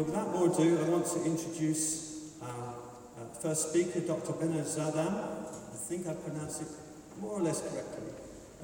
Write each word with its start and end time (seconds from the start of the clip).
Well, 0.00 0.08
without 0.08 0.32
more 0.32 0.48
ado, 0.48 0.80
I 0.80 0.88
want 0.88 1.04
to 1.12 1.20
introduce 1.28 2.32
our 2.40 2.72
uh, 3.20 3.36
first 3.36 3.68
speaker, 3.68 4.00
Dr. 4.00 4.32
Benno 4.32 4.64
Zuiddam. 4.64 5.12
I 5.12 5.76
think 5.76 6.08
I 6.08 6.16
pronounced 6.16 6.62
it 6.62 6.72
more 7.20 7.36
or 7.36 7.42
less 7.44 7.60
correctly. 7.60 8.08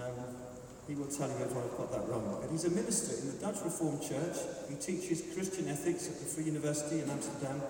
Um, 0.00 0.16
he 0.88 0.94
will 0.94 1.12
tell 1.12 1.28
you 1.28 1.36
if 1.44 1.52
I've 1.52 1.76
got 1.76 1.92
that 1.92 2.08
wrong. 2.08 2.40
But 2.40 2.48
he's 2.48 2.64
a 2.64 2.72
minister 2.72 3.20
in 3.20 3.36
the 3.36 3.44
Dutch 3.44 3.60
Reformed 3.60 4.00
Church. 4.00 4.32
He 4.72 4.80
teaches 4.80 5.28
Christian 5.36 5.68
ethics 5.68 6.08
at 6.08 6.16
the 6.16 6.24
Free 6.24 6.48
University 6.48 7.04
in 7.04 7.10
Amsterdam, 7.10 7.60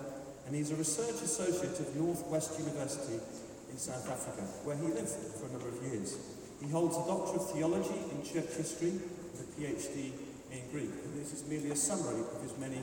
and 0.46 0.54
he's 0.54 0.70
a 0.70 0.78
research 0.78 1.18
associate 1.26 1.74
at 1.74 1.90
Northwest 1.96 2.54
University 2.62 3.18
in 3.18 3.78
South 3.82 4.06
Africa, 4.06 4.46
where 4.62 4.78
he 4.78 4.86
lived 4.94 5.10
for 5.10 5.50
a 5.50 5.50
number 5.50 5.74
of 5.74 5.82
years. 5.82 6.14
He 6.62 6.70
holds 6.70 6.94
a 6.94 7.02
Doctor 7.02 7.42
of 7.42 7.50
Theology 7.50 7.98
in 8.14 8.22
Church 8.22 8.55
History 8.55 8.94
and 8.94 9.42
a 9.42 9.46
PhD 9.58 10.14
in 10.55 10.62
Greek. 10.70 10.94
And 11.02 11.19
this 11.19 11.34
is 11.34 11.42
merely 11.50 11.72
a 11.72 11.77
summary 11.77 12.22
of 12.22 12.38
his 12.46 12.55
many 12.62 12.78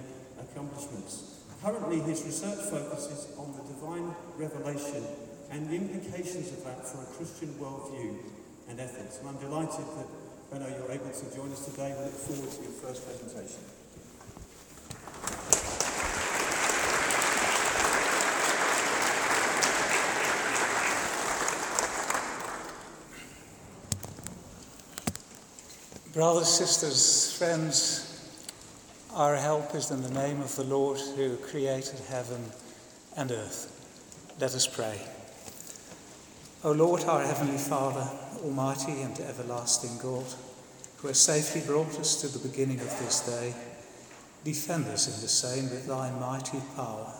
accomplishments. 0.53 1.41
Currently, 1.63 1.99
his 2.02 2.23
research 2.23 2.59
focuses 2.70 3.34
on 3.38 3.53
the 3.53 3.63
divine 3.73 4.13
revelation 4.38 5.03
and 5.49 5.70
the 5.70 5.75
implications 5.75 6.52
of 6.52 6.63
that 6.66 6.88
for 6.88 7.02
a 7.02 7.05
Christian 7.17 7.49
worldview 7.59 8.17
and 8.70 8.80
ethics. 8.80 9.20
And 9.20 9.30
I'm 9.30 9.38
delighted 9.38 9.85
that, 9.97 10.08
Benno, 10.52 10.67
you're 10.67 10.91
able 10.91 11.09
to 11.09 11.35
join 11.35 11.52
us 11.52 11.66
today. 11.66 11.95
We 11.97 12.05
look 12.05 12.13
forward 12.13 12.52
to 12.52 12.61
your 12.61 12.71
first 12.71 13.05
presentation. 13.05 13.61
Brothers, 26.13 26.47
sisters, 26.47 27.35
friends, 27.38 28.12
our 29.14 29.36
help 29.36 29.75
is 29.75 29.92
in 29.92 30.02
the 30.02 30.09
name 30.09 30.42
of 30.42 30.56
the 30.56 30.64
Lord 30.64 30.97
who 30.97 31.38
created 31.38 32.00
heaven 32.09 32.45
and 33.16 33.31
earth. 33.31 33.69
Let 34.39 34.56
us 34.56 34.66
pray. 34.66 35.00
O 36.64 36.72
Lord, 36.72 37.03
our 37.03 37.22
Heavenly 37.22 37.59
Father, 37.59 38.09
Almighty 38.44 39.02
and 39.02 39.19
everlasting 39.19 40.00
God, 40.02 40.25
who 40.97 41.09
has 41.09 41.19
safely 41.19 41.61
brought 41.61 42.00
us 42.00 42.22
to 42.22 42.28
the 42.28 42.47
beginning 42.47 42.80
of 42.80 43.00
this 43.00 43.19
day, 43.19 43.53
defend 44.44 44.88
us 44.88 45.08
in 45.08 45.22
the 45.22 45.28
same 45.28 45.69
with 45.69 45.86
thy 45.88 46.09
mighty 46.11 46.61
power, 46.75 47.14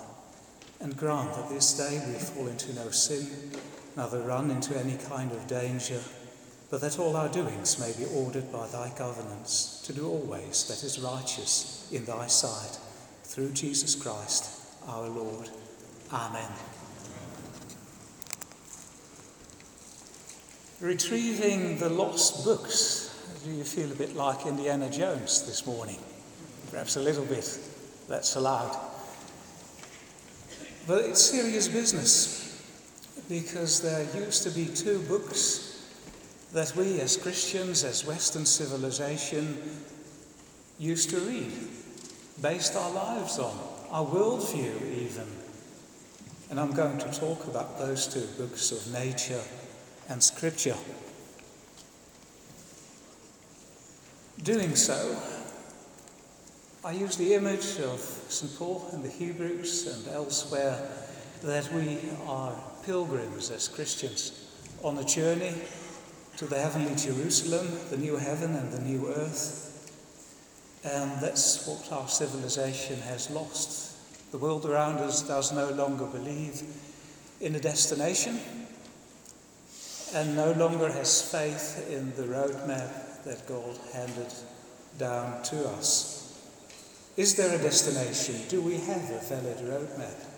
and 0.80 0.98
grant 0.98 1.36
that 1.36 1.50
this 1.50 1.78
day 1.78 2.02
we 2.08 2.14
fall 2.16 2.48
into 2.48 2.74
no 2.74 2.90
sin, 2.90 3.52
neither 3.96 4.22
run 4.22 4.50
into 4.50 4.80
any 4.80 4.98
kind 4.98 5.32
of 5.32 5.46
danger 5.46 6.00
but 6.74 6.82
that 6.82 6.98
all 6.98 7.16
our 7.16 7.30
doings 7.30 7.78
may 7.80 7.94
be 8.04 8.12
ordered 8.16 8.52
by 8.52 8.66
thy 8.70 8.92
governance, 8.98 9.80
to 9.86 9.94
do 9.94 10.10
always 10.10 10.64
that 10.68 10.84
is 10.84 11.00
righteous 11.00 11.88
in 11.92 12.04
thy 12.06 12.26
sight, 12.26 12.80
through 13.26 13.52
Jesus 13.52 13.94
Christ 13.94 14.60
our 14.88 15.08
Lord. 15.08 15.52
Amen. 16.12 16.50
Retrieving 20.82 21.78
the 21.78 21.90
lost 21.90 22.44
books. 22.44 23.24
Do 23.46 23.52
you 23.52 23.64
feel 23.64 23.92
a 23.92 23.96
bit 23.96 24.16
like 24.16 24.48
Indiana 24.48 24.90
Jones 24.90 25.46
this 25.46 25.68
morning? 25.68 26.00
Perhaps 26.72 26.96
a 26.96 27.02
little 27.02 27.26
bit. 27.26 27.56
That's 28.10 28.36
allowed. 28.36 28.76
But 30.88 31.06
it's 31.06 31.22
serious 31.22 31.68
business 31.68 32.66
because 33.30 33.80
there 33.84 34.08
used 34.20 34.42
to 34.42 34.50
be 34.50 34.66
two 34.66 34.98
books 35.04 35.70
that 36.54 36.76
we 36.76 37.02
as 37.02 37.18
Christians, 37.18 37.84
as 37.84 38.06
Western 38.06 38.46
civilization, 38.46 39.58
used 40.78 41.10
to 41.10 41.20
read, 41.22 41.52
based 42.42 42.76
our 42.76 42.92
lives 42.92 43.40
on, 43.40 43.58
our 43.90 44.06
worldview 44.06 44.96
even. 44.96 45.28
And 46.52 46.60
I'm 46.60 46.72
going 46.72 47.00
to 47.00 47.12
talk 47.12 47.46
about 47.48 47.80
those 47.80 48.06
two 48.08 48.28
books 48.38 48.72
of 48.72 48.94
nature 48.94 49.42
and 50.10 50.24
scripture. 50.24 50.78
Doing 54.44 54.76
so, 54.76 55.18
I 56.86 56.92
use 56.92 57.18
the 57.18 57.34
image 57.34 57.80
of 57.80 58.00
St. 58.00 58.56
Paul 58.60 58.88
and 58.92 59.04
the 59.04 59.10
Hebrews 59.10 59.88
and 59.88 60.14
elsewhere 60.14 60.78
that 61.42 61.72
we 61.74 61.98
are 62.28 62.54
pilgrims 62.86 63.50
as 63.50 63.68
Christians 63.68 64.48
on 64.84 64.98
a 64.98 65.04
journey 65.04 65.56
to 66.38 66.46
the 66.46 66.60
heavenly 66.60 66.96
Jerusalem, 66.96 67.68
the 67.90 67.98
new 67.98 68.18
heaven 68.18 68.56
and 68.56 68.72
the 68.72 68.82
new 68.82 69.08
earth. 69.10 69.70
And 70.84 71.12
that's 71.22 71.68
what 71.68 71.92
our 71.92 72.08
civilization 72.08 73.00
has 73.02 73.30
lost. 73.30 74.32
The 74.32 74.38
world 74.38 74.66
around 74.66 74.98
us 74.98 75.22
does 75.22 75.52
no 75.52 75.70
longer 75.70 76.06
believe 76.06 76.64
in 77.40 77.56
a 77.56 77.60
destination 77.60 78.40
and 80.14 80.36
no 80.36 80.52
longer 80.54 80.92
has 80.92 81.22
faith 81.32 81.90
in 81.90 82.16
the 82.16 82.24
roadmap 82.24 83.24
that 83.24 83.48
God 83.48 83.78
handed 83.94 84.34
down 84.98 85.42
to 85.44 85.68
us. 85.70 86.40
Is 87.16 87.36
there 87.36 87.54
a 87.54 87.62
destination? 87.62 88.36
Do 88.50 88.62
we 88.62 88.78
have 88.78 89.10
a 89.10 89.20
valid 89.20 89.58
roadmap? 89.58 90.33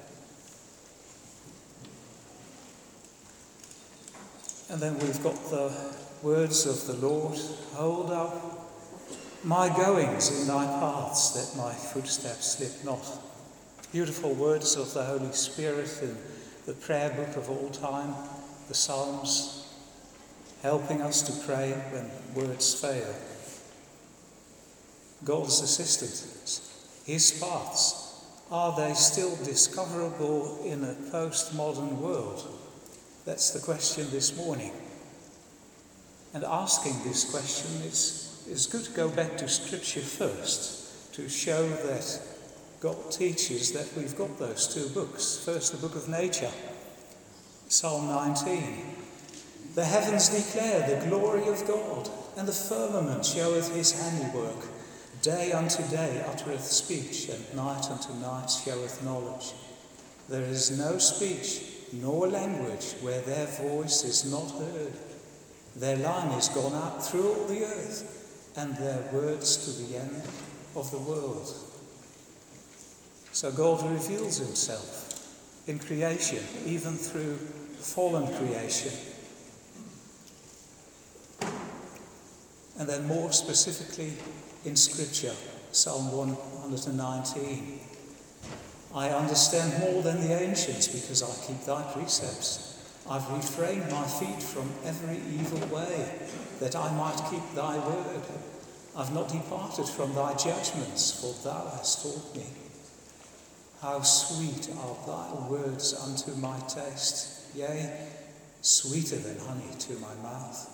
And 4.69 4.81
then 4.81 4.97
we've 4.99 5.21
got 5.21 5.35
the 5.49 5.71
words 6.23 6.65
of 6.65 6.87
the 6.87 7.07
Lord 7.07 7.37
Hold 7.73 8.11
up 8.11 8.65
my 9.45 9.69
goings 9.69 10.41
in 10.41 10.47
thy 10.47 10.65
paths, 10.65 11.29
that 11.31 11.55
my 11.61 11.71
footsteps 11.71 12.57
slip 12.57 12.83
not. 12.83 13.05
Beautiful 13.91 14.33
words 14.33 14.75
of 14.75 14.91
the 14.95 15.05
Holy 15.05 15.31
Spirit 15.33 15.99
in 16.01 16.17
the 16.65 16.73
prayer 16.73 17.11
book 17.11 17.37
of 17.37 17.47
all 17.47 17.69
time, 17.69 18.15
the 18.67 18.73
Psalms, 18.73 19.71
helping 20.63 21.03
us 21.03 21.21
to 21.21 21.45
pray 21.45 21.73
when 21.91 22.09
words 22.33 22.73
fail. 22.73 23.13
God's 25.23 25.61
assistance, 25.61 27.03
his 27.05 27.39
paths, 27.39 28.25
are 28.49 28.75
they 28.75 28.95
still 28.95 29.35
discoverable 29.43 30.63
in 30.65 30.83
a 30.83 30.95
postmodern 31.11 31.97
world? 31.99 32.64
That's 33.25 33.49
the 33.49 33.59
question 33.59 34.05
this 34.11 34.37
morning. 34.37 34.71
And 36.35 36.43
asking 36.43 36.93
this 37.03 37.31
question, 37.31 37.71
it's, 37.83 38.45
it's 38.47 38.67
good 38.67 38.83
to 38.83 38.91
go 38.91 39.09
back 39.09 39.35
to 39.37 39.47
Scripture 39.47 40.01
first 40.01 41.11
to 41.15 41.27
show 41.27 41.67
that 41.67 42.21
God 42.81 43.09
teaches 43.09 43.71
that 43.71 43.89
we've 43.97 44.15
got 44.15 44.37
those 44.37 44.71
two 44.71 44.89
books. 44.89 45.43
First, 45.43 45.71
the 45.71 45.79
book 45.79 45.95
of 45.95 46.07
nature, 46.07 46.51
Psalm 47.67 48.07
19. 48.09 48.95
The 49.73 49.85
heavens 49.85 50.29
declare 50.29 50.87
the 50.87 51.07
glory 51.07 51.47
of 51.47 51.65
God, 51.67 52.07
and 52.37 52.47
the 52.47 52.53
firmament 52.53 53.25
showeth 53.25 53.73
his 53.73 53.99
handiwork. 53.99 54.67
Day 55.23 55.51
unto 55.51 55.81
day 55.87 56.23
uttereth 56.27 56.65
speech, 56.65 57.29
and 57.29 57.55
night 57.55 57.89
unto 57.89 58.13
night 58.13 58.51
showeth 58.51 59.03
knowledge. 59.03 59.53
There 60.29 60.43
is 60.43 60.77
no 60.77 60.99
speech 60.99 61.74
nor 62.01 62.28
language 62.28 62.94
where 63.01 63.22
their 63.22 63.47
voice 63.47 64.03
is 64.03 64.31
not 64.31 64.50
heard. 64.51 64.94
Their 65.75 65.97
line 65.97 66.31
is 66.38 66.50
gone 66.50 66.73
out 66.73 67.06
through 67.06 67.33
all 67.33 67.45
the 67.45 67.63
earth, 67.63 68.53
and 68.57 68.75
their 68.78 69.01
words 69.11 69.57
to 69.66 69.83
the 69.83 69.97
end 69.97 70.22
of 70.75 70.89
the 70.91 70.97
world. 70.97 71.53
So 73.31 73.51
God 73.51 73.89
reveals 73.91 74.38
himself 74.38 75.67
in 75.67 75.79
creation, 75.79 76.44
even 76.66 76.95
through 76.95 77.35
fallen 77.35 78.34
creation. 78.38 78.94
And 82.78 82.90
then 82.90 83.08
more 83.08 83.31
specifically 83.31 84.14
in 84.64 84.75
Scripture, 84.75 85.35
Psalm 85.72 86.11
119. 86.11 87.79
I 88.95 89.09
understand 89.09 89.77
more 89.81 90.01
than 90.01 90.21
the 90.21 90.41
ancients 90.41 90.87
because 90.87 91.21
I 91.21 91.45
keep 91.45 91.65
thy 91.65 91.83
precepts. 91.91 92.79
I've 93.09 93.29
refrained 93.29 93.91
my 93.91 94.05
feet 94.05 94.41
from 94.41 94.71
every 94.85 95.17
evil 95.37 95.67
way 95.67 96.09
that 96.61 96.77
I 96.77 96.95
might 96.95 97.21
keep 97.29 97.43
thy 97.53 97.77
word. 97.77 98.21
I've 98.95 99.13
not 99.13 99.27
departed 99.27 99.85
from 99.85 100.15
thy 100.15 100.33
judgments, 100.35 101.11
for 101.11 101.33
thou 101.43 101.69
hast 101.75 102.03
taught 102.03 102.37
me. 102.37 102.45
How 103.81 104.01
sweet 104.01 104.69
are 104.79 104.95
thy 105.05 105.49
words 105.49 105.93
unto 105.93 106.31
my 106.39 106.57
taste, 106.61 107.53
yea, 107.53 107.91
sweeter 108.61 109.17
than 109.17 109.37
honey 109.39 109.75
to 109.77 109.93
my 109.99 110.15
mouth. 110.23 110.71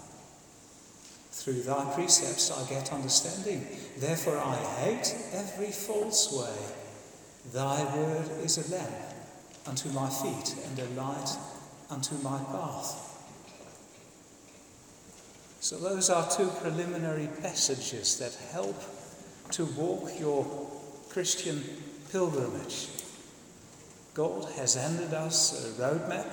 Through 1.31 1.63
thy 1.63 1.91
precepts 1.95 2.51
I 2.51 2.69
get 2.69 2.93
understanding, 2.93 3.65
therefore 3.97 4.37
I 4.37 4.57
hate 4.57 5.15
every 5.33 5.71
false 5.71 6.31
way. 6.31 6.80
Thy 7.53 7.83
word 7.95 8.29
is 8.43 8.57
a 8.57 8.75
lamp 8.75 8.95
unto 9.65 9.89
my 9.89 10.09
feet 10.09 10.55
and 10.65 10.79
a 10.79 11.01
light 11.01 11.29
unto 11.89 12.15
my 12.19 12.37
path. 12.37 13.07
So, 15.59 15.77
those 15.77 16.09
are 16.09 16.29
two 16.29 16.47
preliminary 16.61 17.29
passages 17.41 18.17
that 18.19 18.35
help 18.51 18.75
to 19.51 19.65
walk 19.65 20.19
your 20.19 20.45
Christian 21.09 21.63
pilgrimage. 22.11 22.87
God 24.13 24.49
has 24.57 24.75
handed 24.75 25.13
us 25.13 25.65
a 25.65 25.81
roadmap 25.81 26.27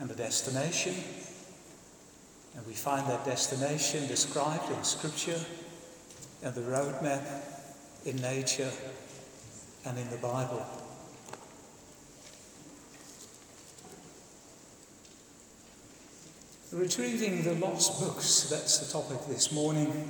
and 0.00 0.10
a 0.10 0.14
destination, 0.14 0.94
and 2.56 2.66
we 2.66 2.72
find 2.72 3.06
that 3.08 3.24
destination 3.24 4.06
described 4.06 4.70
in 4.70 4.84
Scripture 4.84 5.40
and 6.42 6.54
the 6.54 6.62
roadmap 6.62 7.22
in 8.06 8.16
nature 8.16 8.70
and 9.86 9.98
in 9.98 10.10
the 10.10 10.16
Bible. 10.18 10.66
Retrieving 16.72 17.42
the 17.42 17.54
lost 17.54 18.00
books, 18.00 18.48
that's 18.48 18.78
the 18.78 18.92
topic 18.92 19.18
this 19.26 19.50
morning, 19.50 20.08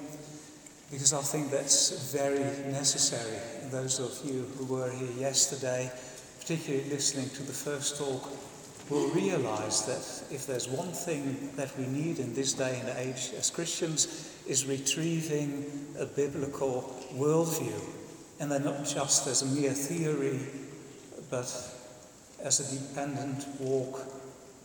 because 0.90 1.14
I 1.14 1.22
think 1.22 1.50
that's 1.50 2.12
very 2.12 2.40
necessary. 2.70 3.38
Those 3.70 3.98
of 3.98 4.18
you 4.28 4.42
who 4.58 4.66
were 4.66 4.90
here 4.90 5.12
yesterday, 5.18 5.90
particularly 6.38 6.90
listening 6.90 7.30
to 7.30 7.42
the 7.44 7.52
first 7.52 7.96
talk, 7.96 8.28
will 8.90 9.08
realize 9.10 9.86
that 9.86 10.34
if 10.34 10.46
there's 10.46 10.68
one 10.68 10.92
thing 10.92 11.50
that 11.56 11.74
we 11.78 11.86
need 11.86 12.18
in 12.18 12.34
this 12.34 12.52
day 12.52 12.78
and 12.84 12.98
age 12.98 13.30
as 13.38 13.48
Christians 13.48 14.34
is 14.46 14.66
retrieving 14.66 15.64
a 15.98 16.04
biblical 16.04 16.94
worldview. 17.14 17.99
And 18.40 18.50
then 18.50 18.64
not 18.64 18.86
just 18.86 19.26
as 19.26 19.42
a 19.42 19.46
mere 19.46 19.72
theory, 19.72 20.40
but 21.30 21.46
as 22.42 22.60
a 22.60 22.88
dependent 22.88 23.46
walk 23.60 24.00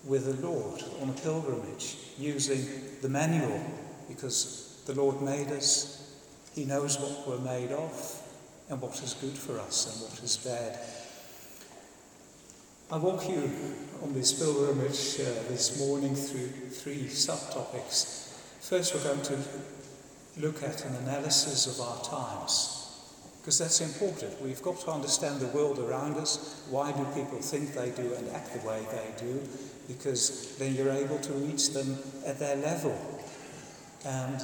with 0.05 0.25
the 0.25 0.47
Lord 0.47 0.81
on 1.01 1.09
a 1.09 1.13
pilgrimage 1.13 1.97
using 2.17 2.65
the 3.01 3.09
manual 3.09 3.61
because 4.07 4.81
the 4.85 4.93
Lord 4.93 5.21
made 5.21 5.51
us. 5.51 6.01
He 6.53 6.63
knows 6.63 6.97
what 6.97 7.27
we're 7.27 7.43
made 7.43 7.71
of 7.71 8.21
and 8.69 8.81
what 8.81 9.01
is 9.03 9.13
good 9.15 9.37
for 9.37 9.59
us 9.59 9.91
and 9.91 10.09
what 10.09 10.23
is 10.23 10.37
bad. 10.37 10.79
I 12.91 12.97
walk 12.97 13.27
you 13.27 13.51
on 14.03 14.13
this 14.13 14.31
pilgrimage 14.33 15.19
uh, 15.19 15.49
this 15.49 15.79
morning 15.79 16.15
through 16.15 16.47
three 16.69 17.07
subtopics. 17.07 18.29
First, 18.61 18.95
we're 18.95 19.03
going 19.03 19.21
to 19.23 19.37
look 20.37 20.63
at 20.63 20.85
an 20.85 20.95
analysis 20.95 21.67
of 21.67 21.85
our 21.85 22.01
times 22.03 22.84
because 23.45 23.59
that's 23.59 23.79
important. 23.79 24.41
We've 24.41 24.61
got 24.63 24.79
to 24.79 24.91
understand 24.91 25.39
the 25.39 25.47
world 25.47 25.77
around 25.77 26.17
us. 26.17 26.63
Why 26.71 26.91
do 26.91 27.05
people 27.13 27.37
think 27.37 27.75
they 27.75 27.91
do 27.91 28.11
and 28.15 28.27
act 28.31 28.59
the 28.59 28.67
way 28.67 28.83
they 28.91 29.23
do? 29.23 29.39
because 29.87 30.55
then 30.57 30.75
you're 30.75 30.91
able 30.91 31.19
to 31.19 31.33
reach 31.33 31.71
them 31.71 31.97
at 32.25 32.39
their 32.39 32.55
level. 32.57 32.97
And 34.05 34.41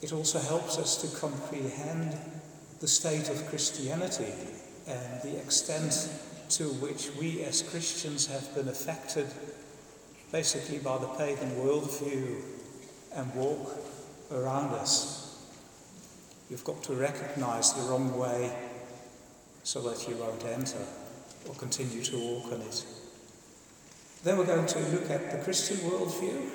it 0.00 0.12
also 0.12 0.38
helps 0.38 0.78
us 0.78 0.96
to 1.02 1.20
comprehend 1.20 2.16
the 2.80 2.88
state 2.88 3.28
of 3.28 3.46
Christianity 3.48 4.32
and 4.86 5.22
the 5.22 5.38
extent 5.38 6.10
to 6.50 6.64
which 6.64 7.10
we 7.18 7.42
as 7.44 7.62
Christians 7.62 8.26
have 8.26 8.54
been 8.54 8.68
affected 8.68 9.26
basically 10.32 10.78
by 10.78 10.98
the 10.98 11.06
pagan 11.06 11.50
worldview 11.52 12.42
and 13.14 13.34
walk 13.34 13.70
around 14.32 14.72
us. 14.74 15.21
You've 16.52 16.64
got 16.64 16.82
to 16.82 16.92
recognize 16.92 17.72
the 17.72 17.80
wrong 17.90 18.14
way 18.18 18.54
so 19.62 19.80
that 19.88 20.06
you 20.06 20.16
won't 20.16 20.44
enter 20.44 20.84
or 21.48 21.54
continue 21.54 22.02
to 22.02 22.18
walk 22.18 22.52
on 22.52 22.60
it. 22.60 22.84
Then 24.22 24.36
we're 24.36 24.44
going 24.44 24.66
to 24.66 24.78
look 24.90 25.08
at 25.08 25.32
the 25.32 25.38
Christian 25.38 25.78
worldview. 25.78 26.50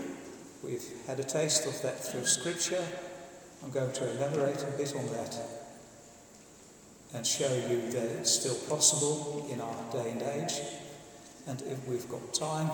We've 0.64 0.84
had 1.08 1.20
a 1.20 1.24
taste 1.24 1.66
of 1.66 1.82
that 1.82 1.98
through 1.98 2.26
Scripture. 2.26 2.86
I'm 3.64 3.72
going 3.72 3.92
to 3.94 4.12
elaborate 4.12 4.62
a 4.62 4.78
bit 4.78 4.96
on 4.96 5.08
that 5.14 5.36
and 7.16 7.26
show 7.26 7.52
you 7.52 7.90
that 7.90 8.20
it's 8.20 8.30
still 8.30 8.54
possible 8.70 9.48
in 9.52 9.60
our 9.60 9.92
day 9.92 10.12
and 10.12 10.22
age. 10.22 10.62
And 11.48 11.60
if 11.64 11.88
we've 11.88 12.08
got 12.08 12.36
time, 12.36 12.70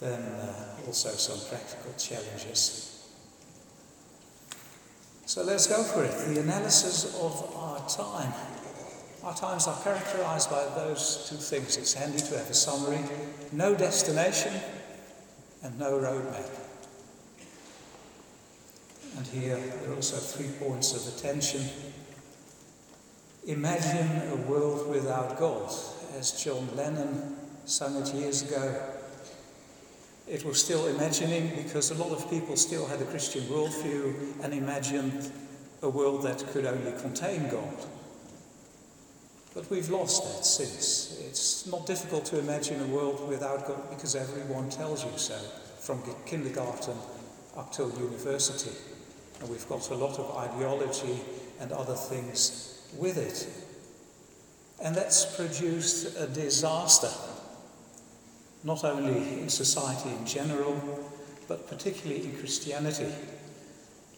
then 0.00 0.20
uh, 0.20 0.86
also 0.88 1.10
some 1.10 1.38
practical 1.48 1.92
challenges. 1.96 2.95
So 5.26 5.42
let's 5.42 5.66
go 5.66 5.82
for 5.82 6.04
it. 6.04 6.12
The 6.34 6.40
analysis 6.40 7.20
of 7.20 7.52
our 7.56 7.80
time. 7.88 8.32
Our 9.24 9.34
times 9.34 9.66
are 9.66 9.76
characterized 9.82 10.48
by 10.48 10.64
those 10.76 11.26
two 11.28 11.34
things. 11.34 11.76
It's 11.76 11.94
handy 11.94 12.18
to 12.18 12.38
have 12.38 12.48
a 12.48 12.54
summary, 12.54 13.00
no 13.50 13.74
destination, 13.74 14.52
and 15.64 15.76
no 15.80 15.98
roadmap. 15.98 16.48
And 19.16 19.26
here 19.26 19.56
there 19.56 19.90
are 19.90 19.96
also 19.96 20.16
three 20.16 20.50
points 20.64 20.94
of 20.94 21.18
attention. 21.18 21.64
Imagine 23.48 24.30
a 24.30 24.36
world 24.48 24.88
without 24.88 25.40
God, 25.40 25.72
as 26.16 26.40
John 26.40 26.68
Lennon 26.76 27.36
sung 27.64 27.96
it 28.00 28.14
years 28.14 28.42
ago. 28.42 28.95
It 30.26 30.44
was 30.44 30.60
still 30.60 30.86
imagining 30.88 31.52
because 31.62 31.90
a 31.90 31.94
lot 31.94 32.10
of 32.10 32.28
people 32.28 32.56
still 32.56 32.86
had 32.86 33.00
a 33.00 33.04
Christian 33.04 33.42
worldview 33.42 34.42
and 34.42 34.52
imagined 34.52 35.30
a 35.82 35.88
world 35.88 36.22
that 36.24 36.44
could 36.48 36.66
only 36.66 36.92
contain 37.00 37.48
God. 37.48 37.76
But 39.54 39.70
we've 39.70 39.88
lost 39.88 40.24
that 40.24 40.44
since. 40.44 41.18
It's 41.26 41.66
not 41.66 41.86
difficult 41.86 42.26
to 42.26 42.38
imagine 42.38 42.82
a 42.82 42.86
world 42.86 43.26
without 43.28 43.66
God 43.66 43.88
because 43.88 44.14
everyone 44.14 44.68
tells 44.68 45.04
you 45.04 45.16
so, 45.16 45.38
from 45.80 46.02
kindergarten 46.26 46.96
up 47.56 47.72
till 47.72 47.90
university. 47.98 48.76
And 49.40 49.48
we've 49.48 49.68
got 49.68 49.88
a 49.90 49.94
lot 49.94 50.18
of 50.18 50.36
ideology 50.36 51.20
and 51.60 51.72
other 51.72 51.94
things 51.94 52.82
with 52.98 53.16
it. 53.16 53.48
And 54.82 54.94
that's 54.94 55.36
produced 55.36 56.18
a 56.18 56.26
disaster, 56.26 57.10
not 58.66 58.82
only 58.82 59.40
in 59.40 59.48
society 59.48 60.10
in 60.10 60.26
general, 60.26 60.74
but 61.46 61.68
particularly 61.68 62.24
in 62.24 62.36
Christianity. 62.36 63.12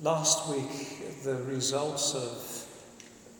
Last 0.01 0.49
week, 0.49 1.23
the 1.23 1.37
results 1.43 2.15
of 2.15 2.67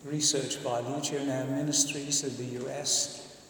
research 0.05 0.63
by 0.63 0.81
Ligonier 0.81 1.47
Ministries 1.47 2.25
in 2.25 2.37
the 2.37 2.63
US 2.63 3.41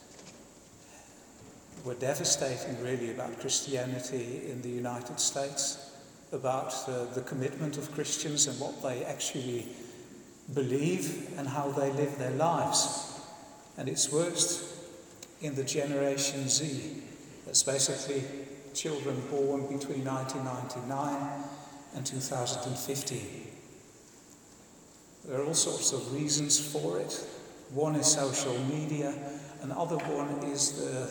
were 1.84 1.94
devastating, 1.94 2.80
really, 2.80 3.10
about 3.10 3.40
Christianity 3.40 4.42
in 4.48 4.62
the 4.62 4.68
United 4.68 5.18
States, 5.18 5.96
about 6.30 6.72
uh, 6.86 7.06
the 7.14 7.22
commitment 7.22 7.76
of 7.76 7.90
Christians 7.92 8.46
and 8.46 8.60
what 8.60 8.80
they 8.84 9.04
actually 9.04 9.66
believe 10.54 11.34
and 11.36 11.48
how 11.48 11.72
they 11.72 11.90
live 11.90 12.18
their 12.18 12.36
lives. 12.36 13.20
And 13.76 13.88
it's 13.88 14.12
worst 14.12 14.62
in 15.40 15.56
the 15.56 15.64
Generation 15.64 16.48
Z. 16.48 17.02
That's 17.48 17.62
basically 17.62 18.24
children 18.74 19.16
born 19.30 19.62
between 19.62 20.04
1999 20.04 21.44
and 21.96 22.04
2015. 22.04 23.46
There 25.24 25.40
are 25.40 25.44
all 25.46 25.54
sorts 25.54 25.94
of 25.94 26.12
reasons 26.12 26.60
for 26.60 26.98
it. 27.00 27.26
One 27.72 27.96
is 27.96 28.06
social 28.06 28.52
media, 28.64 29.14
another 29.62 29.96
one 29.96 30.28
is 30.52 30.72
the 30.72 31.08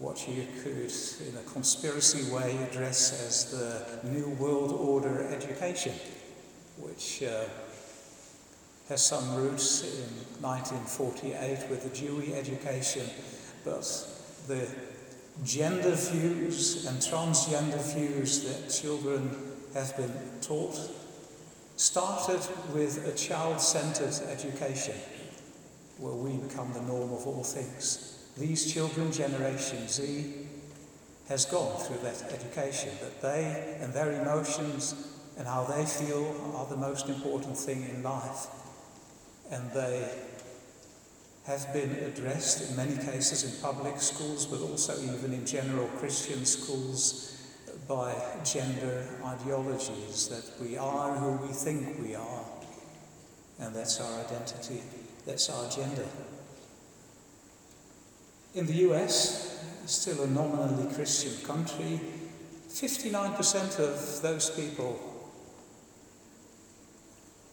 what 0.00 0.26
you 0.26 0.46
could, 0.62 0.90
in 1.28 1.36
a 1.36 1.42
conspiracy 1.52 2.32
way, 2.32 2.56
address 2.70 3.12
as 3.28 3.50
the 3.50 4.08
New 4.08 4.30
World 4.30 4.72
Order 4.72 5.28
education, 5.28 5.92
which 6.78 7.22
uh, 7.24 7.44
has 8.88 9.04
some 9.04 9.34
roots 9.34 9.82
in 9.82 10.08
1948 10.40 11.68
with 11.68 11.82
the 11.82 11.90
Dewey 11.90 12.32
education, 12.32 13.04
but 13.66 13.84
the 14.48 14.66
gender 15.44 15.94
views 15.94 16.86
and 16.86 16.98
transgender 16.98 17.82
views 17.94 18.44
that 18.44 18.70
children 18.70 19.30
have 19.74 19.96
been 19.96 20.12
taught 20.40 20.78
started 21.76 22.40
with 22.72 23.08
a 23.08 23.16
child 23.16 23.60
centered 23.60 24.14
education 24.30 24.94
where 25.98 26.12
we 26.12 26.36
become 26.36 26.72
the 26.72 26.82
norm 26.82 27.12
of 27.12 27.26
all 27.26 27.42
things. 27.42 28.28
These 28.38 28.72
children, 28.72 29.10
Generation 29.10 29.88
Z, 29.88 30.32
has 31.28 31.44
gone 31.44 31.80
through 31.80 31.98
that 31.98 32.32
education, 32.32 32.90
that 33.00 33.22
they 33.22 33.78
and 33.80 33.92
their 33.92 34.12
emotions 34.20 34.94
and 35.38 35.46
how 35.46 35.64
they 35.64 35.84
feel 35.84 36.52
are 36.54 36.66
the 36.66 36.76
most 36.76 37.08
important 37.08 37.56
thing 37.56 37.88
in 37.88 38.02
life. 38.02 38.46
And 39.50 39.70
they 39.72 40.08
have 41.46 41.72
been 41.72 41.90
addressed 42.04 42.70
in 42.70 42.76
many 42.76 42.96
cases 42.96 43.42
in 43.44 43.60
public 43.60 44.00
schools, 44.00 44.46
but 44.46 44.60
also 44.60 44.94
even 45.02 45.32
in 45.32 45.44
general 45.44 45.86
Christian 45.98 46.44
schools 46.44 47.28
by 47.88 48.14
gender 48.44 49.08
ideologies 49.24 50.28
that 50.28 50.64
we 50.64 50.76
are 50.76 51.16
who 51.16 51.46
we 51.46 51.52
think 51.52 52.00
we 52.00 52.14
are. 52.14 52.44
And 53.58 53.74
that's 53.74 54.00
our 54.00 54.20
identity, 54.20 54.82
that's 55.26 55.50
our 55.50 55.68
gender. 55.68 56.06
In 58.54 58.66
the 58.66 58.74
US, 58.90 59.58
still 59.86 60.22
a 60.22 60.26
nominally 60.26 60.94
Christian 60.94 61.44
country, 61.44 62.00
59% 62.68 63.78
of 63.80 64.22
those 64.22 64.50
people 64.50 64.98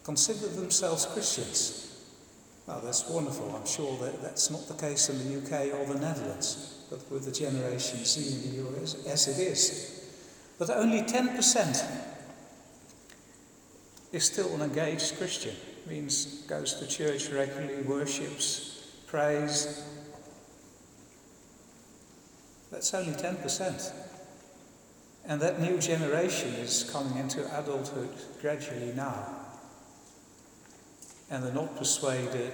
consider 0.03 0.47
themselves 0.47 1.05
Christians. 1.05 1.88
Well, 2.69 2.81
that's 2.81 3.09
wonderful. 3.09 3.51
I'm 3.55 3.65
sure 3.65 3.97
that 3.97 4.21
that's 4.21 4.51
not 4.51 4.67
the 4.67 4.75
case 4.75 5.09
in 5.09 5.17
the 5.17 5.39
UK 5.39 5.73
or 5.73 5.91
the 5.91 5.99
Netherlands, 5.99 6.85
but 6.91 6.99
with 7.11 7.25
the 7.25 7.31
Generation 7.31 8.05
Z 8.05 8.45
in 8.45 8.63
the 8.63 8.69
US, 8.69 9.07
as 9.07 9.27
it 9.27 9.41
is. 9.41 10.07
But 10.59 10.69
only 10.69 11.01
10% 11.01 11.83
is 14.11 14.23
still 14.23 14.53
an 14.53 14.61
engaged 14.61 15.17
Christian. 15.17 15.55
Means 15.87 16.43
goes 16.43 16.75
to 16.75 16.85
church 16.85 17.31
regularly, 17.31 17.81
worships, 17.81 18.85
prays. 19.07 19.83
That's 22.69 22.93
only 22.93 23.13
10%. 23.13 23.91
And 25.25 25.41
that 25.41 25.59
new 25.59 25.79
generation 25.79 26.53
is 26.53 26.87
coming 26.93 27.17
into 27.17 27.41
adulthood 27.59 28.11
gradually 28.39 28.93
now 28.95 29.38
and 31.29 31.43
they're 31.43 31.53
not 31.53 31.77
persuaded 31.77 32.53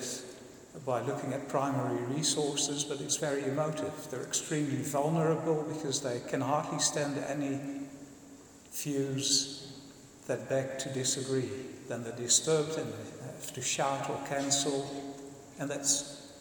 by 0.85 1.01
looking 1.01 1.33
at 1.33 1.47
primary 1.47 2.01
resources, 2.13 2.83
but 2.83 2.99
it's 2.99 3.17
very 3.17 3.43
emotive. 3.45 3.93
They're 4.11 4.23
extremely 4.23 4.81
vulnerable 4.81 5.63
because 5.63 6.01
they 6.01 6.21
can 6.27 6.41
hardly 6.41 6.79
stand 6.79 7.17
any 7.27 7.59
views 8.73 9.71
that 10.27 10.49
beg 10.49 10.77
to 10.79 10.89
disagree. 10.89 11.49
Then 11.87 12.03
they're 12.03 12.15
disturbed 12.15 12.77
and 12.77 12.91
have 13.23 13.53
to 13.53 13.61
shout 13.61 14.09
or 14.09 14.19
cancel, 14.27 14.85
and 15.59 15.69
that's 15.69 16.33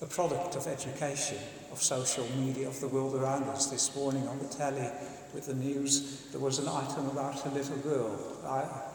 a 0.00 0.06
product 0.06 0.56
of 0.56 0.66
education, 0.66 1.38
of 1.70 1.82
social 1.82 2.26
media, 2.36 2.68
of 2.68 2.80
the 2.80 2.88
world 2.88 3.14
around 3.14 3.44
us. 3.44 3.66
This 3.66 3.94
morning 3.94 4.26
on 4.28 4.38
the 4.38 4.46
telly 4.46 4.88
with 5.34 5.46
the 5.46 5.54
news, 5.54 6.26
there 6.30 6.40
was 6.40 6.58
an 6.58 6.68
item 6.68 7.08
about 7.08 7.44
a 7.44 7.50
little 7.50 7.76
girl, 7.78 8.16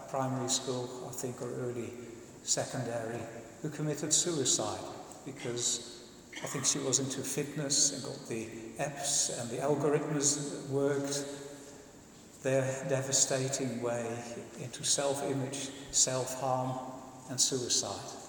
primary 0.09 0.49
school, 0.49 0.89
I 1.07 1.11
think, 1.11 1.41
or 1.41 1.51
early 1.61 1.91
secondary 2.43 3.19
who 3.61 3.69
committed 3.69 4.13
suicide 4.13 4.79
because 5.25 6.03
I 6.43 6.47
think 6.47 6.65
she 6.65 6.79
was 6.79 6.99
into 6.99 7.21
fitness 7.21 7.93
and 7.93 8.03
got 8.03 8.27
the 8.27 8.47
apps 8.79 9.39
and 9.39 9.49
the 9.49 9.57
algorithms 9.57 10.67
worked 10.69 11.25
their 12.43 12.63
devastating 12.89 13.81
way 13.81 14.05
into 14.61 14.83
self 14.83 15.23
image, 15.23 15.69
self 15.91 16.41
harm, 16.41 16.77
and 17.29 17.39
suicide. 17.39 18.19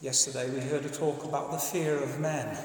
Yesterday 0.00 0.50
we 0.50 0.60
heard 0.60 0.84
a 0.86 0.88
talk 0.88 1.24
about 1.24 1.50
the 1.50 1.58
fear 1.58 1.96
of 2.02 2.20
men. 2.20 2.56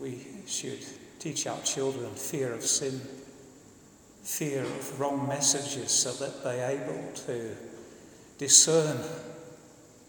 We 0.00 0.26
should 0.46 0.80
teach 1.18 1.46
our 1.46 1.60
children 1.62 2.10
fear 2.14 2.54
of 2.54 2.62
sin 2.62 3.00
fear 4.30 4.62
of 4.62 5.00
wrong 5.00 5.26
messages 5.26 5.90
so 5.90 6.12
that 6.12 6.44
they're 6.44 6.70
able 6.70 7.12
to 7.12 7.56
discern. 8.38 8.98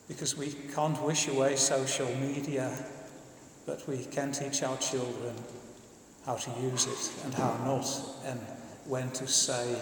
Because 0.08 0.38
we 0.38 0.52
can't 0.74 1.02
wish 1.02 1.28
away 1.28 1.56
social 1.56 2.08
media, 2.16 2.72
but 3.66 3.88
we 3.88 4.06
can 4.06 4.32
teach 4.32 4.62
our 4.62 4.78
children 4.78 5.34
how 6.26 6.36
to 6.36 6.52
use 6.62 6.86
it 6.86 7.26
and 7.26 7.34
how 7.34 7.58
not, 7.66 7.88
and 8.26 8.40
when 8.86 9.10
to 9.12 9.28
say 9.28 9.76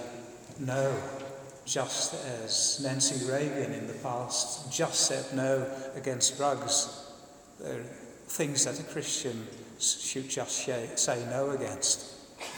no, 0.59 0.95
just 1.65 2.13
as 2.25 2.79
Nancy 2.81 3.29
Reagan 3.29 3.73
in 3.73 3.87
the 3.87 3.93
past 3.95 4.71
just 4.71 5.01
said 5.07 5.25
no 5.35 5.69
against 5.95 6.37
drugs. 6.37 7.11
There 7.59 7.81
are 7.81 7.83
things 8.27 8.65
that 8.65 8.79
a 8.79 8.83
Christian 8.83 9.47
should 9.79 10.29
just 10.29 10.65
say 10.95 11.25
no 11.29 11.51
against. 11.51 12.15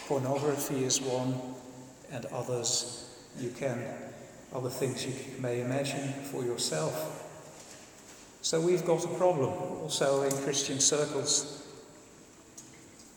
Pornography 0.08 0.84
is 0.84 1.02
one, 1.02 1.34
and 2.12 2.26
others 2.28 3.10
you 3.40 3.50
can, 3.50 3.84
other 4.54 4.70
things 4.70 5.06
you 5.06 5.14
may 5.40 5.62
imagine 5.62 6.12
for 6.24 6.44
yourself. 6.44 7.28
So 8.42 8.60
we've 8.60 8.86
got 8.86 9.06
a 9.06 9.08
problem 9.08 9.54
also 9.82 10.24
in 10.24 10.32
Christian 10.44 10.80
circles. 10.80 11.68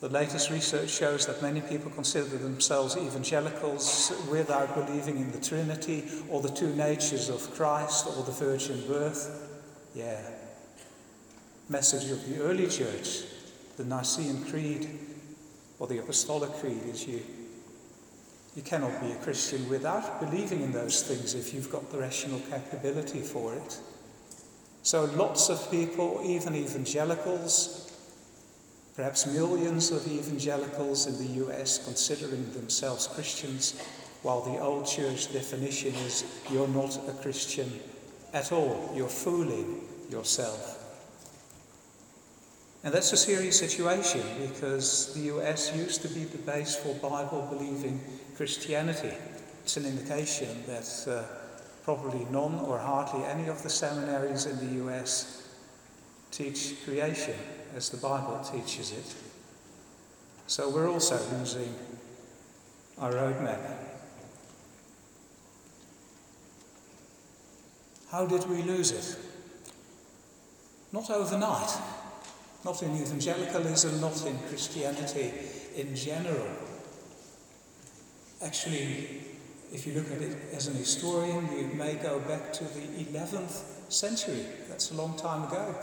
The 0.01 0.09
latest 0.09 0.51
research 0.51 0.89
shows 0.89 1.25
that 1.25 1.41
many 1.41 1.61
people 1.61 1.89
consider 1.89 2.37
themselves 2.37 2.95
evangelicals 2.95 4.13
without 4.29 4.75
believing 4.75 5.17
in 5.17 5.31
the 5.31 5.39
Trinity 5.39 6.03
or 6.29 6.41
the 6.41 6.49
two 6.49 6.75
natures 6.75 7.29
of 7.29 7.53
Christ 7.55 8.05
or 8.07 8.23
the 8.23 8.31
virgin 8.31 8.85
birth. 8.87 9.49
Yeah. 9.95 10.21
Message 11.69 12.11
of 12.11 12.29
the 12.29 12.43
early 12.43 12.67
church, 12.67 13.23
the 13.77 13.83
Nicene 13.83 14.45
Creed 14.45 14.87
or 15.79 15.87
the 15.87 15.97
Apostolic 15.97 16.51
Creed 16.53 16.83
is 16.85 17.07
you 17.07 17.21
you 18.55 18.61
cannot 18.61 19.01
be 19.01 19.11
a 19.11 19.15
Christian 19.15 19.67
without 19.69 20.21
believing 20.21 20.61
in 20.61 20.71
those 20.71 21.03
things 21.03 21.35
if 21.35 21.53
you've 21.53 21.69
got 21.69 21.91
the 21.91 21.97
rational 21.97 22.39
capability 22.49 23.19
for 23.19 23.53
it. 23.53 23.79
So, 24.81 25.05
lots 25.05 25.49
of 25.49 25.69
people, 25.69 26.21
even 26.23 26.55
evangelicals, 26.55 27.91
perhaps 28.95 29.25
millions 29.25 29.91
of 29.91 30.07
evangelicals 30.07 31.07
in 31.07 31.17
the 31.17 31.45
US, 31.45 31.83
considering 31.83 32.49
themselves 32.53 33.07
Christians, 33.07 33.81
while 34.21 34.41
the 34.41 34.59
old 34.59 34.87
church 34.87 35.33
definition 35.33 35.93
is 35.95 36.23
you're 36.51 36.67
not 36.69 36.97
a 37.09 37.11
Christian 37.21 37.69
at 38.33 38.51
all, 38.51 38.91
you're 38.95 39.09
fooling 39.09 39.81
yourself. 40.09 40.81
And 42.83 42.93
that's 42.93 43.11
a 43.11 43.17
serious 43.17 43.57
situation 43.57 44.21
because 44.39 45.13
the 45.15 45.21
US 45.35 45.75
used 45.75 46.03
to 46.03 46.07
be 46.07 46.23
the 46.23 46.37
base 46.37 46.75
for 46.75 46.93
Bible 46.95 47.47
believing 47.51 47.99
Christianity. 48.35 49.13
It's 49.63 49.77
an 49.77 49.85
indication 49.85 50.63
that 50.67 51.05
uh, 51.07 51.23
probably 51.83 52.25
none 52.31 52.59
or 52.59 52.79
hardly 52.79 53.23
any 53.25 53.47
of 53.47 53.63
the 53.63 53.69
seminaries 53.69 54.45
in 54.45 54.57
the 54.57 54.85
US 54.85 55.47
teach 56.31 56.83
creation 56.83 57.35
as 57.75 57.89
the 57.89 57.97
Bible 57.97 58.39
teaches 58.43 58.91
it. 58.91 59.15
So 60.47 60.69
we're 60.69 60.89
also 60.89 61.19
losing 61.37 61.73
our 62.97 63.13
roadmap. 63.13 63.59
How 68.11 68.25
did 68.25 68.47
we 68.49 68.61
lose 68.61 68.91
it? 68.91 69.17
Not 70.91 71.09
overnight, 71.09 71.71
not 72.63 72.81
in 72.83 72.95
evangelicalism, 72.95 73.99
not 73.99 74.25
in 74.25 74.37
Christianity 74.47 75.33
in 75.75 75.95
general. 75.95 76.47
Actually, 78.45 79.07
if 79.73 79.87
you 79.87 79.93
look 79.93 80.11
at 80.11 80.21
it 80.21 80.37
as 80.53 80.67
an 80.67 80.75
historian, 80.75 81.49
you 81.57 81.65
may 81.73 81.95
go 81.95 82.19
back 82.19 82.53
to 82.53 82.63
the 82.63 83.03
11th 83.05 83.91
century. 83.91 84.45
That's 84.69 84.91
a 84.91 84.93
long 84.93 85.17
time 85.17 85.45
ago. 85.45 85.73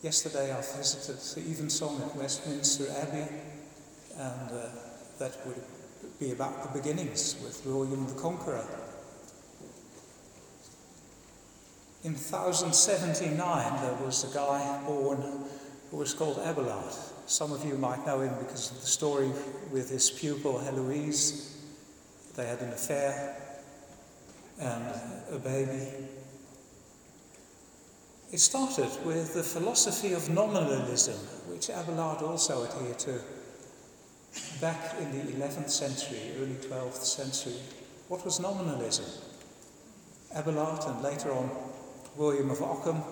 Yesterday 0.00 0.50
I 0.52 0.56
visited 0.56 1.18
the 1.18 1.50
Evensong 1.50 2.00
at 2.00 2.16
Westminster 2.16 2.86
Abbey, 2.98 3.28
and 4.16 4.50
uh, 4.52 4.68
that 5.18 5.46
would 5.46 5.62
be 6.18 6.32
about 6.32 6.62
the 6.62 6.80
beginnings 6.80 7.36
with 7.42 7.60
William 7.66 8.06
the 8.06 8.14
Conqueror. 8.14 8.66
In 12.04 12.14
1079, 12.14 13.82
there 13.82 14.06
was 14.06 14.24
a 14.24 14.34
guy 14.34 14.82
born 14.86 15.22
who 15.90 15.98
was 15.98 16.14
called 16.14 16.38
Abelard. 16.38 16.94
Some 17.26 17.52
of 17.52 17.64
you 17.64 17.76
might 17.76 18.04
know 18.06 18.20
him 18.20 18.34
because 18.38 18.70
of 18.70 18.80
the 18.80 18.86
story 18.86 19.30
with 19.72 19.90
his 19.90 20.10
pupil 20.10 20.58
Heloise. 20.58 21.56
They 22.36 22.46
had 22.46 22.60
an 22.60 22.70
affair 22.70 23.36
and 24.60 24.84
a 25.30 25.38
baby. 25.38 25.88
It 28.30 28.38
started 28.38 28.90
with 29.04 29.34
the 29.34 29.42
philosophy 29.42 30.12
of 30.12 30.28
nominalism, 30.28 31.14
which 31.48 31.70
Abelard 31.70 32.22
also 32.22 32.64
adhered 32.64 32.98
to. 33.00 33.20
Back 34.60 34.96
in 35.00 35.12
the 35.12 35.32
11th 35.32 35.70
century, 35.70 36.32
early 36.40 36.56
12th 36.56 37.04
century, 37.04 37.60
what 38.08 38.24
was 38.24 38.40
nominalism? 38.40 39.06
Abelard 40.34 40.82
and 40.86 41.02
later 41.02 41.32
on 41.32 41.50
William 42.16 42.50
of 42.50 42.60
Ockham 42.60 43.02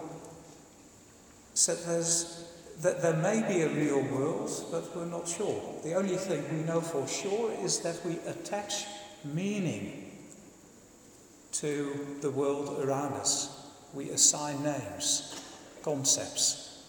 said 1.55 1.79
there's 1.87 2.52
that 2.83 3.01
there 3.01 3.17
may 3.17 3.43
be 3.47 3.63
a 3.63 3.69
real 3.69 4.03
world, 4.03 4.51
but 4.73 4.95
we're 4.95 5.07
not 5.07 5.29
sure. 5.29 5.63
The 5.85 5.95
only 5.95 6.17
thing 6.17 6.45
we 6.53 6.65
know 6.65 6.81
for 6.81 7.07
sure 7.07 7.53
is 7.63 7.79
that 7.81 8.05
we 8.05 8.19
attach 8.27 8.87
meaning 9.25 10.11
to 11.53 12.17
the 12.21 12.31
world 12.31 12.85
around 12.85 13.13
us. 13.13 13.71
We 13.95 14.11
assign 14.11 14.65
names, 14.65 15.41
concepts. 15.85 16.83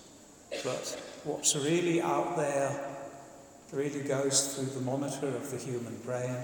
But 0.64 1.00
what's 1.26 1.56
really 1.56 2.02
out 2.02 2.38
there 2.38 2.90
really 3.72 4.02
goes 4.02 4.56
through 4.56 4.74
the 4.74 4.82
monitor 4.82 5.28
of 5.28 5.52
the 5.52 5.58
human 5.58 5.98
brain, 5.98 6.36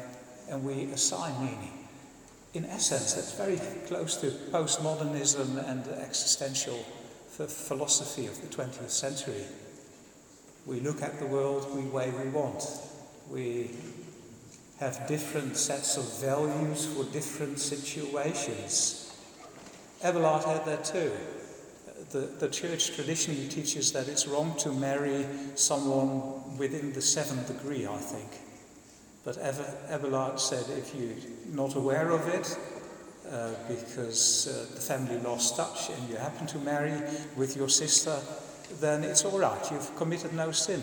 and 0.48 0.63
we 0.63 0.91
assign 0.91 1.34
meaning. 1.44 1.88
In 2.53 2.65
essence, 2.65 3.13
that's 3.13 3.34
very 3.34 3.60
close 3.88 4.15
to 4.18 4.27
postmodernism 4.51 5.68
and 5.68 5.88
existential 5.88 6.86
the 7.39 7.48
philosophy 7.48 8.27
of 8.27 8.39
the 8.41 8.48
20th 8.53 8.89
century. 8.89 9.46
We 10.65 10.81
look 10.81 11.01
at 11.01 11.19
the 11.19 11.25
world 11.25 11.65
the 11.74 11.89
way 11.89 12.12
we 12.12 12.29
want. 12.31 12.65
We 13.31 13.72
have 14.81 15.08
different 15.08 15.55
sets 15.55 15.96
of 15.96 16.03
values 16.19 16.86
for 16.86 17.05
different 17.05 17.60
situations. 17.60 19.17
Abelard 20.03 20.43
had 20.43 20.65
that 20.65 20.84
too. 20.84 21.13
The, 22.12 22.19
the 22.39 22.50
church 22.50 22.93
traditionally 22.93 23.48
teaches 23.48 23.93
that 23.93 24.10
it's 24.10 24.27
wrong 24.27 24.58
to 24.58 24.74
marry 24.74 25.25
someone 25.55 26.58
within 26.58 26.91
the 26.91 27.01
seventh 27.01 27.48
degree, 27.48 27.88
I 27.88 27.98
think. 27.98 28.31
But 29.24 29.38
Abelard 29.89 30.41
said 30.41 30.65
if 30.77 30.93
you're 30.93 31.55
not 31.55 31.75
aware 31.75 32.12
of 32.12 32.27
it, 32.27 32.58
uh, 33.31 33.51
because 33.67 34.48
uh, 34.48 34.74
the 34.74 34.81
family 34.81 35.17
lost 35.19 35.55
touch 35.55 35.89
and 35.89 36.09
you 36.09 36.15
happen 36.15 36.48
to 36.48 36.57
marry 36.59 36.93
with 37.36 37.55
your 37.55 37.69
sister, 37.69 38.17
then 38.79 39.03
it's 39.03 39.25
all 39.25 39.38
right. 39.38 39.71
You've 39.71 39.95
committed 39.95 40.33
no 40.33 40.51
sin. 40.51 40.81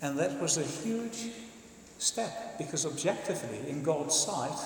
And 0.00 0.18
that 0.18 0.40
was 0.40 0.56
a 0.56 0.62
huge 0.62 1.30
step 1.98 2.58
because, 2.58 2.86
objectively, 2.86 3.68
in 3.68 3.82
God's 3.82 4.16
sight 4.16 4.58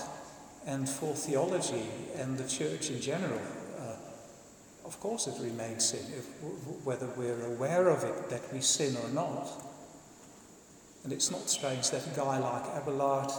and 0.66 0.88
for 0.88 1.14
theology 1.14 1.88
and 2.16 2.38
the 2.38 2.48
church 2.48 2.90
in 2.90 3.00
general, 3.00 3.40
uh, 3.78 3.96
of 4.84 4.98
course 5.00 5.26
it 5.26 5.34
remains 5.42 5.84
sin, 5.90 6.06
if, 6.16 6.24
whether 6.84 7.06
we're 7.16 7.46
aware 7.46 7.88
of 7.88 8.04
it 8.04 8.30
that 8.30 8.52
we 8.52 8.60
sin 8.60 8.96
or 8.96 9.08
not. 9.10 9.48
And 11.04 11.12
it's 11.12 11.30
not 11.30 11.48
strange 11.50 11.90
that 11.90 12.06
a 12.06 12.16
guy 12.16 12.38
like 12.38 12.64
Abelard 12.82 13.30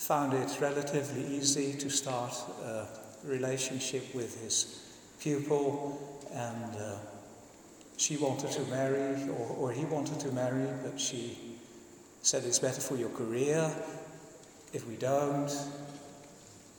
found 0.00 0.32
it 0.32 0.58
relatively 0.62 1.36
easy 1.36 1.74
to 1.74 1.90
start 1.90 2.34
a 2.64 2.86
relationship 3.22 4.14
with 4.14 4.42
his 4.42 4.82
pupil, 5.20 6.24
and 6.32 6.76
uh, 6.76 6.96
she 7.98 8.16
wanted 8.16 8.50
to 8.50 8.62
marry, 8.70 9.28
or, 9.28 9.56
or 9.58 9.72
he 9.72 9.84
wanted 9.84 10.18
to 10.18 10.32
marry, 10.32 10.66
but 10.82 10.98
she 10.98 11.36
said 12.22 12.44
it's 12.44 12.58
better 12.58 12.80
for 12.80 12.96
your 12.96 13.10
career 13.10 13.70
if 14.72 14.88
we 14.88 14.96
don't. 14.96 15.50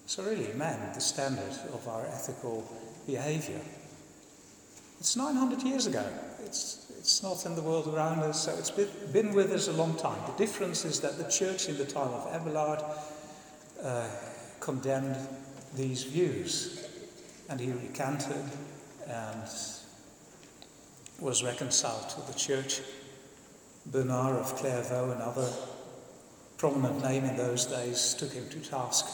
So, 0.08 0.24
really, 0.24 0.52
man, 0.54 0.92
the 0.96 1.00
standard 1.00 1.54
of 1.74 1.88
our 1.88 2.06
ethical 2.08 2.68
behavior. 3.06 3.62
It's 5.00 5.16
900 5.16 5.62
years 5.62 5.86
ago. 5.86 6.06
It's, 6.44 6.92
it's 6.98 7.24
not 7.24 7.46
in 7.46 7.56
the 7.56 7.62
world 7.62 7.88
around 7.88 8.20
us, 8.20 8.44
so 8.46 8.56
it's 8.58 8.72
been, 8.72 8.90
been 9.14 9.34
with 9.34 9.52
us 9.52 9.68
a 9.68 9.74
long 9.74 9.96
time. 9.96 10.20
The 10.26 10.44
difference 10.44 10.86
is 10.86 11.00
that 11.02 11.18
the 11.18 11.30
church 11.30 11.70
in 11.70 11.78
the 11.78 11.86
time 11.86 12.10
of 12.10 12.28
Abelard 12.34 12.84
uh, 13.84 14.08
condemned 14.60 15.18
these 15.76 16.04
views. 16.04 16.88
And 17.50 17.60
he 17.60 17.72
recanted 17.72 18.46
and 19.08 19.50
was 21.20 21.44
reconciled 21.44 22.10
to 22.10 22.32
the 22.32 22.38
church. 22.38 22.82
Bernard 23.86 24.38
of 24.38 24.56
Clairvaux, 24.56 25.12
another 25.12 25.52
prominent 26.58 27.02
name 27.04 27.26
in 27.26 27.36
those 27.36 27.66
days, 27.66 28.14
took 28.14 28.32
him 28.32 28.48
to 28.50 28.60
task. 28.60 29.06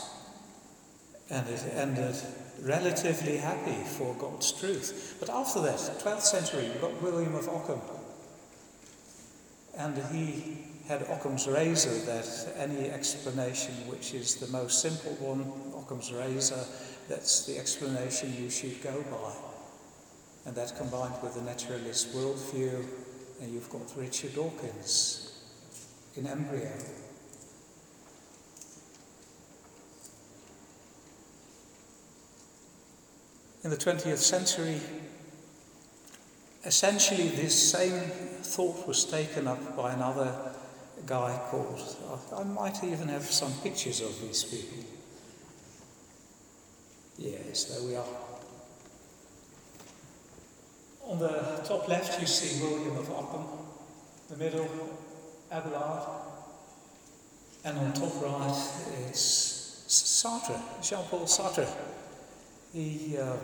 And 1.30 1.48
it 1.50 1.64
ended 1.74 2.16
relatively 2.62 3.38
happy 3.38 3.84
for 3.86 4.14
God's 4.16 4.52
truth. 4.52 5.18
But 5.20 5.30
after 5.30 5.62
that, 5.62 5.78
12th 5.78 6.22
century, 6.22 6.70
we 6.74 6.80
got 6.80 7.02
William 7.02 7.36
of 7.36 7.48
Ockham. 7.50 7.82
And 9.78 9.98
he 10.12 10.67
had 10.88 11.02
Occam's 11.04 11.48
razor 11.48 11.94
that 12.06 12.54
any 12.58 12.90
explanation 12.90 13.74
which 13.88 14.14
is 14.14 14.36
the 14.36 14.48
most 14.48 14.82
simple 14.82 15.12
one, 15.20 15.52
Occam's 15.78 16.14
razor, 16.14 16.64
that's 17.10 17.46
the 17.46 17.58
explanation 17.58 18.34
you 18.42 18.50
should 18.50 18.82
go 18.82 19.04
by. 19.12 19.34
And 20.46 20.56
that 20.56 20.78
combined 20.78 21.16
with 21.22 21.36
the 21.36 21.42
naturalist 21.42 22.14
worldview, 22.14 22.86
and 23.42 23.54
you've 23.54 23.70
got 23.70 23.82
Richard 23.98 24.34
Dawkins 24.36 25.44
in 26.16 26.26
embryo. 26.26 26.72
In 33.66 33.70
the 33.72 33.76
20th 33.76 34.20
century, 34.20 34.80
essentially 36.64 37.28
this 37.28 37.72
same 37.72 38.00
thought 38.42 38.88
was 38.88 39.04
taken 39.04 39.48
up 39.48 39.76
by 39.76 39.92
another 39.92 40.34
guy 41.06 41.40
called. 41.50 41.80
I 42.36 42.44
might 42.44 42.84
even 42.84 43.08
have 43.10 43.24
some 43.24 43.54
pictures 43.64 44.02
of 44.02 44.20
these 44.22 44.44
people. 44.44 44.84
Yes, 47.18 47.66
there 47.66 47.88
we 47.88 47.96
are. 47.96 48.06
On 51.08 51.20
the 51.20 51.62
top 51.66 51.88
left, 51.88 52.20
you 52.20 52.28
see 52.28 52.62
William 52.62 52.98
of 52.98 53.10
Ockham, 53.12 53.46
the 54.30 54.38
middle, 54.38 54.70
Abelard, 55.52 56.04
and 57.64 57.78
on 57.78 57.94
top 57.94 58.22
right, 58.22 58.70
it's 59.10 59.86
Sartre, 59.88 60.60
Jean 60.82 61.04
Paul 61.06 61.26
Sartre. 61.26 61.68
He 62.74 63.18
um, 63.18 63.40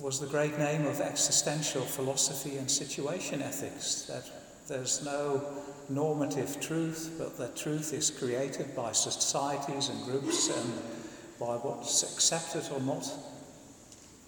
was 0.00 0.18
the 0.18 0.26
great 0.26 0.58
name 0.58 0.86
of 0.86 1.00
existential 1.00 1.82
philosophy 1.82 2.56
and 2.56 2.70
situation 2.70 3.42
ethics, 3.42 4.02
that 4.02 4.24
there's 4.68 5.02
no 5.04 5.42
normative 5.88 6.60
truth, 6.60 7.14
but 7.18 7.38
the 7.38 7.48
truth 7.58 7.94
is 7.94 8.10
created 8.10 8.76
by 8.76 8.92
societies 8.92 9.88
and 9.88 10.04
groups 10.04 10.48
and 10.54 10.72
by 11.40 11.56
what's 11.56 12.02
accepted 12.02 12.62
or 12.72 12.80
not. 12.80 13.10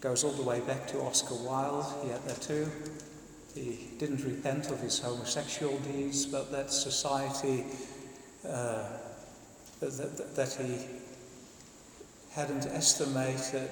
Goes 0.00 0.24
all 0.24 0.33
the 0.33 0.42
way 0.42 0.61
back 0.61 0.87
to 0.88 1.00
Oscar 1.00 1.35
Wilde, 1.35 1.85
he 2.03 2.09
had 2.09 2.24
that 2.24 2.40
too. 2.40 2.70
He 3.55 3.90
didn't 3.98 4.24
repent 4.24 4.70
of 4.70 4.81
his 4.81 4.98
homosexual 4.98 5.79
deeds, 5.81 6.24
but 6.24 6.50
that 6.53 6.70
society, 6.70 7.64
uh, 8.48 8.85
that, 9.81 9.90
that, 9.90 10.37
that 10.37 10.53
he 10.55 10.87
hadn't 12.33 12.64
estimated 12.66 13.70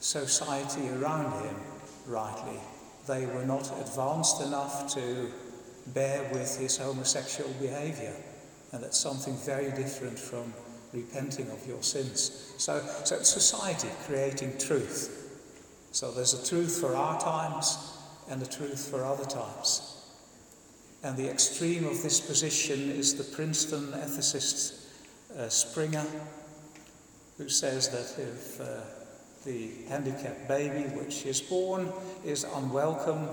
society 0.00 0.88
around 0.90 1.32
him 1.44 1.56
rightly. 2.06 2.60
They 3.08 3.26
were 3.26 3.44
not 3.44 3.72
advanced 3.80 4.42
enough 4.42 4.94
to 4.94 5.32
bear 5.94 6.28
with 6.32 6.58
his 6.58 6.76
homosexual 6.76 7.50
behavior. 7.60 8.14
And 8.72 8.82
that's 8.82 8.98
something 8.98 9.36
very 9.36 9.70
different 9.70 10.18
from 10.18 10.52
repenting 10.92 11.50
of 11.50 11.66
your 11.66 11.82
sins. 11.82 12.54
So, 12.58 12.80
so 13.04 13.16
it's 13.16 13.28
society 13.28 13.88
creating 14.06 14.58
truth. 14.58 15.22
So 15.92 16.10
there's 16.10 16.34
a 16.34 16.46
truth 16.46 16.80
for 16.80 16.94
our 16.94 17.20
times 17.20 17.78
and 18.28 18.42
a 18.42 18.46
truth 18.46 18.88
for 18.88 19.04
other 19.04 19.24
times. 19.24 19.92
And 21.02 21.16
the 21.16 21.30
extreme 21.30 21.84
of 21.86 22.02
this 22.02 22.20
position 22.20 22.90
is 22.90 23.14
the 23.14 23.24
Princeton 23.24 23.92
ethicist 23.92 24.86
uh, 25.38 25.48
Singer, 25.48 26.04
who 27.38 27.48
says 27.48 27.88
that 27.90 28.22
if 28.22 28.60
uh, 28.60 28.80
the 29.44 29.70
handicapped 29.88 30.48
baby 30.48 30.88
which 30.96 31.24
is 31.26 31.40
born 31.40 31.92
is 32.24 32.44
unwelcome, 32.44 33.28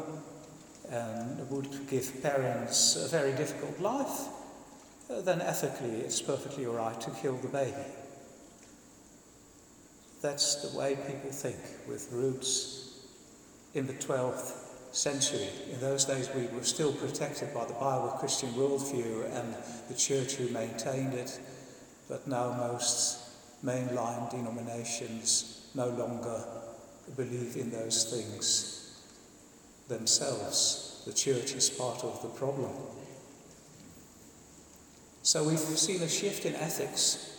and 0.94 1.50
would 1.50 1.88
give 1.90 2.22
parents 2.22 2.96
a 2.96 3.08
very 3.08 3.32
difficult 3.32 3.80
life, 3.80 4.28
uh, 5.10 5.22
then 5.22 5.42
ethically 5.42 6.02
it's 6.02 6.22
perfectly 6.22 6.68
all 6.68 6.76
right 6.76 7.02
to 7.02 7.10
kill 7.10 7.36
the 7.38 7.48
baby. 7.48 7.74
That's 10.22 10.56
the 10.56 10.78
way 10.78 10.96
people 10.96 11.32
think, 11.32 11.58
with 11.88 12.10
roots 12.12 13.02
in 13.74 13.88
the 13.88 13.94
12th 13.94 14.96
century. 14.96 15.50
In 15.72 15.80
those 15.82 16.06
days, 16.06 16.30
we 16.36 16.46
were 16.56 16.64
still 16.64 16.94
protected 16.94 17.54
by 17.54 17.66
the 17.66 17.74
Bible 17.74 18.16
Christian 18.20 18.50
worldview 18.50 19.26
and 19.36 19.56
the 19.90 19.96
church 19.96 20.34
who 20.34 20.48
maintained 20.50 21.16
it, 21.16 21.40
but 22.08 22.28
now 22.28 22.54
most 22.54 23.20
mainline 23.66 24.30
denominations 24.30 25.68
no 25.74 25.90
longer 25.90 26.44
believe 27.18 27.58
in 27.58 27.72
those 27.72 28.06
things 28.06 28.83
themselves. 29.94 31.04
The 31.06 31.14
church 31.14 31.54
is 31.54 31.70
part 31.70 32.04
of 32.04 32.22
the 32.22 32.30
problem. 32.30 32.72
So 35.22 35.44
we've 35.44 35.60
seen 35.60 36.02
a 36.02 36.10
shift 36.10 36.46
in 36.46 36.56
ethics, 36.56 37.30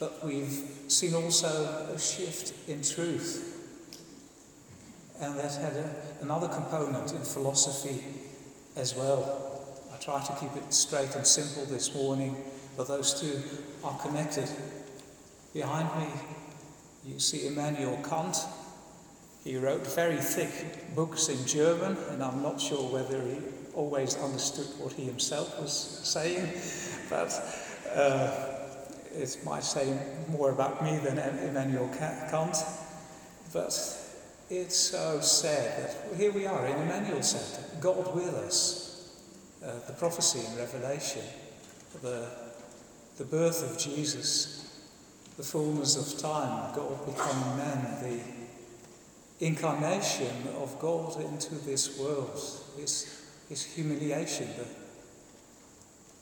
but 0.00 0.24
we've 0.24 0.68
seen 0.88 1.14
also 1.14 1.48
a 1.94 1.98
shift 1.98 2.68
in 2.68 2.82
truth. 2.82 3.48
And 5.20 5.38
that 5.38 5.54
had 5.54 5.74
a, 5.74 5.94
another 6.22 6.48
component 6.48 7.12
in 7.12 7.22
philosophy 7.22 8.02
as 8.76 8.96
well. 8.96 9.60
I 9.94 10.02
try 10.02 10.20
to 10.20 10.32
keep 10.40 10.56
it 10.56 10.74
straight 10.74 11.14
and 11.14 11.24
simple 11.26 11.64
this 11.66 11.94
morning, 11.94 12.34
but 12.76 12.88
those 12.88 13.20
two 13.20 13.40
are 13.84 13.96
connected. 13.98 14.48
Behind 15.54 15.88
me, 16.00 16.08
you 17.06 17.20
see 17.20 17.46
Immanuel 17.46 17.98
Kant, 18.08 18.36
he 19.44 19.56
wrote 19.56 19.86
very 19.86 20.18
thick 20.18 20.94
books 20.94 21.28
in 21.28 21.44
German, 21.46 21.96
and 22.10 22.22
I'm 22.22 22.42
not 22.42 22.60
sure 22.60 22.92
whether 22.92 23.20
he 23.22 23.38
always 23.74 24.16
understood 24.18 24.66
what 24.78 24.92
he 24.92 25.04
himself 25.04 25.60
was 25.60 25.72
saying, 25.72 26.52
but 27.10 27.32
uh, 27.94 28.30
it 29.14 29.36
might 29.44 29.64
say 29.64 29.98
more 30.28 30.50
about 30.50 30.82
me 30.84 30.98
than 30.98 31.18
Immanuel 31.18 31.90
Kant. 31.98 32.56
But 33.52 33.72
it's 34.48 34.76
so 34.76 35.20
sad 35.20 35.82
that 35.82 36.16
here 36.16 36.32
we 36.32 36.46
are 36.46 36.66
in 36.66 36.76
Immanuel 36.82 37.22
said, 37.22 37.80
God 37.80 38.14
with 38.14 38.34
us, 38.34 39.18
uh, 39.64 39.72
the 39.86 39.92
prophecy 39.94 40.40
in 40.50 40.56
Revelation. 40.58 41.22
the, 42.00 42.28
the 43.18 43.24
birth 43.24 43.70
of 43.70 43.78
Jesus, 43.78 44.84
the 45.36 45.42
fullness 45.42 45.96
of 45.96 46.20
time, 46.20 46.74
God 46.74 47.04
becoming 47.06 47.56
man, 47.56 48.02
the 48.02 48.41
incarnation 49.42 50.48
of 50.60 50.78
God 50.78 51.20
into 51.20 51.56
this 51.56 51.98
world, 51.98 52.40
his, 52.78 53.24
his 53.48 53.64
humiliation. 53.64 54.48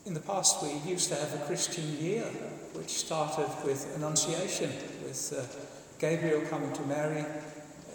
In 0.05 0.15
the 0.15 0.19
past, 0.19 0.63
we 0.63 0.73
used 0.89 1.09
to 1.09 1.15
have 1.15 1.33
a 1.35 1.45
Christian 1.45 1.97
year, 1.99 2.23
which 2.73 2.89
started 2.89 3.47
with 3.63 3.95
Annunciation, 3.95 4.71
with 5.03 5.33
uh, 5.37 5.43
Gabriel 5.99 6.41
coming 6.49 6.73
to 6.73 6.81
Mary. 6.83 7.23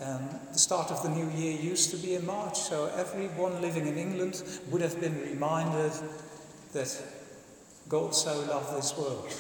Um, 0.01 0.29
the 0.53 0.59
start 0.59 0.93
of 0.93 1.03
the 1.03 1.09
new 1.09 1.29
year 1.31 1.61
used 1.61 1.91
to 1.91 1.97
be 1.97 2.15
in 2.15 2.25
March, 2.25 2.57
so 2.57 2.87
everyone 2.97 3.61
living 3.61 3.89
in 3.89 3.99
England 3.99 4.43
would 4.71 4.83
have 4.83 5.01
been 5.01 5.21
reminded 5.23 5.93
that 6.73 7.03
God 7.89 8.15
so 8.15 8.39
loved 8.43 8.77
this 8.77 8.97
world. 8.97 9.33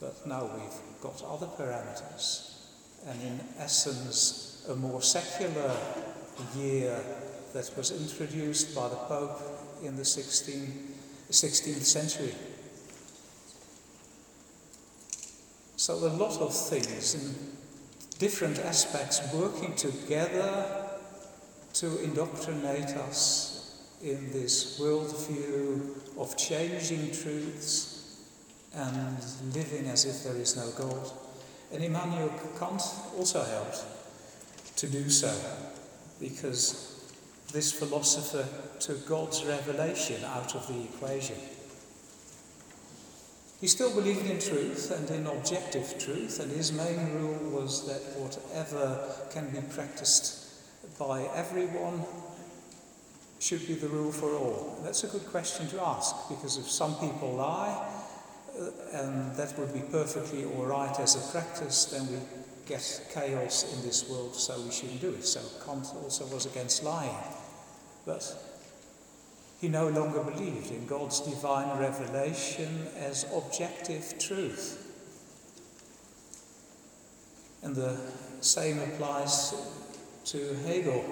But 0.00 0.26
now 0.26 0.50
we've 0.52 1.00
got 1.00 1.22
other 1.22 1.46
parameters, 1.46 2.55
and 3.06 3.22
in 3.22 3.40
essence, 3.58 4.64
a 4.68 4.74
more 4.74 5.00
secular 5.00 5.76
year 6.56 7.00
that 7.52 7.70
was 7.76 7.92
introduced 7.92 8.74
by 8.74 8.88
the 8.88 8.96
Pope 8.96 9.40
in 9.82 9.96
the 9.96 10.02
16th, 10.02 10.72
16th 11.30 11.84
century. 11.84 12.34
So 15.76 15.94
a 15.94 16.10
lot 16.16 16.40
of 16.40 16.54
things 16.54 17.14
in 17.14 17.34
different 18.18 18.58
aspects 18.58 19.20
working 19.32 19.74
together 19.74 20.88
to 21.74 22.02
indoctrinate 22.02 22.96
us 22.96 23.86
in 24.02 24.32
this 24.32 24.80
worldview 24.80 26.18
of 26.18 26.36
changing 26.36 27.12
truths 27.12 28.20
and 28.74 29.18
living 29.54 29.86
as 29.86 30.04
if 30.04 30.24
there 30.24 30.40
is 30.40 30.56
no 30.56 30.70
God. 30.76 31.10
And 31.72 31.82
Immanuel 31.82 32.32
Kant 32.58 32.82
also 33.16 33.42
helped 33.42 33.84
to 34.76 34.86
do 34.86 35.10
so 35.10 35.32
because 36.20 37.12
this 37.52 37.72
philosopher 37.72 38.46
took 38.80 39.06
God's 39.06 39.44
revelation 39.44 40.24
out 40.24 40.54
of 40.54 40.66
the 40.68 40.82
equation. 40.82 41.36
He 43.60 43.66
still 43.66 43.94
believed 43.94 44.26
in 44.28 44.38
truth 44.38 44.90
and 44.90 45.10
in 45.10 45.26
objective 45.26 45.98
truth, 45.98 46.40
and 46.40 46.52
his 46.52 46.72
main 46.72 47.14
rule 47.14 47.58
was 47.58 47.86
that 47.86 48.02
whatever 48.20 49.00
can 49.30 49.48
be 49.48 49.60
practiced 49.74 50.44
by 50.98 51.22
everyone 51.34 52.04
should 53.38 53.66
be 53.66 53.74
the 53.74 53.88
rule 53.88 54.12
for 54.12 54.34
all. 54.34 54.74
And 54.76 54.86
that's 54.86 55.04
a 55.04 55.08
good 55.08 55.26
question 55.26 55.68
to 55.68 55.80
ask, 55.82 56.28
because 56.28 56.58
if 56.58 56.68
some 56.70 56.96
people 56.96 57.34
lie, 57.34 57.95
Uh, 58.58 58.70
and 58.92 59.36
that 59.36 59.58
would 59.58 59.72
be 59.74 59.80
perfectly 59.80 60.44
all 60.44 60.64
right 60.64 60.98
as 60.98 61.14
a 61.16 61.32
practice, 61.32 61.84
then 61.86 62.06
we 62.10 62.18
get 62.66 63.02
chaos 63.12 63.72
in 63.74 63.82
this 63.82 64.08
world, 64.08 64.34
so 64.34 64.60
we 64.60 64.70
shouldn't 64.70 65.00
do 65.00 65.10
it. 65.10 65.24
So 65.24 65.40
Kant 65.64 65.86
also 66.02 66.26
was 66.26 66.46
against 66.46 66.82
lying. 66.82 67.14
But 68.06 68.24
he 69.60 69.68
no 69.68 69.88
longer 69.88 70.22
believed 70.22 70.70
in 70.70 70.86
God's 70.86 71.20
divine 71.20 71.78
revelation 71.78 72.86
as 72.98 73.26
objective 73.34 74.18
truth. 74.18 74.82
And 77.62 77.74
the 77.74 77.98
same 78.40 78.78
applies 78.78 79.54
to 80.26 80.54
Hegel. 80.66 81.04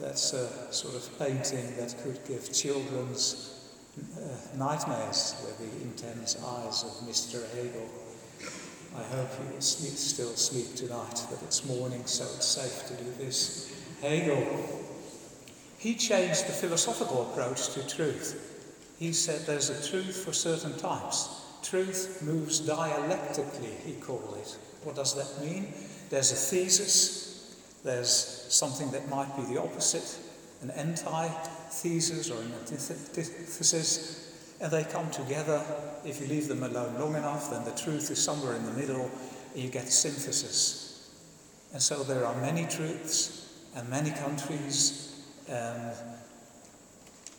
That's 0.00 0.32
a 0.32 0.72
sort 0.72 0.94
of 0.94 1.18
painting 1.18 1.76
that 1.76 1.94
could 2.02 2.20
give 2.26 2.52
children's 2.52 3.61
uh, 3.98 4.56
nightmares 4.56 5.36
with 5.44 5.58
the 5.58 5.82
intense 5.82 6.36
eyes 6.44 6.84
of 6.84 7.08
Mr. 7.08 7.42
Hegel. 7.54 7.88
I 8.96 9.02
hope 9.14 9.28
you 9.40 9.54
will 9.54 9.60
sleep, 9.60 9.94
still 9.94 10.34
sleep 10.36 10.74
tonight, 10.74 11.22
but 11.30 11.42
it's 11.42 11.64
morning, 11.64 12.04
so 12.06 12.24
it's 12.24 12.46
safe 12.46 12.88
to 12.88 13.02
do 13.02 13.10
this. 13.18 13.74
Hegel 14.00 14.46
he 15.82 15.96
changed 15.96 16.46
the 16.46 16.52
philosophical 16.52 17.22
approach 17.22 17.70
to 17.70 17.84
truth. 17.84 18.38
He 19.00 19.12
said 19.12 19.40
there's 19.40 19.68
a 19.68 19.90
truth 19.90 20.24
for 20.24 20.32
certain 20.32 20.78
types. 20.78 21.28
Truth 21.64 22.22
moves 22.22 22.60
dialectically, 22.60 23.74
he 23.84 23.94
called 23.94 24.36
it. 24.40 24.56
What 24.84 24.94
does 24.94 25.16
that 25.16 25.44
mean? 25.44 25.74
There's 26.08 26.30
a 26.30 26.36
thesis, 26.36 27.56
there's 27.82 28.46
something 28.48 28.92
that 28.92 29.08
might 29.08 29.36
be 29.36 29.42
the 29.52 29.60
opposite, 29.60 30.20
an 30.60 30.70
anti-thesis 31.72 32.30
or 32.30 32.40
an 32.40 32.52
antithesis, 32.60 34.56
and 34.60 34.70
they 34.70 34.84
come 34.84 35.10
together. 35.10 35.64
If 36.04 36.20
you 36.20 36.26
leave 36.26 36.48
them 36.48 36.62
alone 36.62 36.98
long 36.98 37.14
enough, 37.14 37.50
then 37.50 37.64
the 37.64 37.72
truth 37.72 38.10
is 38.10 38.22
somewhere 38.22 38.54
in 38.54 38.64
the 38.64 38.72
middle, 38.72 39.10
and 39.54 39.62
you 39.62 39.70
get 39.70 39.88
synthesis. 39.88 41.10
And 41.72 41.82
so 41.82 42.02
there 42.02 42.26
are 42.26 42.40
many 42.40 42.66
truths 42.66 43.48
and 43.74 43.88
many 43.88 44.10
countries 44.10 45.24
um, 45.50 45.90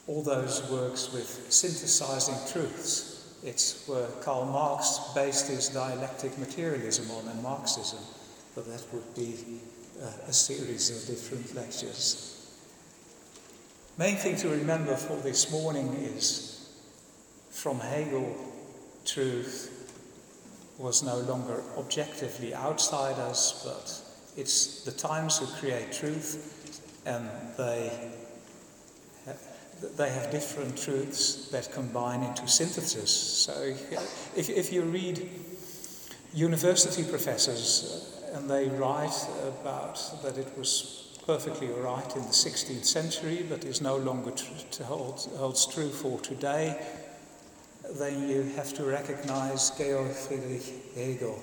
all 0.07 0.23
those 0.23 0.69
works 0.69 1.13
with 1.13 1.45
synthesizing 1.49 2.35
truths. 2.51 3.39
It's 3.43 3.87
where 3.87 4.07
Karl 4.21 4.45
Marx 4.45 4.99
based 5.15 5.47
his 5.47 5.69
dialectic 5.69 6.37
materialism 6.37 7.09
on 7.11 7.27
and 7.27 7.41
Marxism, 7.41 7.99
but 8.55 8.65
that 8.65 8.83
would 8.91 9.15
be 9.15 9.59
uh, 10.01 10.07
a 10.27 10.33
series 10.33 10.89
of 10.89 11.07
different 11.07 11.55
lectures. 11.55 12.32
Main 13.97 14.15
thing 14.15 14.35
to 14.37 14.49
remember 14.49 14.95
for 14.95 15.17
this 15.17 15.51
morning 15.51 15.93
is 15.93 16.67
from 17.51 17.79
Hegel, 17.79 18.35
truth 19.05 19.69
was 20.79 21.03
no 21.03 21.19
longer 21.19 21.61
objectively 21.77 22.55
outside 22.55 23.19
us, 23.19 23.63
but 23.63 24.39
it's 24.41 24.83
the 24.83 24.91
times 24.91 25.37
who 25.37 25.45
create 25.59 25.91
truth 25.91 27.01
and 27.05 27.29
they 27.57 28.11
they 29.97 30.09
have 30.09 30.31
different 30.31 30.77
truths 30.77 31.49
that 31.49 31.69
combine 31.73 32.23
into 32.23 32.47
synthesis. 32.47 33.11
So 33.11 33.75
if, 34.35 34.49
if 34.49 34.71
you 34.71 34.83
read 34.83 35.29
university 36.33 37.03
professors 37.03 38.23
uh, 38.33 38.37
and 38.37 38.49
they 38.49 38.69
write 38.69 39.27
about 39.59 39.99
that 40.23 40.37
it 40.37 40.57
was 40.57 41.02
perfectly 41.25 41.67
right 41.67 42.15
in 42.15 42.21
the 42.21 42.27
16th 42.27 42.85
century 42.85 43.45
but 43.47 43.63
is 43.63 43.81
no 43.81 43.97
longer 43.97 44.31
tr- 44.31 44.83
hold, 44.83 45.27
holds 45.37 45.65
true 45.65 45.89
for 45.89 46.19
today, 46.19 46.79
then 47.99 48.27
you 48.27 48.43
have 48.55 48.73
to 48.73 48.83
recognize 48.83 49.71
Georg 49.71 50.11
Friedrich 50.11 50.63
Hegel 50.95 51.39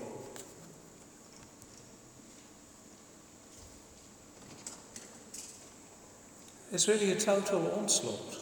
It's 6.72 6.86
really 6.86 7.10
a 7.10 7.18
total 7.18 7.72
onslaught. 7.72 8.38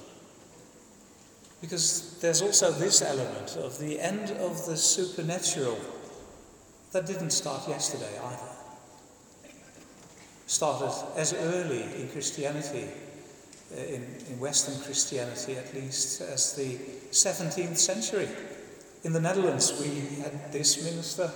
Because 1.61 2.19
there's 2.21 2.43
also 2.43 2.71
this 2.71 3.03
element 3.03 3.57
of 3.57 3.79
the 3.79 3.99
end 3.99 4.31
of 4.33 4.67
the 4.67 4.77
supernatural 4.77 5.79
that 6.93 7.07
didn't 7.07 7.31
start 7.31 7.69
yesterday 7.69 8.19
either. 8.23 8.48
Started 10.49 10.91
as 11.15 11.35
early 11.35 11.83
in 11.83 12.09
Christianity, 12.09 12.89
uh, 13.71 13.81
in, 13.81 14.03
in 14.31 14.41
Western 14.41 14.83
Christianity 14.83 15.57
at 15.57 15.75
least, 15.75 16.23
as 16.23 16.55
the 16.55 16.79
17th 17.13 17.77
century. 17.77 18.29
In 19.05 19.13
the 19.13 19.21
Netherlands, 19.21 19.79
we 19.79 20.23
had 20.23 20.51
this 20.51 20.83
minister 20.83 21.31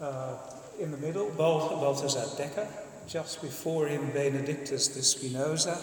uh, 0.00 0.36
in 0.80 0.90
the 0.90 0.96
middle, 0.96 1.30
Balthasar 1.36 2.42
Bekker, 2.42 2.66
just 3.06 3.42
before 3.42 3.86
him 3.86 4.10
Benedictus 4.10 4.88
de 4.88 5.02
Spinoza. 5.02 5.76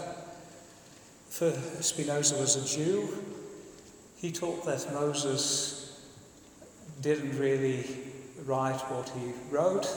For 1.30 1.52
Spinoza 1.82 2.38
was 2.40 2.56
a 2.56 2.66
Jew. 2.66 3.24
He 4.16 4.32
taught 4.32 4.66
that 4.66 4.92
Moses 4.94 6.02
didn't 7.02 7.38
really 7.38 7.86
write 8.46 8.80
what 8.92 9.10
he 9.10 9.32
wrote, 9.52 9.88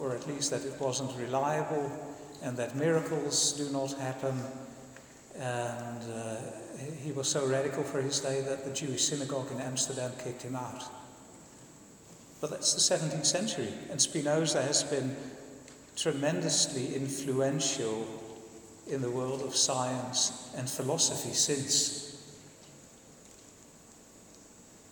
or 0.00 0.14
at 0.14 0.26
least 0.26 0.50
that 0.50 0.64
it 0.64 0.80
wasn't 0.80 1.16
reliable, 1.18 1.90
and 2.42 2.56
that 2.56 2.76
miracles 2.76 3.52
do 3.52 3.70
not 3.70 3.92
happen. 3.98 4.40
And 5.36 6.12
uh, 6.12 6.36
he 7.02 7.12
was 7.12 7.28
so 7.28 7.46
radical 7.46 7.82
for 7.82 8.00
his 8.00 8.20
day 8.20 8.40
that 8.42 8.64
the 8.64 8.72
Jewish 8.72 9.04
synagogue 9.04 9.50
in 9.52 9.60
Amsterdam 9.60 10.12
kicked 10.22 10.42
him 10.42 10.56
out. 10.56 10.84
But 12.40 12.50
that's 12.50 12.74
the 12.74 12.96
17th 12.96 13.26
century, 13.26 13.72
and 13.90 14.00
Spinoza 14.00 14.62
has 14.62 14.82
been 14.82 15.16
tremendously 15.96 16.94
influential 16.94 18.06
in 18.86 19.00
the 19.00 19.10
world 19.10 19.42
of 19.42 19.56
science 19.56 20.52
and 20.56 20.68
philosophy 20.68 21.32
since. 21.32 22.02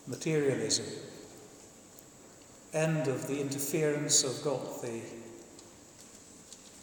Materialism, 0.06 0.86
end 2.74 3.08
of 3.08 3.26
the 3.26 3.40
interference 3.40 4.24
of 4.24 4.42
God. 4.42 4.60
The, 4.82 5.00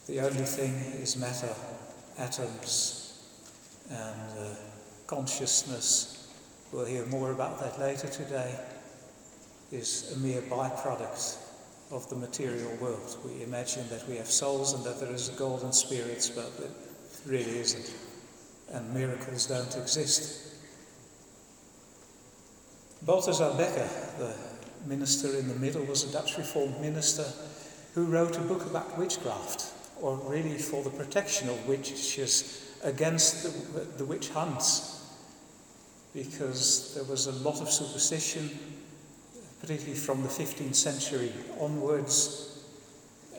the 0.07 0.19
only 0.21 0.45
thing 0.45 0.73
is 1.01 1.17
matter, 1.17 1.53
atoms, 2.17 2.99
and 3.89 4.39
uh, 4.39 4.55
consciousness, 5.07 6.31
we'll 6.71 6.85
hear 6.85 7.05
more 7.07 7.31
about 7.31 7.59
that 7.59 7.79
later 7.79 8.07
today, 8.07 8.53
is 9.71 10.13
a 10.15 10.19
mere 10.19 10.41
byproduct 10.41 11.37
of 11.91 12.07
the 12.09 12.15
material 12.15 12.75
world. 12.79 13.17
We 13.25 13.43
imagine 13.43 13.87
that 13.89 14.07
we 14.07 14.17
have 14.17 14.27
souls 14.27 14.73
and 14.73 14.83
that 14.83 14.99
there 14.99 15.11
is 15.11 15.29
a 15.29 15.33
golden 15.33 15.73
spirits, 15.73 16.29
but 16.29 16.51
it 16.59 16.71
really 17.25 17.57
isn't. 17.59 17.93
And 18.71 18.93
miracles 18.93 19.47
don't 19.47 19.75
exist. 19.75 20.45
Balthasar 23.01 23.51
Bekker, 23.51 24.17
the 24.19 24.48
minister 24.85 25.35
in 25.37 25.47
the 25.47 25.55
middle, 25.55 25.83
was 25.83 26.03
a 26.03 26.11
Dutch 26.11 26.37
Reformed 26.37 26.79
minister 26.81 27.25
who 27.95 28.05
wrote 28.05 28.37
a 28.37 28.41
book 28.41 28.65
about 28.65 28.97
witchcraft, 28.97 29.73
or 30.01 30.17
really 30.27 30.57
for 30.57 30.83
the 30.83 30.89
protection 30.89 31.49
of 31.49 31.67
witches 31.67 32.75
against 32.83 33.43
the, 33.73 33.81
the 33.97 34.05
witch 34.05 34.29
hunts, 34.29 35.05
because 36.13 36.93
there 36.95 37.03
was 37.03 37.27
a 37.27 37.31
lot 37.43 37.61
of 37.61 37.69
superstition, 37.69 38.49
particularly 39.59 39.97
from 39.97 40.21
the 40.21 40.29
15th 40.29 40.75
century 40.75 41.31
onwards, 41.59 42.49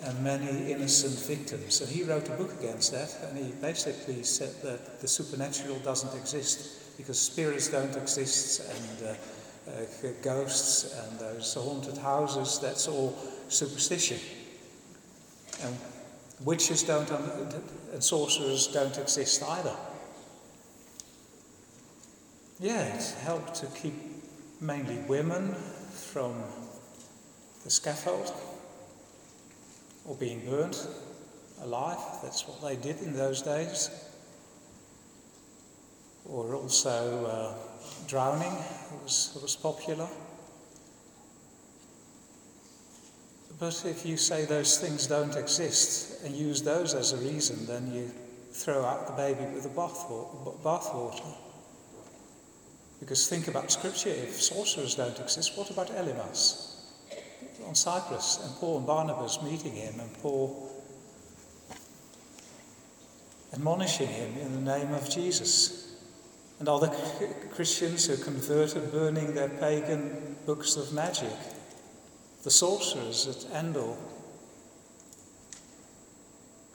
and 0.03 0.25
many 0.25 0.73
innocent 0.73 1.19
victims. 1.27 1.81
And 1.81 1.91
he 1.91 2.03
wrote 2.03 2.29
a 2.29 2.33
book 2.33 2.53
against 2.59 2.93
that, 2.93 3.15
and 3.25 3.39
he 3.39 3.53
basically 3.53 4.23
said 4.23 4.55
that 4.63 5.01
the 5.01 5.09
supernatural 5.09 5.79
doesn't 5.81 6.19
exist 6.19 6.97
because 6.97 7.19
spirits 7.19 7.69
don't 7.69 7.95
exist, 7.97 8.61
and 8.61 9.09
uh, 9.09 9.15
ghosts 10.23 10.95
and 10.95 11.19
those 11.19 11.55
haunted 11.55 11.99
houses, 11.99 12.59
that's 12.61 12.89
all 12.89 13.17
superstition. 13.49 14.19
And 15.63 15.77
witches 16.45 16.83
don't, 16.83 17.11
and 17.93 18.03
sorcerers 18.03 18.67
don't 18.69 18.97
exist 18.99 19.43
either. 19.43 19.77
Yeah, 22.59 22.83
it 22.95 23.15
helped 23.23 23.55
to 23.57 23.67
keep 23.67 23.95
mainly 24.61 24.99
women 25.09 25.55
from 25.55 26.35
the 27.65 27.71
scaffold 27.71 28.33
or 30.05 30.15
being 30.17 30.41
burnt 30.45 30.87
alive. 31.63 31.99
That's 32.23 32.47
what 32.47 32.63
they 32.63 32.77
did 32.77 33.01
in 33.03 33.15
those 33.15 33.43
days. 33.43 33.91
Or 36.27 36.55
also 36.55 37.27
uh, 37.27 37.70
drowning 38.07 38.57
was, 39.03 39.39
was 39.43 39.57
popular. 39.57 40.09
But 43.59 43.85
if 43.85 44.07
you 44.07 44.17
say 44.17 44.47
those 44.47 44.79
things 44.79 45.07
don't 45.07 45.37
exist 45.37 46.25
and 46.25 46.35
use 46.35 46.63
those 46.63 46.95
as 46.95 47.13
a 47.13 47.19
reason, 47.19 47.67
then 47.67 47.93
you 47.93 48.11
throw 48.53 48.85
out 48.85 49.07
the 49.07 49.13
baby 49.13 49.45
with 49.53 49.65
the 49.65 49.69
bathwater. 49.69 51.37
Because 53.01 53.29
think 53.29 53.49
about 53.49 53.71
scripture. 53.71 54.09
If 54.09 54.41
sorcerers 54.41 54.95
don't 54.95 55.19
exist, 55.19 55.59
what 55.59 55.71
about 55.71 55.89
Elymas 55.89 56.77
on 57.67 57.75
Cyprus 57.75 58.41
and 58.45 58.55
Paul 58.57 58.79
and 58.79 58.87
Barnabas 58.87 59.43
meeting 59.43 59.73
him 59.73 60.01
and 60.01 60.13
Paul 60.23 60.71
admonishing 63.53 64.09
him 64.09 64.39
in 64.39 64.65
the 64.65 64.79
name 64.79 64.95
of 64.95 65.09
Jesus? 65.11 65.90
And 66.61 66.69
other 66.69 66.93
Christians 67.53 68.07
who 68.07 68.23
converted 68.23 68.93
burning 68.93 69.35
their 69.35 69.49
pagan 69.49 70.37
books 70.47 70.77
of 70.77 70.93
magic 70.93 71.33
the 72.43 72.51
sorcerers 72.51 73.29
at 73.29 73.65
Endor, 73.65 73.95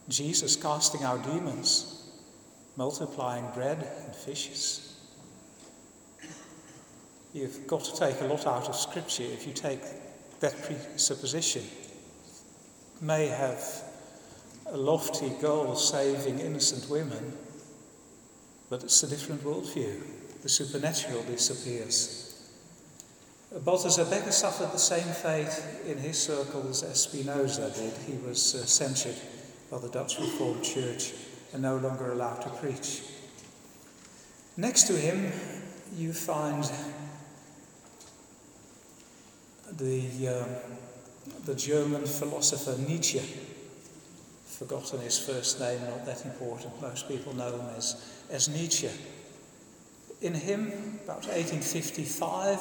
Jesus 0.08 0.56
casting 0.56 1.02
out 1.04 1.24
demons, 1.24 2.08
multiplying 2.78 3.46
bread 3.56 3.88
and 4.06 4.16
fishes. 4.16 4.96
You've 7.34 7.66
got 7.66 7.84
to 7.86 7.98
take 7.98 8.22
a 8.22 8.26
lot 8.26 8.46
out 8.46 8.70
of 8.70 8.76
Scripture 8.76 9.24
if 9.24 9.48
you 9.48 9.54
take 9.54 9.82
that 10.40 10.62
presupposition. 10.62 11.64
It 11.64 13.02
may 13.02 13.28
have 13.28 13.64
a 14.68 14.78
lofty 14.78 15.30
goal 15.42 15.76
saving 15.76 16.40
innocent 16.40 16.90
women, 16.90 17.34
but 18.70 18.84
it's 18.84 19.04
a 19.04 19.08
different 19.08 19.44
worldview. 19.44 20.02
The 20.42 20.50
supernatural 20.50 21.24
disappears. 21.24 22.22
Balthasar 23.64 24.04
Bekker 24.04 24.34
suffered 24.34 24.72
the 24.72 24.78
same 24.78 25.08
fate 25.14 25.64
in 25.88 25.98
his 25.98 26.18
circles 26.18 26.84
as 26.84 27.04
Spinoza 27.04 27.72
did. 27.72 27.94
He 28.06 28.18
was 28.28 28.56
uh, 28.56 28.66
censured 28.66 29.16
by 29.72 29.78
the 29.78 29.88
Dutch 29.88 30.20
Reformed 30.20 30.64
Church 30.64 31.14
and 31.54 31.62
no 31.62 31.78
longer 31.78 32.12
allowed 32.12 32.42
to 32.42 32.50
preach. 32.50 33.02
Next 34.58 34.84
to 34.84 34.94
him, 34.94 35.32
you 35.96 36.12
find 36.12 36.70
the, 39.72 40.28
uh, 40.28 40.46
the 41.46 41.56
German 41.56 42.06
philosopher 42.06 42.78
Nietzsche. 42.82 43.22
Forgotten 44.46 45.02
his 45.02 45.20
first 45.20 45.60
name, 45.60 45.82
not 45.82 46.06
that 46.06 46.26
important. 46.26 46.82
Most 46.82 47.08
people 47.08 47.34
know 47.36 47.54
him 47.54 47.68
as, 47.78 48.15
as 48.30 48.50
Nietzsche. 48.50 48.90
In 50.22 50.34
him, 50.34 51.00
about 51.04 51.26
1855, 51.28 52.60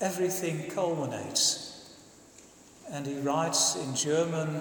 everything 0.00 0.70
culminates. 0.70 1.96
And 2.90 3.06
he 3.06 3.18
writes 3.20 3.76
in 3.76 3.94
German, 3.94 4.60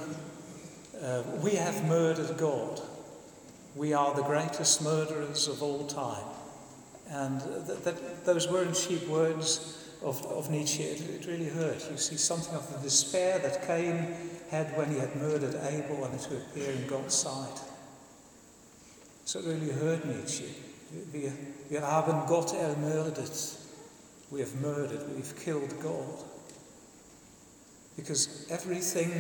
uh, 1.01 1.23
We 1.41 1.51
have 1.55 1.87
murdered 1.87 2.37
God. 2.37 2.81
We 3.75 3.93
are 3.93 4.13
the 4.15 4.23
greatest 4.23 4.83
murderers 4.83 5.47
of 5.47 5.61
all 5.61 5.85
time. 5.85 6.25
And 7.09 7.41
th- 7.67 7.79
that, 7.79 8.25
those 8.25 8.49
weren't 8.49 8.75
cheap 8.75 9.07
words 9.07 9.91
of, 10.03 10.23
of 10.25 10.49
Nietzsche. 10.49 10.83
It, 10.83 11.01
it, 11.01 11.27
really 11.27 11.49
hurt. 11.49 11.87
You 11.89 11.97
see 11.97 12.17
something 12.17 12.55
of 12.55 12.71
the 12.73 12.79
despair 12.79 13.39
that 13.39 13.65
Cain 13.65 14.15
had 14.49 14.75
when 14.77 14.91
he 14.91 14.99
had 14.99 15.15
murdered 15.15 15.55
Abel 15.69 16.03
and 16.03 16.13
it 16.15 16.21
to 16.21 16.37
appear 16.37 16.71
in 16.71 16.87
God's 16.87 17.15
sight. 17.15 17.59
So 19.27 19.39
it 19.39 19.45
really 19.45 19.73
hurt 19.73 20.05
Nietzsche. 20.05 20.45
Wir, 21.11 21.33
wir 21.67 21.81
haben 21.81 22.25
Gott 22.27 22.53
ermordet. 22.53 23.57
We 24.31 24.39
have 24.39 24.55
murdered, 24.61 25.01
we've 25.13 25.35
killed 25.43 25.77
God. 25.81 26.23
Because 27.97 28.47
everything 28.49 29.11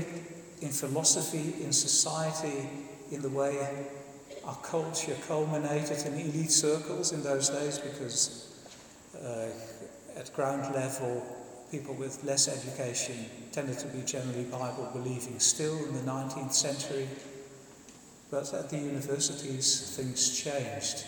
in 0.61 0.69
philosophy, 0.69 1.61
in 1.61 1.73
society, 1.73 2.69
in 3.11 3.21
the 3.21 3.27
way 3.27 3.57
our 4.45 4.55
culture 4.63 5.17
culminated 5.27 6.05
in 6.05 6.13
elite 6.13 6.53
circles 6.53 7.11
in 7.11 7.21
those 7.21 7.49
days, 7.49 7.77
because 7.77 8.71
uh, 9.21 9.49
at 10.17 10.33
ground 10.33 10.73
level, 10.73 11.21
people 11.69 11.93
with 11.95 12.23
less 12.23 12.47
education 12.47 13.25
tended 13.51 13.77
to 13.79 13.87
be 13.87 14.03
generally 14.03 14.45
Bible 14.45 14.89
believing 14.93 15.37
still 15.39 15.75
in 15.83 15.93
the 15.93 16.09
19th 16.09 16.53
century. 16.53 17.09
But 18.29 18.53
at 18.53 18.69
the 18.69 18.77
universities, 18.77 19.95
things 19.95 20.37
changed, 20.37 21.05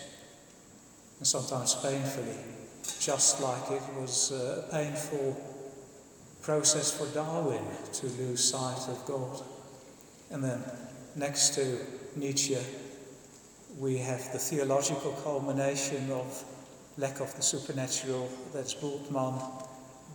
and 1.18 1.26
sometimes 1.26 1.74
painfully 1.74 2.36
just 3.00 3.40
like 3.40 3.70
it 3.70 3.82
was 3.98 4.32
uh, 4.32 4.64
a 4.66 4.72
painful 4.72 5.40
process 6.42 6.90
for 6.90 7.06
Darwin 7.14 7.62
to 7.92 8.06
lose 8.06 8.42
sight 8.42 8.88
of 8.88 9.04
God. 9.06 9.42
And 10.30 10.42
then 10.42 10.62
next 11.16 11.54
to 11.54 11.78
Nietzsche, 12.16 12.58
we 13.78 13.98
have 13.98 14.32
the 14.32 14.38
theological 14.38 15.12
culmination 15.22 16.10
of 16.10 16.44
lack 16.96 17.20
of 17.20 17.34
the 17.36 17.42
supernatural, 17.42 18.28
that's 18.52 18.74
Bultmann 18.74 19.40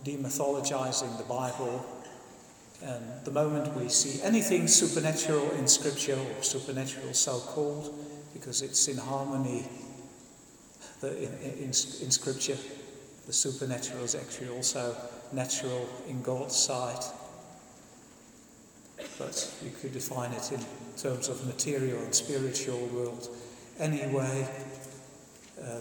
demythologizing 0.04 1.16
the 1.18 1.24
Bible. 1.24 1.84
And 2.82 3.24
the 3.24 3.30
moment 3.30 3.74
we 3.74 3.88
see 3.88 4.22
anything 4.22 4.68
supernatural 4.68 5.50
in 5.52 5.66
Scripture, 5.66 6.18
or 6.18 6.42
supernatural 6.42 7.14
so 7.14 7.38
called, 7.38 7.94
because 8.34 8.62
it's 8.62 8.88
in 8.88 8.98
harmony 8.98 9.64
the, 11.00 11.16
in, 11.16 11.32
in, 11.42 11.64
in 11.64 11.72
Scripture, 12.10 12.56
the 13.26 13.32
supernatural 13.32 14.04
is 14.04 14.14
actually 14.14 14.48
also 14.48 14.96
natural 15.32 15.88
in 16.08 16.22
God's 16.22 16.56
sight. 16.56 17.04
But 19.18 19.54
you 19.64 19.70
could 19.80 19.92
define 19.92 20.32
it 20.32 20.52
in 20.52 20.60
terms 20.96 21.28
of 21.28 21.44
material 21.46 21.98
and 22.02 22.14
spiritual 22.14 22.86
world. 22.86 23.28
Anyway, 23.78 24.48
uh, 25.62 25.80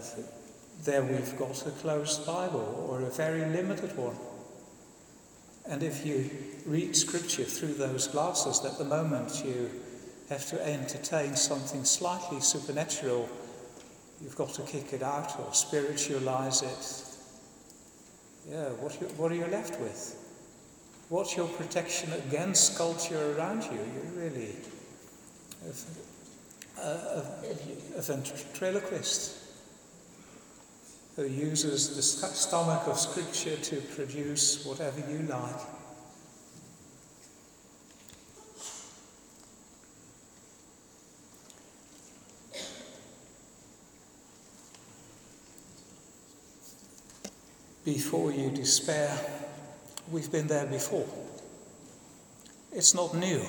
there 0.83 1.03
we've 1.03 1.37
got 1.37 1.65
a 1.65 1.71
closed 1.71 2.25
Bible 2.25 2.87
or 2.89 3.01
a 3.01 3.09
very 3.09 3.45
limited 3.45 3.95
one. 3.97 4.15
And 5.67 5.81
if 5.83 6.05
you 6.05 6.29
read 6.65 6.95
Scripture 6.95 7.43
through 7.43 7.73
those 7.73 8.07
glasses, 8.07 8.63
at 8.65 8.77
the 8.77 8.85
moment 8.85 9.43
you 9.43 9.69
have 10.29 10.47
to 10.49 10.67
entertain 10.67 11.35
something 11.35 11.83
slightly 11.83 12.39
supernatural 12.39 13.29
You've 14.21 14.35
got 14.35 14.53
to 14.55 14.61
kick 14.63 14.93
it 14.93 15.03
out 15.03 15.39
or 15.39 15.53
spiritualize 15.53 16.61
it. 16.61 18.51
Yeah, 18.51 18.69
what, 18.81 18.99
you, 19.01 19.07
what 19.17 19.31
are 19.31 19.35
you 19.35 19.47
left 19.47 19.79
with? 19.79 20.21
What's 21.09 21.35
your 21.35 21.47
protection 21.47 22.11
against 22.13 22.77
culture 22.77 23.35
around 23.37 23.63
you? 23.63 23.71
You're 23.71 24.23
really 24.25 24.55
a, 26.77 26.87
a, 26.87 27.25
a 27.97 28.01
ventriloquist. 28.01 29.37
Who 31.15 31.25
uses 31.25 31.95
the 31.95 32.01
stomach 32.01 32.83
of 32.87 32.99
Scripture 32.99 33.55
to 33.55 33.77
produce 33.95 34.65
whatever 34.65 34.99
you 35.09 35.19
like. 35.19 35.55
Before 47.85 48.31
you 48.31 48.49
despair, 48.49 49.15
we've 50.11 50.31
been 50.31 50.47
there 50.47 50.65
before. 50.65 51.07
It's 52.73 52.93
not 52.93 53.15
new. 53.15 53.41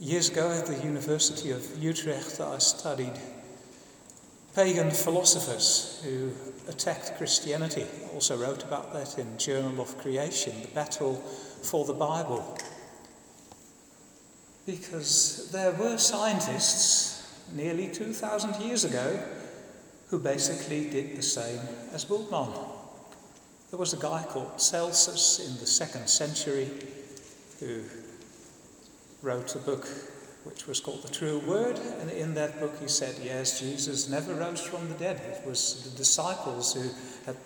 Years 0.00 0.30
ago 0.30 0.50
at 0.52 0.66
the 0.66 0.78
University 0.84 1.50
of 1.50 1.66
Utrecht, 1.78 2.40
I 2.40 2.58
studied 2.58 3.12
pagan 4.54 4.90
philosophers 4.90 6.00
who 6.04 6.30
attacked 6.68 7.16
Christianity. 7.16 7.86
Also 8.12 8.36
wrote 8.36 8.64
about 8.64 8.92
that 8.92 9.18
in 9.18 9.38
Journal 9.38 9.80
of 9.80 9.96
Creation, 9.98 10.54
the 10.62 10.68
battle 10.68 11.14
for 11.14 11.84
the 11.84 11.94
Bible. 11.94 12.58
Because 14.66 15.50
there 15.50 15.72
were 15.72 15.96
scientists 15.96 17.42
nearly 17.54 17.88
2,000 17.88 18.62
years 18.62 18.84
ago 18.84 19.20
who 20.08 20.18
basically 20.18 20.90
did 20.90 21.16
the 21.16 21.22
same 21.22 21.60
as 21.92 22.04
Bultmann. 22.04 22.52
There 23.70 23.78
was 23.78 23.94
a 23.94 23.96
guy 23.96 24.24
called 24.28 24.60
Celsus 24.60 25.48
in 25.48 25.58
the 25.58 25.66
second 25.66 26.08
century 26.08 26.68
who 27.58 27.82
wrote 29.22 29.54
a 29.56 29.58
book 29.58 29.86
which 30.44 30.66
was 30.66 30.80
called 30.80 31.02
The 31.02 31.12
True 31.12 31.38
Word. 31.46 31.78
And 32.00 32.10
in 32.10 32.34
that 32.34 32.58
book, 32.60 32.78
he 32.80 32.88
said, 32.88 33.14
yes, 33.22 33.60
Jesus 33.60 34.08
never 34.08 34.34
rose 34.34 34.60
from 34.60 34.88
the 34.88 34.94
dead. 34.94 35.16
It 35.16 35.46
was 35.46 35.90
the 35.90 35.96
disciples 35.96 36.74
who 36.74 36.88
had 37.26 37.36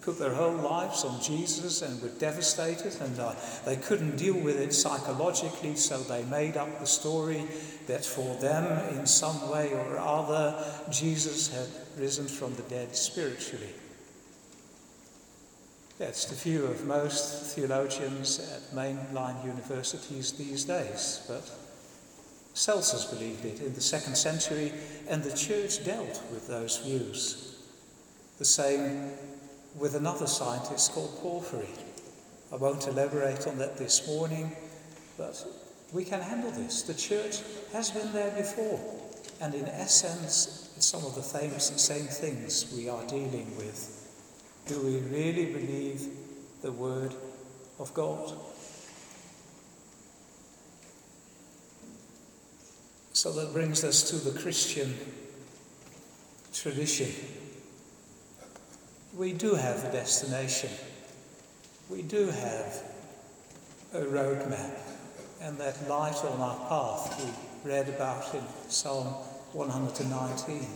put 0.00 0.18
their 0.20 0.34
whole 0.34 0.54
lives 0.54 1.04
on 1.04 1.20
Jesus 1.20 1.82
and 1.82 2.00
were 2.00 2.16
devastated, 2.20 2.94
and 3.00 3.18
uh, 3.18 3.34
they 3.64 3.74
couldn't 3.76 4.16
deal 4.16 4.38
with 4.38 4.60
it 4.60 4.72
psychologically, 4.72 5.74
so 5.74 5.98
they 5.98 6.22
made 6.24 6.56
up 6.56 6.78
the 6.78 6.86
story 6.86 7.44
that 7.88 8.04
for 8.04 8.36
them, 8.36 8.64
in 8.96 9.04
some 9.04 9.50
way 9.50 9.72
or 9.72 9.98
other, 9.98 10.54
Jesus 10.90 11.48
had 11.48 12.00
risen 12.00 12.26
from 12.26 12.54
the 12.54 12.62
dead 12.62 12.94
spiritually. 12.94 13.74
That's 15.98 16.26
the 16.26 16.36
view 16.36 16.66
of 16.66 16.86
most 16.86 17.56
theologians 17.56 18.38
at 18.54 18.76
mainline 18.76 19.44
universities 19.44 20.32
these 20.32 20.64
days, 20.64 21.24
but 21.26 21.50
Celsus 22.56 23.04
believed 23.04 23.44
it 23.44 23.60
in 23.60 23.74
the 23.74 23.82
second 23.82 24.16
century, 24.16 24.72
and 25.08 25.22
the 25.22 25.36
church 25.36 25.84
dealt 25.84 26.22
with 26.32 26.48
those 26.48 26.78
views. 26.78 27.62
The 28.38 28.46
same 28.46 29.10
with 29.78 29.94
another 29.94 30.26
scientist 30.26 30.92
called 30.92 31.14
Porphyry. 31.20 31.68
I 32.50 32.56
won't 32.56 32.88
elaborate 32.88 33.46
on 33.46 33.58
that 33.58 33.76
this 33.76 34.08
morning, 34.08 34.56
but 35.18 35.44
we 35.92 36.02
can 36.02 36.22
handle 36.22 36.50
this. 36.50 36.80
The 36.80 36.94
church 36.94 37.42
has 37.74 37.90
been 37.90 38.10
there 38.14 38.30
before, 38.30 38.80
and 39.42 39.54
in 39.54 39.66
essence, 39.66 40.72
it's 40.78 40.86
some 40.86 41.04
of 41.04 41.14
the 41.14 41.22
same, 41.22 41.58
same 41.58 42.06
things 42.06 42.72
we 42.74 42.88
are 42.88 43.06
dealing 43.06 43.54
with. 43.58 43.92
Do 44.66 44.80
we 44.80 45.00
really 45.14 45.52
believe 45.52 46.08
the 46.62 46.72
Word 46.72 47.14
of 47.78 47.92
God? 47.92 48.32
So 53.16 53.32
that 53.32 53.54
brings 53.54 53.82
us 53.82 54.10
to 54.10 54.16
the 54.16 54.38
Christian 54.38 54.94
tradition. 56.52 57.10
We 59.16 59.32
do 59.32 59.54
have 59.54 59.82
a 59.84 59.90
destination. 59.90 60.68
We 61.88 62.02
do 62.02 62.26
have 62.26 62.82
a 63.94 64.00
roadmap 64.02 64.78
and 65.40 65.56
that 65.56 65.88
light 65.88 66.16
on 66.26 66.42
our 66.42 66.68
path 66.68 67.24
we 67.64 67.70
read 67.70 67.88
about 67.88 68.34
in 68.34 68.42
Psalm 68.68 69.06
119. 69.54 70.66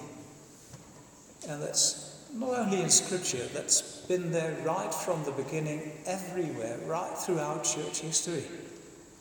And 1.47 1.63
that's 1.63 2.25
not 2.33 2.59
only 2.59 2.81
in 2.81 2.89
Scripture, 2.89 3.47
that's 3.53 3.83
been 4.09 4.33
there 4.33 4.57
right 4.65 4.95
from 4.95 5.23
the 5.25 5.33
beginning, 5.33 5.93
everywhere, 6.07 6.79
right 6.87 7.19
throughout 7.19 7.65
church 7.65 8.01
history. 8.01 8.45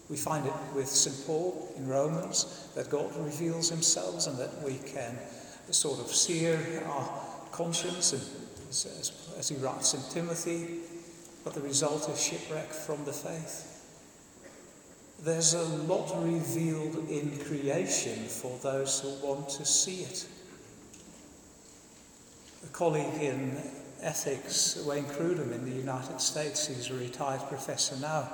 We 0.09 0.17
find 0.17 0.45
it 0.45 0.53
with 0.73 0.87
St. 0.87 1.27
Paul 1.27 1.71
in 1.77 1.87
Romans 1.87 2.67
that 2.75 2.89
God 2.89 3.15
reveals 3.15 3.69
himself 3.69 4.25
and 4.25 4.37
that 4.39 4.63
we 4.63 4.77
can 4.77 5.17
sort 5.69 5.99
of 5.99 6.07
sear 6.07 6.83
our 6.87 7.07
conscience, 7.51 8.13
and 8.13 8.21
as, 8.69 9.33
as 9.37 9.49
he 9.49 9.55
writes 9.57 9.93
in 9.93 10.01
Timothy, 10.11 10.79
but 11.43 11.53
the 11.53 11.61
result 11.61 12.09
is 12.09 12.21
shipwreck 12.21 12.69
from 12.69 13.05
the 13.05 13.13
faith. 13.13 13.75
There's 15.21 15.53
a 15.53 15.63
lot 15.63 16.11
revealed 16.23 17.09
in 17.09 17.37
creation 17.39 18.25
for 18.25 18.57
those 18.59 19.01
who 19.01 19.09
want 19.25 19.49
to 19.49 19.65
see 19.65 20.01
it. 20.01 20.27
A 22.63 22.67
colleague 22.67 23.21
in 23.21 23.57
ethics, 24.01 24.81
Wayne 24.87 25.05
Grudem 25.05 25.51
in 25.51 25.69
the 25.69 25.75
United 25.75 26.21
States, 26.21 26.67
he's 26.67 26.89
a 26.89 26.93
retired 26.93 27.41
professor 27.49 27.97
now, 27.97 28.29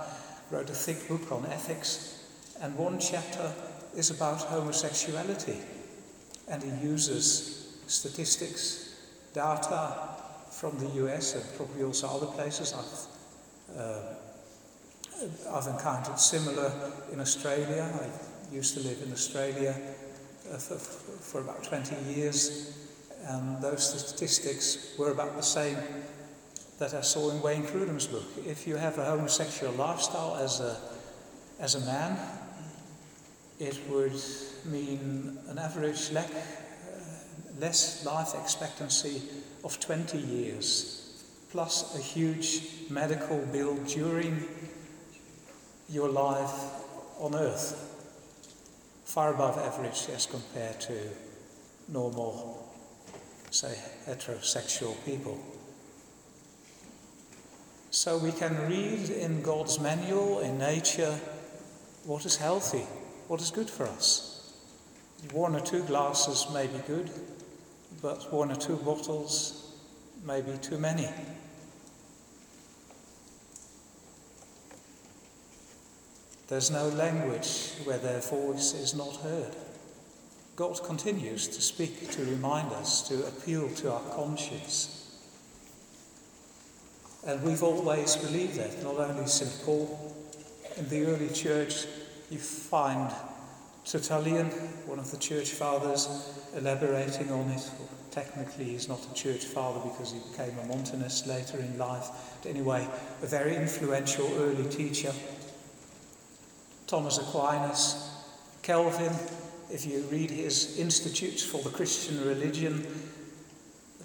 wrote 0.51 0.69
a 0.69 0.73
thick 0.73 1.07
book 1.07 1.31
on 1.31 1.45
ethics, 1.47 2.23
and 2.61 2.77
one 2.77 2.99
chapter 2.99 3.51
is 3.95 4.11
about 4.11 4.41
homosexuality. 4.41 5.57
And 6.47 6.61
he 6.61 6.69
uses 6.85 7.79
statistics, 7.87 8.95
data 9.33 10.15
from 10.51 10.77
the 10.77 10.87
US 11.05 11.35
and 11.35 11.43
probably 11.57 11.83
also 11.83 12.07
other 12.07 12.27
places. 12.27 12.73
I've, 12.73 13.79
uh, 13.79 14.01
I've 15.51 15.67
encountered 15.67 16.19
similar 16.19 16.71
in 17.11 17.19
Australia. 17.19 17.91
I 18.01 18.53
used 18.55 18.75
to 18.75 18.81
live 18.81 19.01
in 19.03 19.11
Australia 19.11 19.75
uh, 20.51 20.57
for, 20.57 20.75
for 20.75 21.41
about 21.41 21.63
20 21.63 22.13
years, 22.13 22.77
and 23.25 23.61
those 23.61 23.89
statistics 23.89 24.93
were 24.97 25.11
about 25.11 25.35
the 25.35 25.43
same 25.43 25.77
that 26.79 26.93
I 26.93 27.01
saw 27.01 27.29
in 27.31 27.41
Wayne 27.41 27.63
Grudem's 27.63 28.07
book. 28.07 28.25
If 28.45 28.67
you 28.67 28.75
have 28.75 28.97
a 28.97 29.05
homosexual 29.05 29.73
lifestyle 29.73 30.35
as 30.35 30.59
a, 30.59 30.77
as 31.59 31.75
a 31.75 31.79
man, 31.81 32.17
it 33.59 33.79
would 33.89 34.21
mean 34.65 35.37
an 35.47 35.57
average 35.57 36.11
lack, 36.11 36.29
uh, 36.29 36.35
less 37.59 38.05
life 38.05 38.33
expectancy 38.35 39.21
of 39.63 39.79
20 39.79 40.17
years, 40.17 41.23
plus 41.51 41.95
a 41.95 42.01
huge 42.01 42.89
medical 42.89 43.39
bill 43.53 43.75
during 43.85 44.43
your 45.89 46.09
life 46.09 46.53
on 47.19 47.35
earth, 47.35 47.91
far 49.05 49.33
above 49.33 49.57
average 49.57 50.09
as 50.13 50.25
compared 50.25 50.81
to 50.81 50.97
normal, 51.87 52.67
say, 53.51 53.77
heterosexual 54.05 54.93
people. 55.05 55.39
So 57.95 58.17
we 58.17 58.33
can 58.33 58.53
read 58.67 59.09
in 59.09 59.41
God's 59.41 59.79
manual, 59.79 60.41
in 60.41 60.57
nature, 60.57 61.17
what 62.03 62.25
is 62.25 62.35
healthy, 62.35 62.85
what 63.29 63.39
is 63.41 63.51
good 63.51 63.69
for 63.69 63.85
us. 63.85 64.53
One 65.31 65.55
or 65.55 65.61
two 65.61 65.81
glasses 65.83 66.45
may 66.53 66.67
be 66.67 66.79
good, 66.87 67.09
but 68.01 68.33
one 68.33 68.51
or 68.51 68.57
two 68.57 68.75
bottles 68.75 69.71
may 70.25 70.41
be 70.41 70.57
too 70.57 70.77
many. 70.77 71.07
There's 76.49 76.69
no 76.69 76.89
language 76.89 77.75
where 77.85 77.97
their 77.97 78.19
voice 78.19 78.73
is 78.73 78.93
not 78.93 79.15
heard. 79.23 79.55
God 80.57 80.83
continues 80.83 81.47
to 81.47 81.61
speak, 81.61 82.11
to 82.11 82.25
remind 82.25 82.73
us, 82.73 83.07
to 83.07 83.25
appeal 83.25 83.69
to 83.69 83.93
our 83.93 84.03
conscience. 84.13 85.04
And 87.25 87.41
we've 87.41 87.63
always 87.63 88.15
believed 88.15 88.55
that, 88.57 88.83
not 88.83 88.97
only 88.97 89.25
St. 89.25 89.65
Paul. 89.65 90.13
In 90.77 90.87
the 90.89 91.05
early 91.05 91.29
church, 91.29 91.85
you 92.29 92.37
find 92.37 93.11
Tertullian, 93.83 94.47
one 94.85 94.99
of 94.99 95.09
the 95.09 95.17
church 95.17 95.49
fathers, 95.49 96.07
elaborating 96.55 97.31
on 97.31 97.49
it. 97.49 97.71
Well, 97.79 97.89
technically, 98.11 98.65
he's 98.65 98.87
not 98.87 98.99
a 99.09 99.13
church 99.15 99.45
father 99.45 99.79
because 99.89 100.11
he 100.11 100.19
became 100.19 100.57
a 100.59 100.65
Montanist 100.67 101.25
later 101.25 101.57
in 101.57 101.79
life. 101.79 102.07
But 102.43 102.49
anyway, 102.49 102.87
a 103.23 103.25
very 103.25 103.55
influential 103.55 104.31
early 104.37 104.69
teacher. 104.69 105.13
Thomas 106.85 107.17
Aquinas, 107.17 108.07
Calvin, 108.61 109.13
if 109.71 109.87
you 109.87 110.01
read 110.11 110.29
his 110.29 110.77
Institutes 110.77 111.43
for 111.43 111.59
the 111.63 111.71
Christian 111.71 112.23
Religion, 112.23 112.85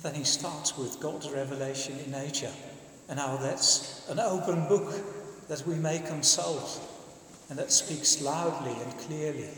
then 0.02 0.14
he 0.14 0.24
starts 0.24 0.78
with 0.78 0.98
God's 1.00 1.28
revelation 1.30 1.98
in 1.98 2.12
nature 2.12 2.52
and 3.10 3.18
how 3.18 3.36
that's 3.36 4.08
an 4.08 4.20
open 4.20 4.66
book 4.68 4.94
that 5.48 5.66
we 5.66 5.74
may 5.74 5.98
consult 5.98 6.80
and 7.50 7.58
that 7.58 7.72
speaks 7.72 8.22
loudly 8.22 8.70
and 8.70 8.98
clearly. 9.00 9.48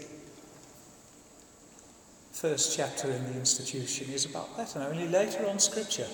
first 2.32 2.74
chapter 2.76 3.09
in 3.09 3.22
the 3.24 3.38
institution 3.38 4.11
is 4.11 4.24
about 4.24 4.57
that, 4.57 4.74
and 4.74 4.82
only 4.82 5.07
later 5.07 5.46
on 5.46 5.59
Scripture. 5.61 6.09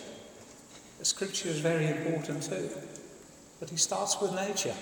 The 0.99 1.05
Scripture 1.05 1.49
is 1.49 1.61
very 1.61 1.87
important 1.87 2.43
too. 2.43 2.69
But 3.61 3.71
he 3.71 3.77
starts 3.77 4.21
with 4.21 4.35
nature, 4.35 4.75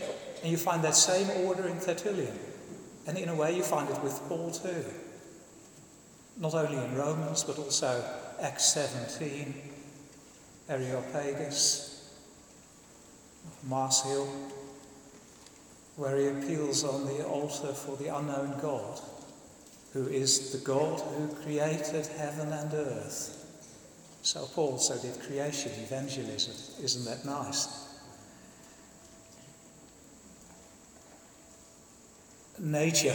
and 0.43 0.51
you 0.51 0.57
find 0.57 0.83
that 0.83 0.97
same 0.97 1.31
order 1.47 1.69
in 1.69 1.79
Tertullian. 1.79 2.37
And 3.07 3.17
in 3.17 3.29
a 3.29 3.35
way, 3.35 3.55
you 3.55 3.63
find 3.63 3.89
it 3.89 4.03
with 4.03 4.21
Paul 4.29 4.51
too. 4.51 4.85
Not 6.39 6.55
only 6.55 6.83
in 6.83 6.95
Romans, 6.97 7.45
but 7.45 7.59
also 7.59 8.05
Acts 8.41 8.73
17, 8.73 9.55
Areopagus, 10.69 11.96
Mars 13.65 14.03
Hill, 14.03 14.29
where 15.97 16.17
he 16.17 16.29
appeals 16.29 16.85
on 16.85 17.07
the 17.07 17.25
altar 17.27 17.73
for 17.73 17.97
the 17.97 18.15
unknown 18.15 18.59
God, 18.61 19.01
who 19.93 20.07
is 20.09 20.53
the 20.53 20.59
God 20.59 21.01
who 21.01 21.29
created 21.43 22.07
heaven 22.07 22.53
and 22.53 22.73
earth. 22.75 23.33
So 24.23 24.45
Paul 24.55 24.73
also 24.73 24.99
did 24.99 25.21
creation, 25.23 25.73
evangelism. 25.83 26.85
Isn't 26.85 27.05
that 27.05 27.25
nice? 27.25 27.85
Nature, 32.59 33.15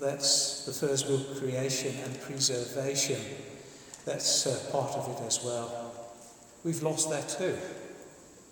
that's 0.00 0.64
the 0.66 0.72
first 0.72 1.08
book, 1.08 1.38
creation 1.38 1.94
and 2.04 2.20
preservation. 2.20 3.20
That's 4.04 4.46
uh, 4.46 4.70
part 4.70 4.92
of 4.92 5.08
it 5.16 5.26
as 5.26 5.42
well. 5.44 5.92
We've 6.62 6.82
lost 6.82 7.10
that 7.10 7.28
too. 7.28 7.56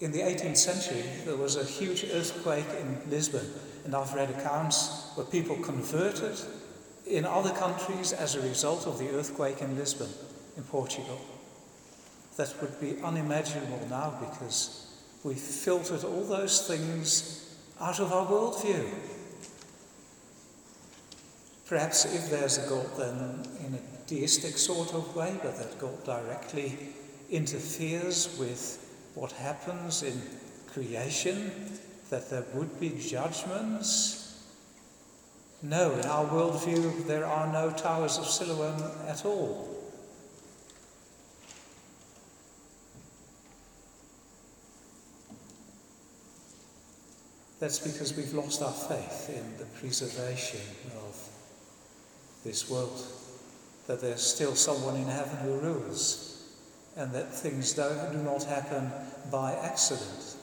In 0.02 0.10
the 0.10 0.18
18th 0.18 0.56
century, 0.56 1.04
there 1.24 1.36
was 1.36 1.54
a 1.54 1.62
huge 1.62 2.04
earthquake 2.12 2.66
in 2.80 3.08
Lisbon, 3.08 3.46
and 3.84 3.94
I've 3.94 4.12
read 4.14 4.30
accounts 4.30 5.12
where 5.14 5.24
people 5.24 5.54
converted 5.58 6.36
in 7.06 7.24
other 7.24 7.50
countries 7.50 8.12
as 8.12 8.34
a 8.34 8.40
result 8.40 8.88
of 8.88 8.98
the 8.98 9.10
earthquake 9.10 9.60
in 9.60 9.76
Lisbon, 9.76 10.08
in 10.56 10.64
Portugal. 10.64 11.20
That 12.36 12.52
would 12.60 12.80
be 12.80 13.00
unimaginable 13.00 13.86
now 13.88 14.18
because 14.28 14.88
we've 15.22 15.38
filtered 15.38 16.02
all 16.02 16.24
those 16.24 16.66
things 16.66 17.54
out 17.80 18.00
of 18.00 18.12
our 18.12 18.26
worldview. 18.26 18.88
Perhaps 21.68 22.06
if 22.06 22.28
there's 22.28 22.58
a 22.58 22.68
God, 22.68 22.88
then 22.98 23.46
in 23.64 23.74
a 23.74 24.08
deistic 24.08 24.58
sort 24.58 24.94
of 24.94 25.14
way, 25.14 25.38
but 25.44 25.56
that 25.58 25.78
God 25.78 26.02
directly 26.02 26.76
interferes 27.30 28.36
with 28.36 28.81
what 29.14 29.32
happens 29.32 30.02
in 30.02 30.20
creation, 30.72 31.52
that 32.10 32.30
there 32.30 32.44
would 32.54 32.80
be 32.80 32.90
judgments. 32.90 34.44
No, 35.62 35.92
in 35.92 36.06
our 36.06 36.24
worldview, 36.26 37.06
there 37.06 37.26
are 37.26 37.52
no 37.52 37.70
towers 37.70 38.18
of 38.18 38.26
Siloam 38.26 38.82
at 39.06 39.24
all. 39.24 39.68
That's 47.60 47.78
because 47.78 48.16
we've 48.16 48.34
lost 48.34 48.60
our 48.60 48.72
faith 48.72 49.30
in 49.30 49.56
the 49.56 49.66
preservation 49.78 50.60
of 51.06 51.28
this 52.44 52.68
world, 52.68 53.06
that 53.86 54.00
there's 54.00 54.22
still 54.22 54.56
someone 54.56 54.96
in 54.96 55.06
heaven 55.06 55.36
who 55.36 55.60
rules 55.60 56.31
and 56.96 57.12
that 57.12 57.34
things 57.34 57.72
do 57.72 58.22
not 58.24 58.44
happen 58.44 58.90
by 59.30 59.54
accident. 59.54 60.36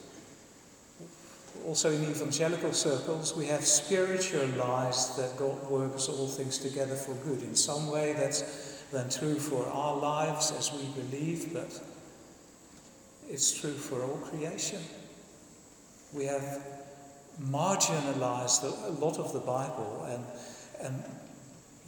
Also, 1.66 1.90
in 1.90 2.02
evangelical 2.04 2.72
circles, 2.72 3.36
we 3.36 3.46
have 3.46 3.64
spiritualized 3.64 5.18
that 5.18 5.36
God 5.36 5.70
works 5.70 6.08
all 6.08 6.26
things 6.26 6.58
together 6.58 6.94
for 6.94 7.14
good. 7.26 7.42
In 7.42 7.54
some 7.54 7.90
way, 7.90 8.14
that's 8.14 8.42
then 8.92 9.10
true 9.10 9.38
for 9.38 9.66
our 9.66 9.96
lives 9.96 10.52
as 10.58 10.72
we 10.72 10.84
believe, 11.02 11.52
but 11.52 11.80
it's 13.28 13.52
true 13.60 13.74
for 13.74 14.02
all 14.02 14.16
creation. 14.16 14.80
We 16.12 16.24
have 16.24 16.60
marginalized 17.40 18.64
a 18.64 18.90
lot 18.92 19.18
of 19.18 19.32
the 19.32 19.38
Bible 19.38 20.06
and, 20.08 20.24
and 20.82 21.04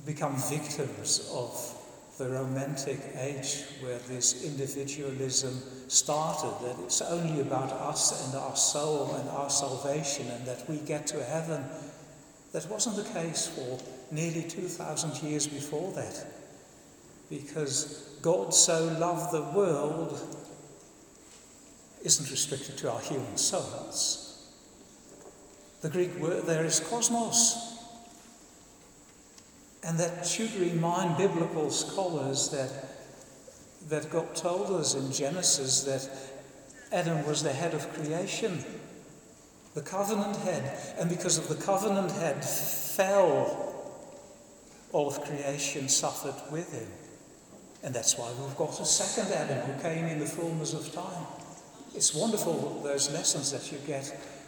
become 0.07 0.37
victims 0.37 1.31
of 1.35 1.79
the 2.23 2.31
Romantic 2.31 3.01
age 3.19 3.65
where 3.81 3.99
this 4.07 4.45
individualism 4.45 5.61
started, 5.89 6.55
that 6.65 6.79
it's 6.85 7.03
only 7.03 7.41
about 7.41 7.73
us 7.73 8.27
and 8.27 8.41
our 8.41 8.55
soul 8.55 9.13
and 9.17 9.29
our 9.31 9.51
salvation 9.51 10.29
and 10.29 10.47
that 10.47 10.69
we 10.71 10.77
get 10.79 11.05
to 11.09 11.23
heaven. 11.25 11.65
That 12.53 12.69
wasn't 12.71 12.97
the 12.97 13.13
case 13.13 13.49
for 13.49 13.79
nearly 14.15 14.43
2,000 14.43 15.29
years 15.29 15.49
before 15.49 15.91
that. 15.95 16.27
Because 17.29 18.17
God 18.23 18.55
so 18.55 18.85
loved 19.01 19.33
the 19.33 19.59
world 19.59 20.21
isn't 22.05 22.31
restricted 22.31 22.79
to 22.79 22.93
our 22.93 23.01
human 23.01 23.37
souls. 23.37 24.49
The 25.81 25.91
Greek 25.91 26.17
word 26.21 26.45
there 26.45 26.65
is 26.65 26.79
cosmos. 26.79 27.79
And 29.85 29.99
that 29.99 30.27
should 30.27 30.55
remind 30.55 31.17
biblical 31.17 31.71
scholars 31.71 32.51
that, 32.51 32.71
that 33.89 34.11
God 34.11 34.35
told 34.37 34.71
us 34.71 34.95
in 34.95 35.11
Genesis 35.13 35.83
that 35.85 36.09
Adam 36.93 37.27
was 37.27 37.43
the 37.43 37.53
head 37.53 37.75
of 37.75 37.93
creation, 37.95 38.65
the 39.75 39.81
covenant 39.81 40.37
head. 40.39 40.79
And 40.99 41.09
because 41.11 41.39
of 41.39 41.49
the 41.49 41.63
covenant 41.63 42.13
head 42.13 42.45
fell, 42.45 43.69
all 44.93 45.09
of 45.09 45.21
creation 45.23 45.89
suffered 45.89 46.53
with 46.53 46.73
him. 46.73 46.89
And 47.83 47.93
that's 47.93 48.17
why 48.17 48.31
we've 48.41 48.57
got 48.57 48.79
a 48.79 48.85
second 48.85 49.33
Adam 49.33 49.59
who 49.59 49.83
came 49.83 50.05
in 50.05 50.21
the 50.21 50.27
fullness 50.27 50.75
of 50.75 50.93
time. 50.93 51.27
It's 51.95 52.15
wonderful, 52.15 52.81
those 52.85 53.11
lessons 53.11 53.51
that 53.51 53.73
you 53.73 53.79
get 53.87 54.05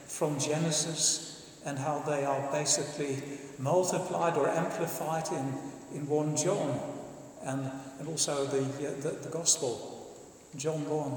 from 0.07 0.39
Genesis 0.39 1.34
and 1.65 1.79
how 1.79 2.01
they 2.01 2.25
are 2.25 2.51
basically 2.53 3.23
multiplied 3.59 4.37
or 4.37 4.49
amplified 4.49 5.27
in, 5.33 5.55
in 5.95 6.07
1 6.09 6.37
John 6.37 6.79
and, 7.45 7.71
and 7.99 8.09
also 8.09 8.45
the, 8.47 8.63
uh, 8.63 8.91
the, 9.01 9.11
the 9.23 9.29
Gospel, 9.31 10.11
John 10.57 10.89
1. 10.89 11.13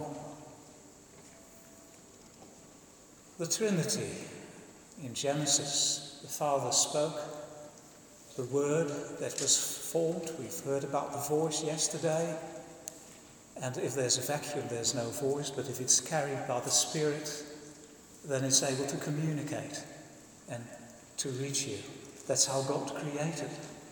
The 3.40 3.48
Trinity. 3.48 4.10
In 5.04 5.14
Genesis, 5.14 6.20
the 6.24 6.28
Father 6.28 6.72
spoke, 6.72 7.20
the 8.36 8.46
Word 8.46 8.88
that 9.20 9.40
was 9.40 9.78
formed, 9.92 10.32
we've 10.40 10.60
heard 10.62 10.84
about 10.84 11.12
the 11.12 11.20
voice 11.20 11.64
yesterday. 11.64 12.36
And 13.62 13.78
if 13.78 13.94
there's 13.94 14.18
a 14.18 14.22
vacuum, 14.22 14.66
there's 14.70 14.96
no 14.96 15.06
voice, 15.10 15.52
but 15.52 15.70
if 15.70 15.80
it's 15.80 16.00
carried 16.00 16.48
by 16.48 16.62
the 16.62 16.72
Spirit, 16.72 17.44
then 18.26 18.44
it's 18.44 18.64
able 18.64 18.88
to 18.88 18.98
communicate 18.98 19.84
and 20.50 20.64
to 21.18 21.30
reach 21.30 21.68
you. 21.68 21.78
That's 22.28 22.46
how 22.46 22.62
God 22.64 22.94
created. 22.94 23.50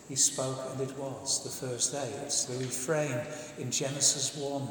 He 0.08 0.16
spoke 0.16 0.58
and 0.72 0.80
it 0.80 0.96
was 0.98 1.42
the 1.42 1.66
first 1.66 1.92
day. 1.92 2.10
It's 2.22 2.44
the 2.44 2.58
refrain 2.58 3.18
in 3.58 3.70
Genesis 3.70 4.36
1. 4.36 4.68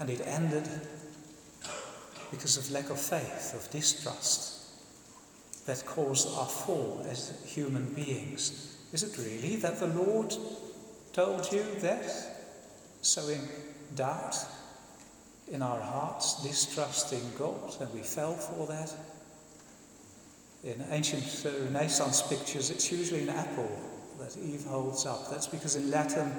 And 0.00 0.10
it 0.10 0.20
ended 0.24 0.68
because 2.30 2.56
of 2.56 2.70
lack 2.70 2.90
of 2.90 3.00
faith, 3.00 3.54
of 3.54 3.70
distrust 3.70 4.58
that 5.66 5.84
caused 5.84 6.28
our 6.36 6.46
fall 6.46 7.04
as 7.10 7.32
human 7.44 7.92
beings. 7.94 8.76
Is 8.92 9.02
it 9.02 9.18
really 9.18 9.56
that 9.56 9.80
the 9.80 9.88
Lord 9.88 10.34
told 11.12 11.50
you 11.52 11.64
that? 11.80 12.04
Sowing 13.02 13.40
doubt 13.94 14.34
in 15.50 15.62
our 15.62 15.80
hearts, 15.80 16.42
distrusting 16.42 17.32
God, 17.38 17.76
and 17.80 17.92
we 17.92 18.00
fell 18.00 18.34
for 18.34 18.66
that? 18.66 18.92
In 20.64 20.84
ancient 20.90 21.24
Renaissance 21.44 22.22
pictures, 22.22 22.70
it's 22.70 22.90
usually 22.90 23.22
an 23.22 23.30
apple 23.30 23.70
that 24.18 24.36
Eve 24.36 24.64
holds 24.64 25.06
up. 25.06 25.30
That's 25.30 25.46
because 25.46 25.76
in 25.76 25.90
Latin, 25.90 26.32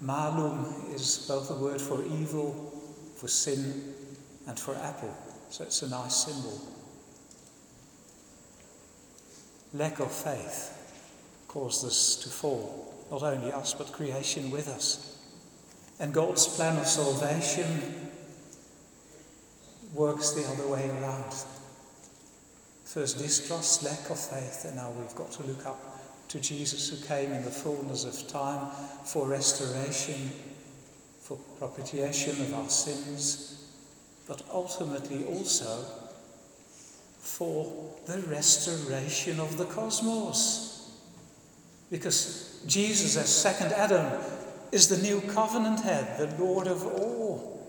malum 0.00 0.92
is 0.94 1.26
both 1.28 1.50
a 1.50 1.54
word 1.54 1.80
for 1.80 2.02
evil, 2.04 2.72
for 3.16 3.28
sin, 3.28 3.94
and 4.46 4.58
for 4.58 4.74
apple. 4.76 5.14
So 5.50 5.64
it's 5.64 5.82
a 5.82 5.90
nice 5.90 6.14
symbol. 6.14 6.58
Lack 9.74 10.00
of 10.00 10.10
faith 10.10 11.44
caused 11.46 11.84
us 11.84 12.16
to 12.16 12.30
fall, 12.30 12.94
not 13.10 13.22
only 13.22 13.52
us, 13.52 13.74
but 13.74 13.92
creation 13.92 14.50
with 14.50 14.68
us. 14.68 15.18
And 16.00 16.14
God's 16.14 16.46
plan 16.56 16.78
of 16.78 16.86
salvation 16.86 18.10
works 19.92 20.30
the 20.32 20.46
other 20.48 20.66
way 20.66 20.88
around. 20.88 21.34
First 22.92 23.18
distrust, 23.18 23.84
lack 23.84 24.10
of 24.10 24.18
faith, 24.18 24.64
and 24.64 24.74
now 24.74 24.90
we've 24.90 25.14
got 25.14 25.30
to 25.32 25.44
look 25.44 25.64
up 25.64 25.78
to 26.26 26.40
Jesus 26.40 26.88
who 26.88 27.06
came 27.06 27.30
in 27.30 27.44
the 27.44 27.50
fullness 27.50 28.04
of 28.04 28.26
time 28.26 28.68
for 29.04 29.28
restoration, 29.28 30.32
for 31.20 31.38
propitiation 31.60 32.32
of 32.40 32.52
our 32.52 32.68
sins, 32.68 33.64
but 34.26 34.42
ultimately 34.52 35.24
also 35.26 35.84
for 37.20 37.94
the 38.06 38.18
restoration 38.22 39.38
of 39.38 39.56
the 39.56 39.66
cosmos. 39.66 40.90
Because 41.92 42.60
Jesus, 42.66 43.16
as 43.16 43.28
second 43.28 43.72
Adam, 43.72 44.20
is 44.72 44.88
the 44.88 44.98
new 45.00 45.20
covenant 45.32 45.78
head, 45.78 46.18
the 46.18 46.42
Lord 46.42 46.66
of 46.66 46.84
all. 46.84 47.59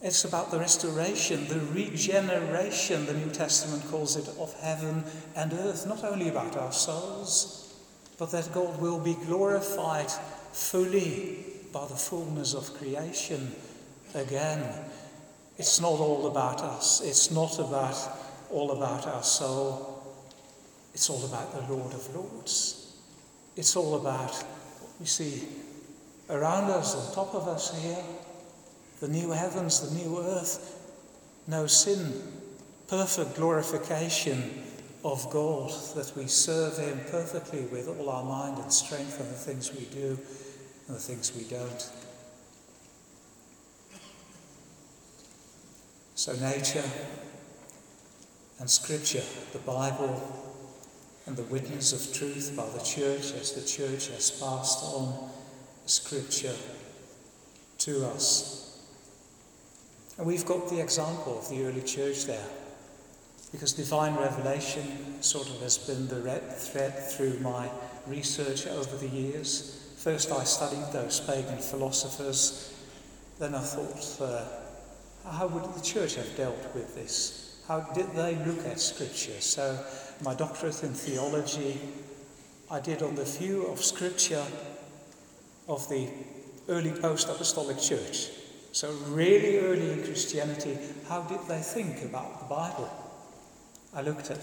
It's 0.00 0.24
about 0.24 0.52
the 0.52 0.60
restoration, 0.60 1.48
the 1.48 1.60
regeneration, 1.72 3.06
the 3.06 3.14
New 3.14 3.30
Testament 3.30 3.84
calls 3.90 4.16
it, 4.16 4.28
of 4.38 4.54
heaven 4.60 5.02
and 5.34 5.52
earth. 5.52 5.86
Not 5.86 6.04
only 6.04 6.28
about 6.28 6.56
our 6.56 6.72
souls, 6.72 7.74
but 8.16 8.30
that 8.30 8.52
God 8.52 8.80
will 8.80 9.00
be 9.00 9.14
glorified 9.26 10.10
fully 10.52 11.44
by 11.72 11.86
the 11.86 11.96
fullness 11.96 12.54
of 12.54 12.72
creation 12.78 13.52
again. 14.14 14.62
It's 15.56 15.80
not 15.80 15.98
all 15.98 16.28
about 16.28 16.60
us. 16.60 17.00
It's 17.00 17.32
not 17.32 17.58
about 17.58 17.96
all 18.50 18.70
about 18.70 19.06
our 19.06 19.22
soul. 19.22 20.02
It's 20.94 21.10
all 21.10 21.24
about 21.24 21.52
the 21.52 21.72
Lord 21.72 21.92
of 21.92 22.14
Lords. 22.14 22.96
It's 23.56 23.74
all 23.74 23.96
about 23.96 24.32
what 24.32 25.00
we 25.00 25.06
see 25.06 25.48
around 26.30 26.70
us, 26.70 26.94
on 26.94 27.14
top 27.14 27.34
of 27.34 27.48
us 27.48 27.76
here, 27.82 28.02
the 29.00 29.08
new 29.08 29.30
heavens, 29.30 29.88
the 29.88 30.02
new 30.02 30.20
earth, 30.20 30.76
no 31.46 31.66
sin, 31.66 32.22
perfect 32.88 33.36
glorification 33.36 34.64
of 35.04 35.28
God, 35.30 35.70
that 35.94 36.12
we 36.16 36.26
serve 36.26 36.76
Him 36.78 37.00
perfectly 37.10 37.62
with 37.66 37.88
all 37.88 38.10
our 38.10 38.24
mind 38.24 38.58
and 38.58 38.72
strength 38.72 39.20
and 39.20 39.28
the 39.28 39.34
things 39.34 39.72
we 39.72 39.84
do 39.86 40.18
and 40.86 40.96
the 40.96 41.00
things 41.00 41.32
we 41.36 41.44
don't. 41.44 41.90
So, 46.14 46.32
nature 46.34 46.84
and 48.58 48.68
Scripture, 48.68 49.22
the 49.52 49.60
Bible, 49.60 50.20
and 51.26 51.36
the 51.36 51.44
witness 51.44 51.92
of 51.92 52.16
truth 52.16 52.54
by 52.56 52.66
the 52.70 52.82
church 52.82 53.32
as 53.40 53.52
the 53.52 53.66
church 53.66 54.08
has 54.08 54.30
passed 54.32 54.82
on 54.82 55.30
Scripture 55.86 56.56
to 57.78 58.06
us. 58.06 58.67
And 60.18 60.26
we've 60.26 60.44
got 60.44 60.68
the 60.68 60.80
example 60.80 61.38
of 61.38 61.48
the 61.48 61.64
early 61.64 61.82
church 61.82 62.26
there. 62.26 62.46
Because 63.52 63.72
divine 63.72 64.16
revelation 64.16 65.22
sort 65.22 65.48
of 65.48 65.60
has 65.62 65.78
been 65.78 66.08
the 66.08 66.20
red 66.20 66.52
thread 66.52 66.92
through 67.10 67.38
my 67.38 67.70
research 68.06 68.66
over 68.66 68.96
the 68.96 69.08
years. 69.08 69.94
First, 69.96 70.32
I 70.32 70.44
studied 70.44 70.92
those 70.92 71.20
pagan 71.20 71.58
philosophers. 71.58 72.74
Then 73.38 73.54
I 73.54 73.60
thought, 73.60 74.28
uh, 74.28 75.30
how 75.30 75.46
would 75.46 75.72
the 75.72 75.80
church 75.80 76.16
have 76.16 76.36
dealt 76.36 76.74
with 76.74 76.94
this? 76.94 77.62
How 77.68 77.80
did 77.80 78.10
they 78.12 78.34
look 78.44 78.66
at 78.66 78.80
Scripture? 78.80 79.40
So, 79.40 79.78
my 80.22 80.34
doctorate 80.34 80.82
in 80.82 80.92
theology 80.92 81.78
I 82.70 82.80
did 82.80 83.02
on 83.02 83.14
the 83.14 83.24
view 83.24 83.66
of 83.66 83.82
Scripture 83.82 84.44
of 85.68 85.88
the 85.88 86.08
early 86.68 86.92
post 86.92 87.28
apostolic 87.28 87.78
church. 87.78 88.28
So, 88.72 88.92
really 89.08 89.58
early 89.58 89.92
in 89.92 90.04
Christianity, 90.04 90.78
how 91.08 91.22
did 91.22 91.40
they 91.48 91.60
think 91.60 92.04
about 92.04 92.40
the 92.40 92.54
Bible? 92.54 92.90
I 93.94 94.02
looked 94.02 94.30
at 94.30 94.38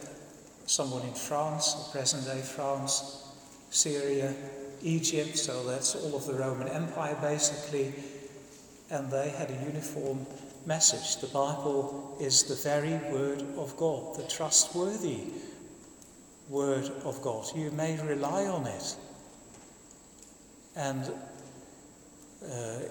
someone 0.65 1.03
in 1.03 1.13
France, 1.13 1.89
present 1.91 2.25
day 2.25 2.41
France, 2.41 3.27
Syria, 3.69 4.33
Egypt, 4.81 5.37
so 5.37 5.63
that's 5.65 5.95
all 5.95 6.15
of 6.15 6.25
the 6.25 6.33
Roman 6.33 6.67
Empire 6.67 7.17
basically, 7.21 7.93
and 8.89 9.11
they 9.11 9.29
had 9.29 9.51
a 9.51 9.65
uniform 9.65 10.25
message. 10.65 11.21
The 11.21 11.27
Bible 11.27 12.17
is 12.19 12.43
the 12.43 12.55
very 12.55 12.95
Word 13.11 13.43
of 13.57 13.77
God, 13.77 14.15
the 14.15 14.27
trustworthy 14.27 15.19
Word 16.49 16.91
of 17.03 17.21
God. 17.21 17.45
You 17.55 17.71
may 17.71 17.99
rely 18.01 18.45
on 18.45 18.67
it. 18.67 18.95
And 20.75 21.11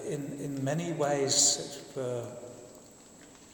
in, 0.07 0.37
in 0.39 0.63
many 0.63 0.93
ways, 0.93 1.81
it, 1.95 1.99
uh, 1.99 2.25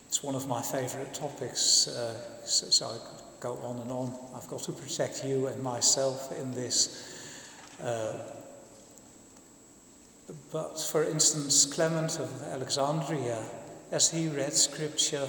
it's 0.07 0.23
one 0.23 0.35
of 0.35 0.47
my 0.47 0.61
favorite 0.61 1.13
topics, 1.13 1.87
uh, 1.87 2.15
so, 2.43 2.67
so, 2.67 2.85
I 2.87 2.97
go 3.39 3.53
on 3.63 3.77
and 3.79 3.91
on. 3.91 4.13
I've 4.35 4.47
got 4.47 4.61
to 4.63 4.71
protect 4.71 5.23
you 5.25 5.47
and 5.47 5.61
myself 5.63 6.31
in 6.39 6.51
this. 6.51 7.77
Uh, 7.81 8.17
but 10.51 10.79
for 10.79 11.03
instance, 11.03 11.65
Clement 11.65 12.19
of 12.19 12.43
Alexandria, 12.43 13.43
as 13.91 14.09
he 14.09 14.27
read 14.27 14.53
scripture, 14.53 15.27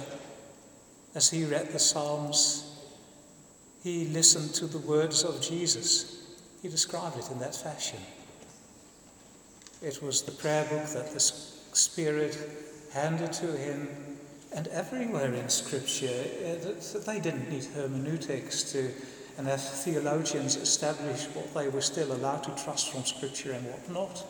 as 1.15 1.29
he 1.29 1.45
read 1.45 1.71
the 1.71 1.79
Psalms, 1.79 2.73
he 3.83 4.05
listened 4.05 4.53
to 4.55 4.65
the 4.65 4.79
words 4.79 5.23
of 5.23 5.41
Jesus. 5.41 6.25
He 6.61 6.69
described 6.69 7.17
it 7.17 7.29
in 7.31 7.39
that 7.39 7.55
fashion. 7.55 7.99
It 9.83 10.01
was 10.01 10.21
the 10.21 10.31
prayer 10.31 10.63
book 10.63 10.85
that 10.93 11.11
the 11.13 11.19
Spirit 11.19 12.37
handed 12.93 13.33
to 13.33 13.47
him, 13.47 13.89
and 14.55 14.67
everywhere 14.69 15.33
in 15.33 15.49
Scripture, 15.49 16.07
uh, 16.07 16.99
they 17.05 17.19
didn't 17.19 17.49
need 17.49 17.65
hermeneutics 17.65 18.71
to, 18.71 18.91
and 19.37 19.45
as 19.49 19.83
theologians 19.83 20.55
established 20.55 21.35
what 21.35 21.53
they 21.53 21.67
were 21.67 21.81
still 21.81 22.13
allowed 22.13 22.45
to 22.45 22.63
trust 22.63 22.93
from 22.93 23.03
Scripture 23.03 23.51
and 23.51 23.65
what 23.65 23.91
not. 23.91 24.25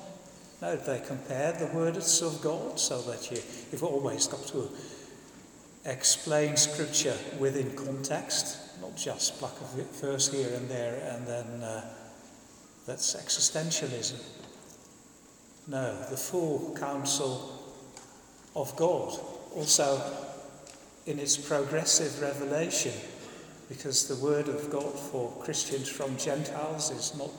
No, 0.60 0.76
they 0.76 1.00
compared 1.06 1.60
the 1.60 1.68
words 1.68 2.24
of 2.24 2.42
God 2.42 2.80
so 2.80 3.02
that 3.04 3.30
you, 3.30 3.38
you've 3.72 3.84
always 3.84 4.26
got 4.26 4.48
to 4.48 4.68
explain 5.86 6.58
Scripture 6.58 7.16
within 7.38 7.76
context, 7.76 8.58
not 8.82 8.98
just 8.98 9.38
pluck 9.38 9.56
a 9.62 9.84
verse 10.02 10.32
here 10.32 10.52
and 10.56 10.68
there 10.68 11.00
and 11.14 11.28
then 11.28 11.46
uh, 11.62 11.86
that's 12.88 13.16
existentialism. 13.16 14.20
No, 15.68 15.96
the 16.10 16.18
full 16.18 16.76
counsel 16.78 17.52
of 18.56 18.76
God. 18.76 19.18
Also, 19.56 20.02
in 21.06 21.20
its 21.20 21.38
progressive 21.38 22.22
revelation, 22.22 22.94
because 23.70 24.08
the 24.08 24.16
word 24.24 24.50
of 24.50 24.70
God 24.70 24.98
for 24.98 25.32
Christians 25.40 25.88
from 25.88 26.18
Gentiles 26.18 26.92
is 26.92 27.18
not 27.18 27.32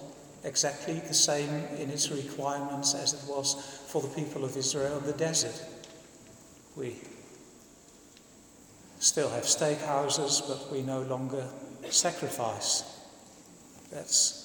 exactly 0.43 0.95
the 0.95 1.15
same 1.15 1.51
in 1.79 1.91
its 1.91 2.11
requirements 2.11 2.95
as 2.95 3.15
it 3.15 3.21
was 3.29 3.81
for 3.89 4.03
the 4.03 4.09
people 4.09 4.45
of 4.45 4.57
Israel 4.57 4.99
in 4.99 5.07
the 5.07 5.13
desert. 5.13 5.63
We 6.77 6.97
still 8.99 9.31
have 9.31 9.45
steakhouses, 9.45 10.47
but 10.49 10.73
we 10.73 10.83
no 10.83 11.03
longer 11.03 11.47
sacrifice. 11.91 12.85
That's 13.93 14.44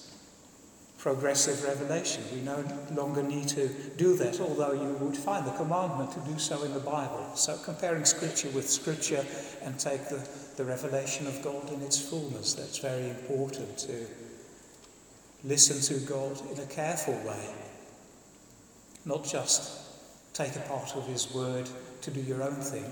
progressive 0.99 1.63
revelation. 1.63 2.21
We 2.33 2.41
no 2.41 2.63
longer 2.91 3.23
need 3.23 3.47
to 3.49 3.69
do 3.97 4.15
that, 4.17 4.39
although 4.41 4.73
you 4.73 4.93
would 4.99 5.17
find 5.17 5.45
the 5.45 5.51
commandment 5.51 6.11
to 6.11 6.19
do 6.19 6.37
so 6.37 6.61
in 6.63 6.73
the 6.73 6.79
Bible. 6.81 7.31
So, 7.35 7.57
comparing 7.63 8.05
Scripture 8.05 8.49
with 8.49 8.69
Scripture 8.69 9.25
and 9.63 9.79
take 9.79 10.09
the, 10.09 10.27
the 10.57 10.65
revelation 10.65 11.25
of 11.25 11.41
God 11.41 11.71
in 11.71 11.81
its 11.81 11.99
fullness, 11.99 12.53
that's 12.53 12.79
very 12.79 13.09
important 13.09 13.77
to 13.79 14.05
listen 15.45 15.79
to 15.95 16.05
God 16.05 16.37
in 16.51 16.59
a 16.59 16.65
careful 16.65 17.15
way, 17.25 17.49
not 19.05 19.23
just 19.23 20.33
take 20.33 20.55
a 20.57 20.61
part 20.61 20.95
of 20.97 21.07
His 21.07 21.33
Word 21.33 21.69
to 22.01 22.11
do 22.11 22.19
your 22.19 22.43
own 22.43 22.55
thing 22.55 22.91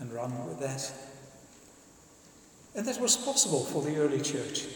and 0.00 0.12
run 0.12 0.46
with 0.46 0.60
that. 0.60 0.92
And 2.74 2.86
that 2.86 3.00
was 3.00 3.16
possible 3.16 3.64
for 3.64 3.82
the 3.82 3.96
early 3.96 4.20
church. 4.20 4.66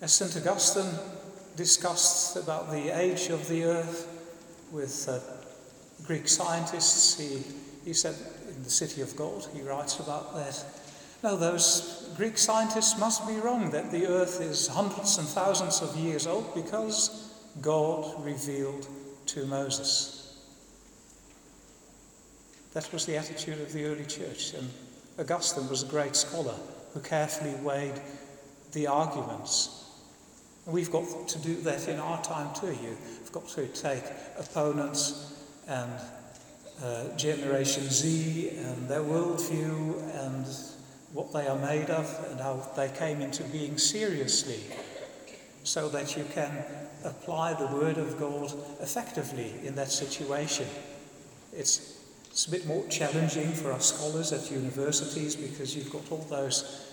As 0.00 0.12
St. 0.12 0.36
Augustine 0.36 0.94
discussed 1.56 2.36
about 2.36 2.70
the 2.70 2.96
age 2.96 3.28
of 3.28 3.48
the 3.48 3.64
earth 3.64 4.08
with 4.70 5.08
uh, 5.08 5.18
Greek 6.06 6.28
scientists. 6.28 7.18
He, 7.18 7.42
he 7.84 7.94
said 7.94 8.14
in 8.48 8.62
the 8.62 8.70
City 8.70 9.00
of 9.00 9.16
God, 9.16 9.46
he 9.54 9.62
writes 9.62 9.98
about 9.98 10.34
that. 10.34 10.64
No, 11.22 11.36
those 11.36 12.10
Greek 12.16 12.36
scientists 12.36 12.98
must 12.98 13.26
be 13.26 13.36
wrong 13.36 13.70
that 13.70 13.90
the 13.90 14.06
earth 14.06 14.40
is 14.40 14.68
hundreds 14.68 15.18
and 15.18 15.26
thousands 15.26 15.80
of 15.80 15.96
years 15.96 16.26
old 16.26 16.54
because 16.54 17.32
God 17.62 18.22
revealed 18.24 18.86
to 19.26 19.46
Moses. 19.46 20.36
That 22.74 22.92
was 22.92 23.06
the 23.06 23.16
attitude 23.16 23.60
of 23.60 23.72
the 23.72 23.86
early 23.86 24.04
church, 24.04 24.52
and 24.52 24.68
Augustine 25.18 25.68
was 25.70 25.82
a 25.82 25.86
great 25.86 26.14
scholar 26.14 26.54
who 26.92 27.00
carefully 27.00 27.54
weighed 27.62 27.98
the 28.72 28.86
arguments 28.86 29.85
We've 30.66 30.90
got 30.90 31.28
to 31.28 31.38
do 31.38 31.54
that 31.62 31.86
in 31.86 32.00
our 32.00 32.20
time 32.22 32.52
too. 32.54 32.76
You've 32.82 33.30
got 33.30 33.48
to 33.50 33.68
take 33.68 34.02
opponents 34.36 35.32
and 35.68 35.92
uh, 36.82 37.16
Generation 37.16 37.84
Z 37.84 38.50
and 38.50 38.88
their 38.88 39.00
worldview 39.00 40.26
and 40.26 40.44
what 41.12 41.32
they 41.32 41.46
are 41.46 41.58
made 41.58 41.88
of 41.88 42.26
and 42.30 42.40
how 42.40 42.68
they 42.76 42.88
came 42.88 43.20
into 43.20 43.44
being 43.44 43.78
seriously 43.78 44.60
so 45.62 45.88
that 45.88 46.16
you 46.16 46.24
can 46.34 46.64
apply 47.04 47.54
the 47.54 47.66
Word 47.68 47.96
of 47.96 48.18
God 48.18 48.52
effectively 48.80 49.52
in 49.64 49.76
that 49.76 49.90
situation. 49.90 50.66
It's, 51.52 52.00
it's 52.28 52.46
a 52.46 52.50
bit 52.50 52.66
more 52.66 52.84
challenging 52.88 53.52
for 53.52 53.72
our 53.72 53.80
scholars 53.80 54.32
at 54.32 54.50
universities 54.50 55.36
because 55.36 55.76
you've 55.76 55.92
got 55.92 56.10
all 56.10 56.26
those 56.28 56.85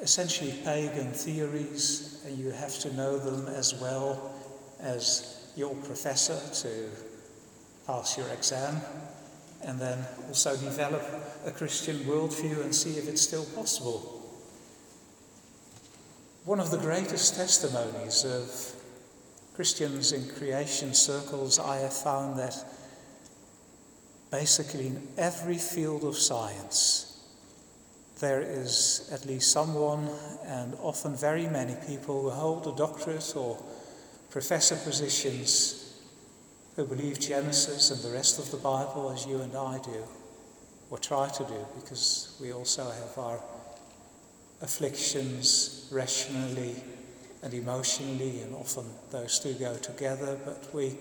essentially 0.00 0.52
pagan 0.64 1.12
theories, 1.12 2.22
and 2.26 2.38
you 2.38 2.50
have 2.50 2.78
to 2.80 2.92
know 2.94 3.18
them 3.18 3.46
as 3.54 3.74
well 3.74 4.32
as 4.80 5.50
your 5.56 5.74
professor 5.76 6.38
to 6.62 6.88
pass 7.86 8.16
your 8.16 8.28
exam, 8.28 8.80
and 9.64 9.80
then 9.80 9.98
also 10.28 10.56
develop 10.56 11.02
a 11.46 11.50
Christian 11.50 11.96
worldview 12.00 12.62
and 12.62 12.74
see 12.74 12.98
if 12.98 13.08
it's 13.08 13.22
still 13.22 13.44
possible. 13.56 14.14
One 16.44 16.60
of 16.60 16.70
the 16.70 16.78
greatest 16.78 17.34
testimonies 17.34 18.24
of 18.24 18.74
Christians 19.54 20.12
in 20.12 20.28
creation 20.36 20.94
circles, 20.94 21.58
I 21.58 21.78
have 21.78 21.92
found 21.92 22.38
that 22.38 22.54
basically 24.30 24.86
in 24.86 25.08
every 25.16 25.58
field 25.58 26.04
of 26.04 26.16
science, 26.16 27.07
there 28.20 28.40
is 28.40 29.08
at 29.12 29.26
least 29.26 29.52
someone, 29.52 30.08
and 30.46 30.74
often 30.80 31.14
very 31.14 31.46
many 31.46 31.76
people, 31.86 32.22
who 32.22 32.30
hold 32.30 32.66
a 32.66 32.76
doctorate 32.76 33.36
or 33.36 33.62
professor 34.30 34.76
positions 34.76 36.00
who 36.76 36.84
believe 36.84 37.18
Genesis 37.18 37.90
and 37.90 38.00
the 38.02 38.16
rest 38.16 38.38
of 38.38 38.50
the 38.50 38.56
Bible 38.56 39.10
as 39.10 39.26
you 39.26 39.40
and 39.40 39.56
I 39.56 39.78
do, 39.78 40.04
or 40.90 40.98
try 40.98 41.28
to 41.28 41.44
do, 41.44 41.66
because 41.74 42.36
we 42.40 42.52
also 42.52 42.84
have 42.84 43.18
our 43.18 43.40
afflictions 44.62 45.88
rationally 45.90 46.76
and 47.42 47.54
emotionally, 47.54 48.40
and 48.40 48.54
often 48.54 48.84
those 49.10 49.38
two 49.38 49.54
go 49.54 49.76
together, 49.76 50.38
but 50.44 50.68
we, 50.74 50.96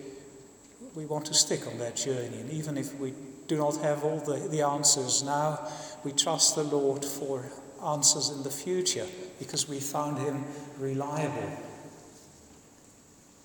we 0.96 1.06
want 1.06 1.26
to 1.26 1.34
stick 1.34 1.66
on 1.68 1.78
that 1.80 1.96
journey. 1.96 2.40
And 2.40 2.52
even 2.52 2.78
if 2.78 2.94
we 3.00 3.14
do 3.48 3.58
not 3.58 3.78
have 3.78 4.04
all 4.04 4.20
the, 4.20 4.48
the 4.50 4.62
answers 4.62 5.24
now, 5.24 5.68
we 6.04 6.12
trust 6.12 6.56
the 6.56 6.64
Lord 6.64 7.04
for 7.04 7.46
answers 7.86 8.30
in 8.30 8.44
the 8.44 8.50
future 8.50 9.06
because 9.40 9.68
we 9.68 9.80
found 9.80 10.18
Him 10.18 10.46
reliable. 10.80 11.58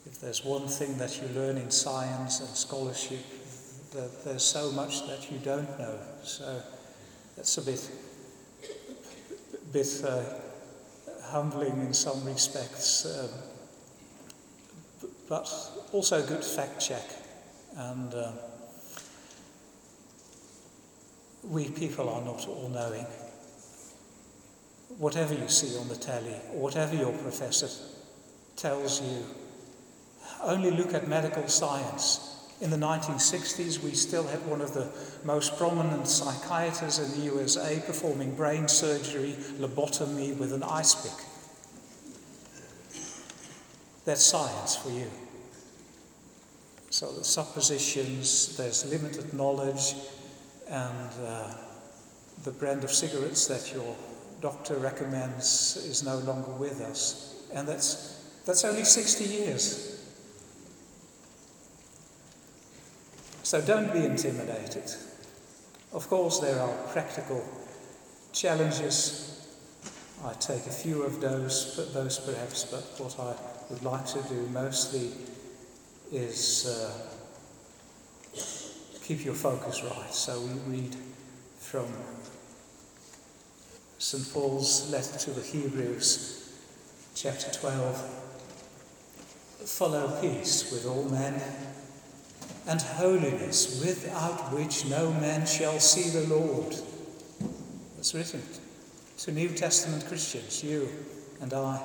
If 0.06 0.20
there's 0.20 0.44
one 0.44 0.68
thing 0.68 0.98
that 0.98 1.20
you 1.20 1.28
learn 1.28 1.56
in 1.56 1.70
science 1.70 2.40
and 2.40 2.48
scholarship, 2.50 3.24
there's 4.24 4.42
so 4.42 4.70
much 4.72 5.06
that 5.06 5.30
you 5.30 5.38
don't 5.38 5.78
know. 5.78 5.98
So 6.22 6.62
that's 7.36 7.58
a 7.58 7.62
bit, 7.62 7.90
bit 9.72 10.02
uh, 10.04 10.22
humbling 11.24 11.80
in 11.80 11.92
some 11.92 12.24
respects, 12.24 13.06
um, 13.06 13.28
but 15.28 15.50
also 15.92 16.22
a 16.22 16.26
good 16.26 16.44
fact 16.44 16.80
check. 16.80 17.04
And 17.76 18.12
uh, 18.14 18.32
we 21.44 21.68
people 21.68 22.08
are 22.08 22.22
not 22.22 22.46
all 22.46 22.68
knowing. 22.68 23.06
Whatever 24.98 25.34
you 25.34 25.48
see 25.48 25.76
on 25.78 25.88
the 25.88 25.96
telly, 25.96 26.34
whatever 26.52 26.94
your 26.94 27.12
professor 27.12 27.68
tells 28.56 29.00
you, 29.02 29.24
only 30.42 30.70
look 30.70 30.94
at 30.94 31.08
medical 31.08 31.48
science. 31.48 32.28
In 32.60 32.70
the 32.70 32.76
1960s, 32.76 33.82
we 33.82 33.90
still 33.92 34.24
had 34.24 34.44
one 34.46 34.60
of 34.60 34.72
the 34.72 34.88
most 35.24 35.56
prominent 35.56 36.06
psychiatrists 36.06 37.00
in 37.00 37.10
the 37.18 37.26
USA 37.26 37.82
performing 37.84 38.36
brain 38.36 38.68
surgery, 38.68 39.34
lobotomy 39.58 40.36
with 40.36 40.52
an 40.52 40.62
ice 40.62 40.94
pick. 40.94 41.26
That's 44.04 44.22
science 44.22 44.76
for 44.76 44.90
you. 44.90 45.10
So 46.90 47.10
the 47.12 47.24
suppositions, 47.24 48.56
there's 48.56 48.84
limited 48.84 49.32
knowledge, 49.32 49.94
and 50.72 51.10
uh, 51.26 51.54
the 52.44 52.50
brand 52.50 52.82
of 52.82 52.90
cigarettes 52.90 53.46
that 53.46 53.74
your 53.74 53.94
doctor 54.40 54.74
recommends 54.76 55.76
is 55.76 56.02
no 56.02 56.16
longer 56.20 56.50
with 56.52 56.80
us. 56.80 57.44
And 57.52 57.68
that's, 57.68 58.24
that's 58.46 58.64
only 58.64 58.84
60 58.84 59.24
years. 59.24 60.02
So 63.42 63.60
don't 63.60 63.92
be 63.92 64.06
intimidated. 64.06 64.90
Of 65.92 66.08
course, 66.08 66.38
there 66.38 66.58
are 66.58 66.74
practical 66.88 67.44
challenges. 68.32 69.46
I 70.24 70.32
take 70.34 70.66
a 70.66 70.70
few 70.70 71.02
of 71.02 71.20
those, 71.20 71.74
but 71.76 71.92
those 71.92 72.18
perhaps, 72.18 72.64
but 72.64 72.82
what 72.98 73.20
I 73.20 73.34
would 73.70 73.82
like 73.82 74.06
to 74.06 74.22
do 74.22 74.48
mostly 74.48 75.10
is 76.10 76.66
uh, 76.66 77.12
keep 79.02 79.24
your 79.24 79.34
focus 79.34 79.82
right. 79.82 80.12
So 80.12 80.40
we 80.40 80.52
read 80.76 80.96
from 81.58 81.86
St. 83.98 84.32
Paul's 84.32 84.90
letter 84.90 85.18
to 85.18 85.30
the 85.30 85.42
Hebrews, 85.42 86.52
chapter 87.14 87.50
12. 87.50 88.18
Follow 89.64 90.20
peace 90.20 90.72
with 90.72 90.86
all 90.86 91.04
men 91.04 91.40
and 92.66 92.80
holiness, 92.80 93.80
without 93.84 94.52
which 94.52 94.86
no 94.86 95.12
man 95.12 95.46
shall 95.46 95.78
see 95.80 96.10
the 96.10 96.26
Lord. 96.34 96.74
That's 97.96 98.14
written 98.14 98.42
to 99.18 99.32
New 99.32 99.48
Testament 99.48 100.06
Christians, 100.06 100.62
you 100.62 100.88
and 101.40 101.52
I. 101.52 101.80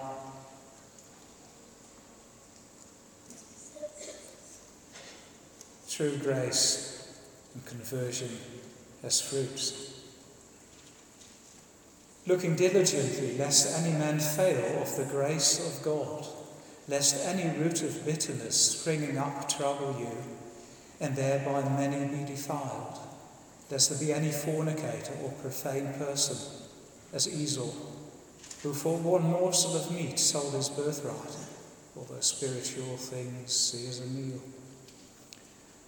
Through 5.88 6.18
grace, 6.18 6.97
and 7.58 7.66
conversion 7.66 8.30
as 9.03 9.20
fruits. 9.20 10.03
Looking 12.28 12.55
diligently, 12.55 13.38
lest 13.38 13.80
any 13.80 13.97
man 13.97 14.20
fail 14.20 14.82
of 14.82 14.95
the 14.95 15.05
grace 15.05 15.60
of 15.66 15.84
God, 15.84 16.28
lest 16.88 17.26
any 17.26 17.58
root 17.58 17.82
of 17.82 18.05
bitterness 18.05 18.80
springing 18.80 19.18
up 19.18 19.49
trouble 19.49 19.95
you, 19.99 20.12
and 20.99 21.16
thereby 21.16 21.68
many 21.70 22.05
be 22.16 22.26
defiled, 22.26 22.99
lest 23.72 23.89
there 23.89 23.99
be 23.99 24.14
any 24.14 24.32
fornicator 24.32 25.14
or 25.24 25.32
profane 25.41 25.93
person, 25.93 26.38
as 27.14 27.28
Esau, 27.28 27.72
who 28.62 28.74
for 28.74 28.97
one 28.97 29.24
morsel 29.24 29.78
of 29.78 29.91
meat 29.91 30.20
sold 30.20 30.53
his 30.53 30.70
birthright, 30.70 31.38
although 31.95 32.20
spiritual 32.20 32.97
things 32.97 33.53
see 33.53 33.88
as 33.88 34.01
a 34.01 34.05
meal. 34.05 34.41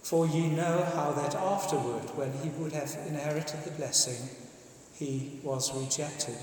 For 0.02 0.26
ye 0.26 0.48
know 0.48 0.82
how 0.94 1.12
that 1.12 1.34
afterward, 1.34 2.16
when 2.16 2.32
he 2.42 2.48
would 2.50 2.72
have 2.72 2.96
inherited 3.06 3.62
the 3.64 3.70
blessing, 3.70 4.28
he 4.94 5.40
was 5.44 5.72
rejected. 5.74 6.36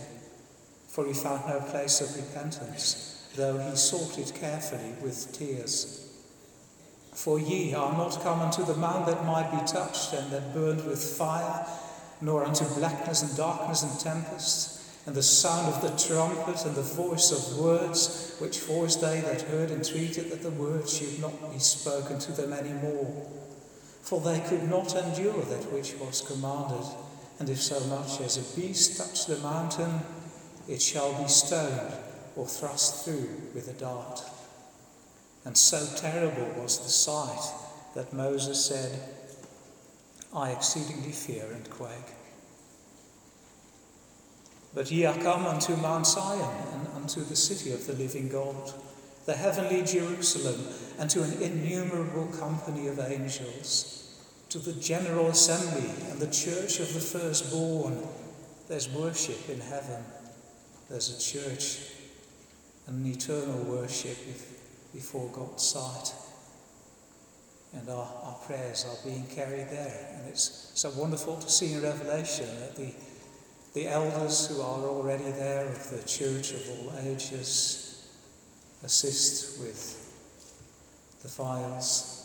For 0.88 1.06
he 1.06 1.14
found 1.14 1.48
no 1.48 1.60
place 1.60 2.00
of 2.00 2.16
repentance, 2.16 3.30
though 3.36 3.58
he 3.58 3.76
sought 3.76 4.18
it 4.18 4.34
carefully 4.40 4.94
with 5.02 5.34
tears. 5.34 6.04
For 7.14 7.40
ye 7.40 7.74
are 7.74 7.92
not 7.94 8.22
come 8.22 8.40
unto 8.40 8.64
the 8.64 8.76
mount 8.76 9.08
that 9.08 9.26
might 9.26 9.52
be 9.52 9.68
touched 9.68 10.14
and 10.14 10.32
that 10.32 10.54
burned 10.54 10.86
with 10.86 11.04
fire, 11.04 11.68
nor 12.22 12.46
unto 12.46 12.64
blackness 12.76 13.24
and 13.24 13.36
darkness 13.36 13.84
and 13.84 14.00
tempest, 14.00 14.82
and 15.08 15.16
the 15.16 15.24
sound 15.24 15.74
of 15.74 15.82
the 15.82 16.08
trumpet 16.08 16.66
and 16.66 16.76
the 16.76 16.82
voice 16.82 17.32
of 17.32 17.58
words, 17.60 18.36
which 18.40 18.60
forced 18.60 19.02
they 19.02 19.20
that 19.22 19.42
heard 19.42 19.72
entreated 19.72 20.32
that 20.32 20.44
the 20.44 20.52
words 20.52 20.98
should 20.98 21.20
not 21.20 21.52
be 21.52 21.60
spoken 21.60 22.20
to 22.20 22.32
them 22.32 22.54
any 22.54 22.74
more 22.74 23.28
for 24.08 24.22
they 24.22 24.40
could 24.40 24.70
not 24.70 24.96
endure 24.96 25.44
that 25.44 25.70
which 25.74 25.94
was 25.96 26.22
commanded. 26.22 26.88
And 27.40 27.50
if 27.50 27.62
so 27.62 27.78
much 27.88 28.22
as 28.22 28.38
a 28.38 28.56
beast 28.56 28.98
touch 28.98 29.26
the 29.26 29.36
mountain, 29.40 30.00
it 30.66 30.82
shall 30.82 31.22
be 31.22 31.28
stoned 31.28 31.92
or 32.38 32.48
thrust 32.48 33.04
through 33.04 33.30
with 33.54 33.68
a 33.68 33.74
dart. 33.74 34.22
And 35.44 35.58
so 35.58 35.86
terrible 35.98 36.48
was 36.62 36.80
the 36.80 36.90
sight 36.90 37.54
that 37.96 38.14
Moses 38.14 38.66
said, 38.66 38.98
I 40.34 40.52
exceedingly 40.52 41.12
fear 41.12 41.46
and 41.54 41.70
quake. 41.70 42.16
But 44.74 44.90
ye 44.90 45.04
are 45.04 45.18
come 45.18 45.46
unto 45.46 45.76
Mount 45.76 46.08
Zion 46.08 46.68
and 46.76 46.88
unto 46.96 47.26
the 47.26 47.36
city 47.36 47.74
of 47.74 47.86
the 47.86 47.94
living 47.94 48.30
God, 48.30 48.72
the 49.26 49.34
heavenly 49.34 49.84
Jerusalem, 49.84 50.66
and 51.00 51.10
to 51.10 51.24
an 51.24 51.42
innumerable 51.42 52.28
company 52.40 52.88
of 52.88 53.00
angels 53.00 53.98
to 54.50 54.60
the 54.60 54.74
General 54.74 55.28
Assembly 55.28 55.90
and 56.10 56.20
the 56.20 56.32
Church 56.32 56.80
of 56.80 56.94
the 56.94 57.00
Firstborn. 57.00 58.02
There's 58.68 58.90
worship 58.90 59.50
in 59.50 59.60
heaven. 59.60 60.04
There's 60.90 61.16
a 61.16 61.20
church, 61.20 61.92
an 62.88 63.06
eternal 63.06 63.64
worship 63.66 64.18
before 64.94 65.30
God's 65.34 65.64
sight. 65.64 66.14
And 67.74 67.90
our, 67.90 68.10
our 68.24 68.38
prayers 68.46 68.86
are 68.90 69.08
being 69.08 69.28
carried 69.28 69.70
there. 69.70 70.16
And 70.16 70.30
it's 70.30 70.72
so 70.74 70.90
wonderful 70.92 71.36
to 71.36 71.50
see 71.50 71.74
in 71.74 71.82
Revelation 71.82 72.48
that 72.62 72.76
the, 72.78 72.94
the 73.74 73.88
elders 73.88 74.48
who 74.48 74.62
are 74.62 74.80
already 74.80 75.30
there 75.32 75.66
of 75.68 75.90
the 75.92 76.08
church 76.08 76.54
of 76.54 76.70
all 76.70 76.94
ages 77.04 78.08
assist 78.84 79.60
with 79.60 80.07
the 81.22 81.28
files 81.28 82.18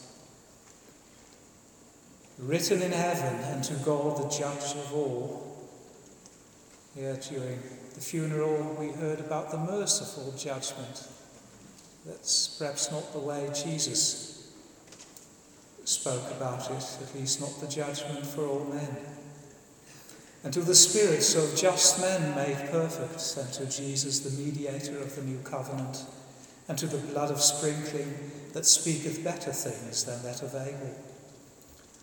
written 2.39 2.83
in 2.83 2.93
heaven, 2.93 3.35
and 3.53 3.63
to 3.65 3.75
God, 3.85 4.17
the 4.19 4.37
judge 4.37 4.75
of 4.75 4.93
all. 4.95 5.49
Here 6.95 7.17
during 7.31 7.61
the 7.95 8.01
funeral, 8.01 8.77
we 8.79 8.89
heard 8.89 9.21
about 9.21 9.51
the 9.51 9.59
merciful 9.59 10.33
judgment. 10.37 11.09
That's 12.05 12.57
perhaps 12.59 12.91
not 12.91 13.13
the 13.13 13.21
way 13.21 13.49
Jesus 13.55 14.53
spoke 15.85 16.31
about 16.33 16.71
it, 16.71 16.99
at 17.01 17.15
least 17.15 17.41
not 17.41 17.61
the 17.61 17.69
judgment 17.69 18.27
for 18.27 18.47
all 18.47 18.65
men. 18.65 18.97
And 20.45 20.53
to 20.53 20.61
the 20.61 20.75
spirits 20.75 21.37
of 21.37 21.57
just 21.57 22.01
men 22.01 22.35
made 22.35 22.71
perfect, 22.71 23.37
and 23.37 23.53
to 23.55 23.79
Jesus, 23.79 24.21
the 24.21 24.43
mediator 24.43 24.99
of 24.99 25.15
the 25.15 25.23
new 25.23 25.39
covenant, 25.45 26.05
and 26.69 26.77
to 26.79 26.87
the 26.87 26.99
blood 26.99 27.31
of 27.31 27.41
sprinkling 27.41 28.13
that 28.53 28.67
speaketh 28.67 29.25
better 29.25 29.53
things 29.53 30.05
than 30.05 30.23
that 30.23 30.43
of 30.43 30.55
Abel. 30.55 30.95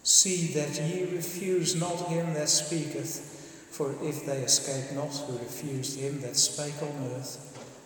See 0.03 0.47
that 0.53 0.81
ye 0.81 1.15
refuse 1.15 1.75
not 1.75 2.07
him 2.07 2.33
that 2.33 2.49
speaketh, 2.49 3.67
for 3.71 3.95
if 4.01 4.25
they 4.25 4.39
escape 4.39 4.95
not 4.95 5.13
who 5.15 5.37
refused 5.37 5.99
him 5.99 6.21
that 6.21 6.35
spake 6.35 6.81
on 6.81 7.11
earth, 7.13 7.45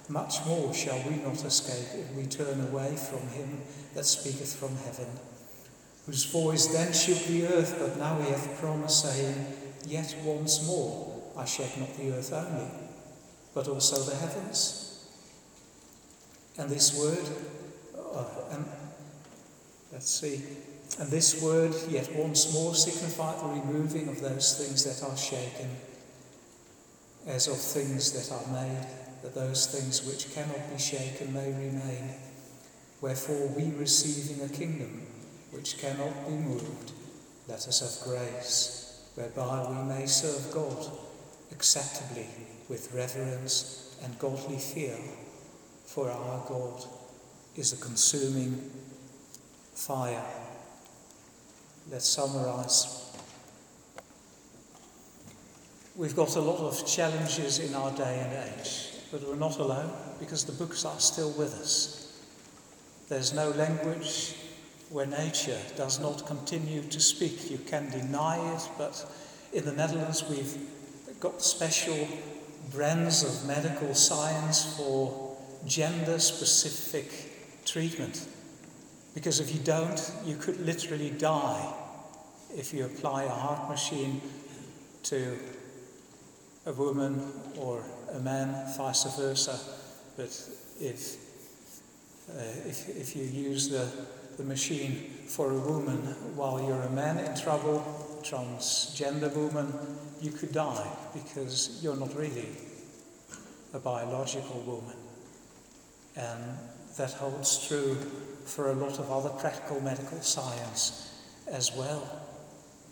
much 0.10 0.46
more 0.46 0.74
shall 0.74 1.02
we 1.10 1.18
not 1.18 1.44
escape 1.44 2.00
if 2.00 2.16
we 2.16 2.26
turn 2.26 2.62
away 2.62 2.96
from 2.96 3.28
him 3.30 3.62
that 3.96 4.06
speaketh 4.06 4.56
from 4.56 4.76
heaven, 4.78 5.08
whose 6.06 6.26
voice 6.26 6.68
then 6.68 6.94
shook 6.94 7.24
the 7.26 7.48
earth, 7.48 7.76
but 7.80 7.98
now 7.98 8.20
he 8.22 8.30
hath 8.30 8.60
promised, 8.60 9.04
saying, 9.04 9.46
Yet 9.86 10.16
once 10.24 10.66
more 10.66 11.24
I 11.38 11.46
shake 11.46 11.78
not 11.78 11.96
the 11.98 12.12
earth 12.12 12.32
only, 12.32 12.70
but 13.54 13.68
also 13.68 14.02
the 14.04 14.16
heavens. 14.16 15.08
And 16.58 16.70
this 16.70 16.98
word, 16.98 17.28
uh, 18.14 18.26
and 18.52 18.66
let's 19.92 20.10
see, 20.10 20.42
and 21.00 21.10
this 21.10 21.42
word 21.42 21.74
yet 21.90 22.14
once 22.16 22.54
more 22.54 22.76
signified 22.76 23.40
the 23.40 23.62
removing 23.62 24.08
of 24.08 24.22
those 24.22 24.58
things 24.58 24.84
that 24.84 25.08
are 25.08 25.18
shaken, 25.18 25.70
as 27.26 27.48
of 27.48 27.58
things 27.58 28.12
that 28.12 28.36
are 28.36 28.54
made, 28.54 28.88
that 29.24 29.34
those 29.34 29.68
things 29.68 30.06
which 30.06 30.34
cannot 30.34 30.72
be 30.72 30.78
shaken 30.78 31.34
may 31.34 31.52
remain. 31.52 32.14
Wherefore, 33.02 33.48
we 33.48 33.72
receiving 33.78 34.46
a 34.46 34.50
kingdom 34.50 35.08
which 35.52 35.78
cannot 35.78 36.28
be 36.28 36.34
moved, 36.34 36.92
let 37.48 37.68
us 37.68 37.80
have 37.80 38.08
grace, 38.10 39.10
whereby 39.16 39.68
we 39.70 39.84
may 39.84 40.06
serve 40.06 40.54
God 40.54 40.92
acceptably 41.52 42.28
with 42.70 42.94
reverence 42.94 43.98
and 44.04 44.18
godly 44.20 44.58
fear, 44.58 44.98
for 45.86 46.10
our 46.10 46.46
God 46.48 46.84
is 47.56 47.74
a 47.74 47.78
consuming 47.78 48.72
fire. 49.74 50.26
Let's 51.92 52.08
summarize. 52.08 53.12
We've 55.96 56.16
got 56.16 56.36
a 56.36 56.42
lot 56.42 56.60
of 56.60 56.88
challenges 56.88 57.60
in 57.60 57.76
our 57.76 57.92
day 57.92 58.20
and 58.20 58.60
age, 58.60 58.90
but 59.12 59.28
we're 59.28 59.36
not 59.36 59.60
alone 59.60 59.92
because 60.20 60.44
the 60.44 60.54
books 60.54 60.86
are 60.86 61.00
still 61.00 61.32
with 61.32 61.54
us. 61.62 62.20
There's 63.10 63.34
no 63.34 63.52
language 63.52 64.36
where 64.90 65.06
nature 65.06 65.60
does 65.76 66.00
not 66.00 66.26
continue 66.26 66.82
to 66.82 67.00
speak. 67.00 67.52
You 67.52 67.60
can 67.60 67.92
deny 67.92 68.56
it, 68.56 68.70
but 68.78 69.06
in 69.52 69.66
the 69.66 69.74
Netherlands 69.74 70.24
we've 70.28 70.58
got 71.20 71.42
special 71.42 72.08
brands 72.72 73.24
of 73.24 73.48
medical 73.48 73.94
science 73.94 74.76
for 74.78 75.38
gender 75.66 76.18
specific 76.18 77.33
treatment. 77.66 78.28
Because 79.14 79.40
if 79.40 79.54
you 79.54 79.60
don't, 79.60 80.12
you 80.26 80.36
could 80.36 80.60
literally 80.66 81.12
die 81.12 81.74
if 82.56 82.74
you 82.74 82.86
apply 82.86 83.24
a 83.24 83.30
heart 83.30 83.70
machine 83.70 84.22
to 85.04 85.38
a 86.66 86.74
woman 86.74 87.22
or 87.58 87.84
a 88.14 88.20
man, 88.20 88.56
vice 88.78 89.04
versa. 89.18 89.60
But 90.16 90.30
if, 90.80 91.16
uh, 92.30 92.42
if, 92.66 92.90
if 92.90 93.16
you 93.16 93.24
use 93.24 93.70
the, 93.70 93.88
the 94.38 94.44
machine 94.44 95.12
for 95.28 95.52
a 95.52 95.60
woman 95.60 95.98
while 96.36 96.64
you're 96.66 96.82
a 96.82 96.92
man 96.92 97.20
in 97.20 97.36
trouble, 97.40 97.84
transgender 98.24 99.34
woman, 99.36 99.74
you 100.22 100.32
could 100.32 100.54
die 100.54 100.88
because 101.14 101.80
you're 101.84 101.98
not 101.98 102.16
really 102.16 102.48
a 103.74 103.80
biological 103.80 104.62
woman. 104.62 104.96
And 106.16 106.58
that 106.98 107.12
holds 107.12 107.68
true 107.68 107.96
for 108.46 108.70
a 108.70 108.74
lot 108.74 109.00
of 109.00 109.12
other 109.12 109.30
practical 109.30 109.82
medical 109.82 110.22
science 110.22 111.22
as 111.52 111.72
well. 111.76 112.22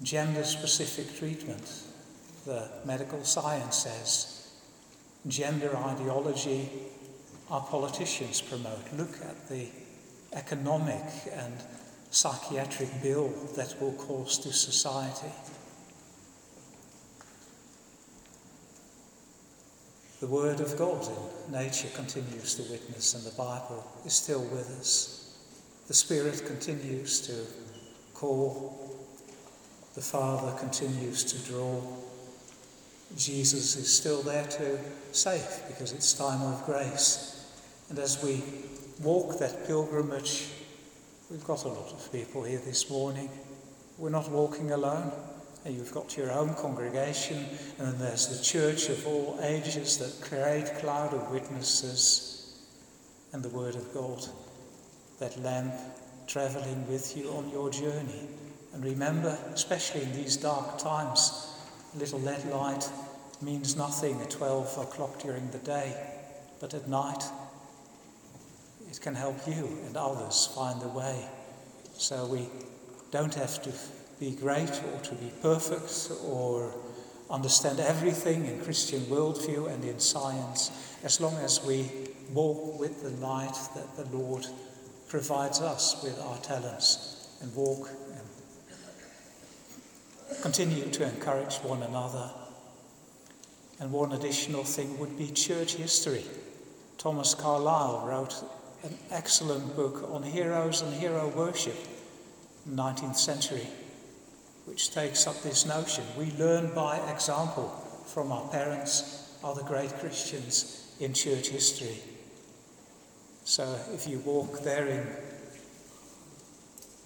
Gender 0.02 0.44
specific 0.44 1.18
treatment, 1.18 1.70
the 2.46 2.68
medical 2.86 3.24
science 3.24 3.84
says. 3.84 4.54
Gender 5.28 5.76
ideology, 5.78 6.70
our 7.50 7.62
politicians 7.62 8.42
promote. 8.42 8.92
Look 8.98 9.22
at 9.24 9.50
the 9.50 9.68
economic 10.34 11.04
and 11.34 11.54
psychiatric 12.10 12.90
bill 13.04 13.30
that 13.56 13.80
will 13.80 13.94
cause 13.94 14.40
to 14.40 14.52
society. 14.52 15.32
The 20.22 20.28
Word 20.28 20.60
of 20.60 20.78
God 20.78 21.08
in 21.48 21.52
nature 21.52 21.88
continues 21.96 22.54
to 22.54 22.72
witness, 22.72 23.16
and 23.16 23.24
the 23.24 23.36
Bible 23.36 23.84
is 24.06 24.14
still 24.14 24.44
with 24.44 24.70
us. 24.80 25.36
The 25.88 25.96
Spirit 25.96 26.46
continues 26.46 27.22
to 27.22 27.34
call, 28.14 29.00
the 29.96 30.02
Father 30.02 30.56
continues 30.60 31.24
to 31.24 31.52
draw. 31.52 31.82
Jesus 33.18 33.76
is 33.76 33.92
still 33.92 34.22
there 34.22 34.46
to 34.46 34.78
save 35.12 35.64
because 35.68 35.92
it's 35.92 36.14
time 36.14 36.44
of 36.44 36.68
grace. 36.68 37.52
And 37.90 37.98
as 37.98 38.24
we 38.24 38.44
walk 39.02 39.40
that 39.40 39.66
pilgrimage, 39.66 40.50
we've 41.32 41.44
got 41.44 41.66
a 41.66 41.68
lot 41.68 41.92
of 41.94 42.12
people 42.12 42.44
here 42.44 42.62
this 42.64 42.92
morning. 42.92 43.28
We're 43.98 44.12
not 44.12 44.30
walking 44.30 44.70
alone. 44.70 45.12
You've 45.66 45.94
got 45.94 46.18
your 46.18 46.32
own 46.32 46.56
congregation, 46.56 47.46
and 47.78 47.88
then 47.88 48.00
there's 48.00 48.28
the 48.28 48.44
church 48.44 48.90
of 48.90 49.06
all 49.06 49.40
ages, 49.44 49.98
that 50.00 50.30
great 50.30 50.66
cloud 50.80 51.14
of 51.14 51.30
witnesses, 51.30 52.66
and 53.32 53.44
the 53.44 53.50
Word 53.50 53.76
of 53.76 53.94
God, 53.94 54.26
that 55.20 55.40
lamp 55.42 55.74
traveling 56.26 56.88
with 56.88 57.16
you 57.16 57.30
on 57.30 57.50
your 57.52 57.70
journey. 57.70 58.28
And 58.74 58.84
remember, 58.84 59.38
especially 59.54 60.02
in 60.02 60.14
these 60.14 60.36
dark 60.36 60.80
times, 60.80 61.54
a 61.94 62.00
little 62.00 62.20
LED 62.20 62.46
light 62.46 62.90
means 63.42 63.76
nothing 63.76 64.20
at 64.22 64.32
12 64.32 64.78
o'clock 64.80 65.22
during 65.22 65.50
the 65.52 65.60
day, 65.60 65.94
but 66.60 66.74
at 66.74 66.88
night 66.88 67.24
it 68.90 69.00
can 69.00 69.16
help 69.16 69.48
you 69.48 69.78
and 69.86 69.96
others 69.96 70.50
find 70.56 70.82
the 70.82 70.88
way. 70.88 71.26
So 71.94 72.26
we 72.26 72.48
don't 73.12 73.34
have 73.36 73.62
to 73.64 73.72
be 74.22 74.32
great 74.32 74.70
or 74.94 75.00
to 75.02 75.16
be 75.16 75.32
perfect 75.42 76.12
or 76.24 76.72
understand 77.32 77.80
everything 77.80 78.46
in 78.46 78.62
Christian 78.62 79.00
worldview 79.06 79.68
and 79.74 79.84
in 79.84 80.00
science, 80.00 80.70
as 81.04 81.20
long 81.20 81.36
as 81.38 81.66
we 81.66 81.90
walk 82.32 82.80
with 82.80 83.02
the 83.02 83.10
light 83.26 83.58
that 83.76 83.98
the 83.98 84.06
Lord 84.16 84.46
provides 85.08 85.60
us 85.60 86.04
with 86.04 86.22
our 86.22 86.38
talents 86.38 87.36
and 87.42 87.54
walk 87.56 87.90
and 90.30 90.44
continue 90.44 90.86
to 90.92 91.04
encourage 91.04 91.56
one 91.56 91.82
another. 91.82 92.30
And 93.80 93.92
one 93.92 94.12
additional 94.12 94.64
thing 94.64 95.00
would 95.00 95.18
be 95.18 95.32
church 95.32 95.74
history. 95.74 96.26
Thomas 97.00 97.34
Carlyle 97.34 98.06
wrote 98.08 98.36
an 98.84 98.96
excellent 99.10 99.76
book 99.76 100.08
on 100.12 100.22
heroes 100.22 100.84
and 100.84 100.94
hero 100.94 101.28
worship 101.30 101.78
in 102.68 102.76
the 102.76 102.84
19th 102.84 103.18
century 103.18 103.68
which 104.66 104.94
takes 104.94 105.28
up 105.28 105.42
this 105.42 105.66
notion. 105.66 106.04
We 106.18 106.32
learn 106.32 106.74
by 106.74 106.98
example 107.12 107.68
from 108.06 108.32
our 108.32 108.48
parents, 108.50 109.38
other 109.44 109.64
great 109.64 109.92
Christians 110.00 110.96
in 111.00 111.14
church 111.14 111.50
history. 111.50 111.98
So 113.44 113.78
if 113.94 114.08
you 114.08 114.20
walk 114.20 114.62
there 114.64 114.88
in 114.88 115.08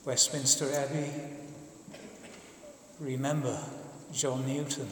Westminster 0.04 0.72
Abbey, 0.74 1.10
remember 3.00 3.60
John 4.14 4.46
Newton 4.46 4.88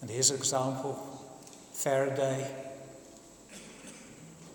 and 0.00 0.10
his 0.10 0.30
example, 0.30 0.94
Faraday, 1.72 2.46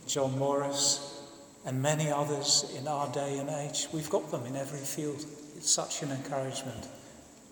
John 0.07 0.37
Morris, 0.37 1.23
and 1.65 1.81
many 1.81 2.11
others 2.11 2.71
in 2.77 2.87
our 2.87 3.11
day 3.11 3.39
and 3.39 3.49
age. 3.49 3.87
We've 3.91 4.09
got 4.09 4.29
them 4.29 4.45
in 4.45 4.55
every 4.55 4.79
field. 4.79 5.25
It's 5.55 5.71
such 5.71 6.03
an 6.03 6.11
encouragement. 6.11 6.87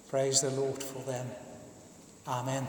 Praise 0.10 0.42
the 0.42 0.52
Lord 0.52 0.84
for 0.84 1.00
them. 1.10 1.28
Amen. 2.28 2.68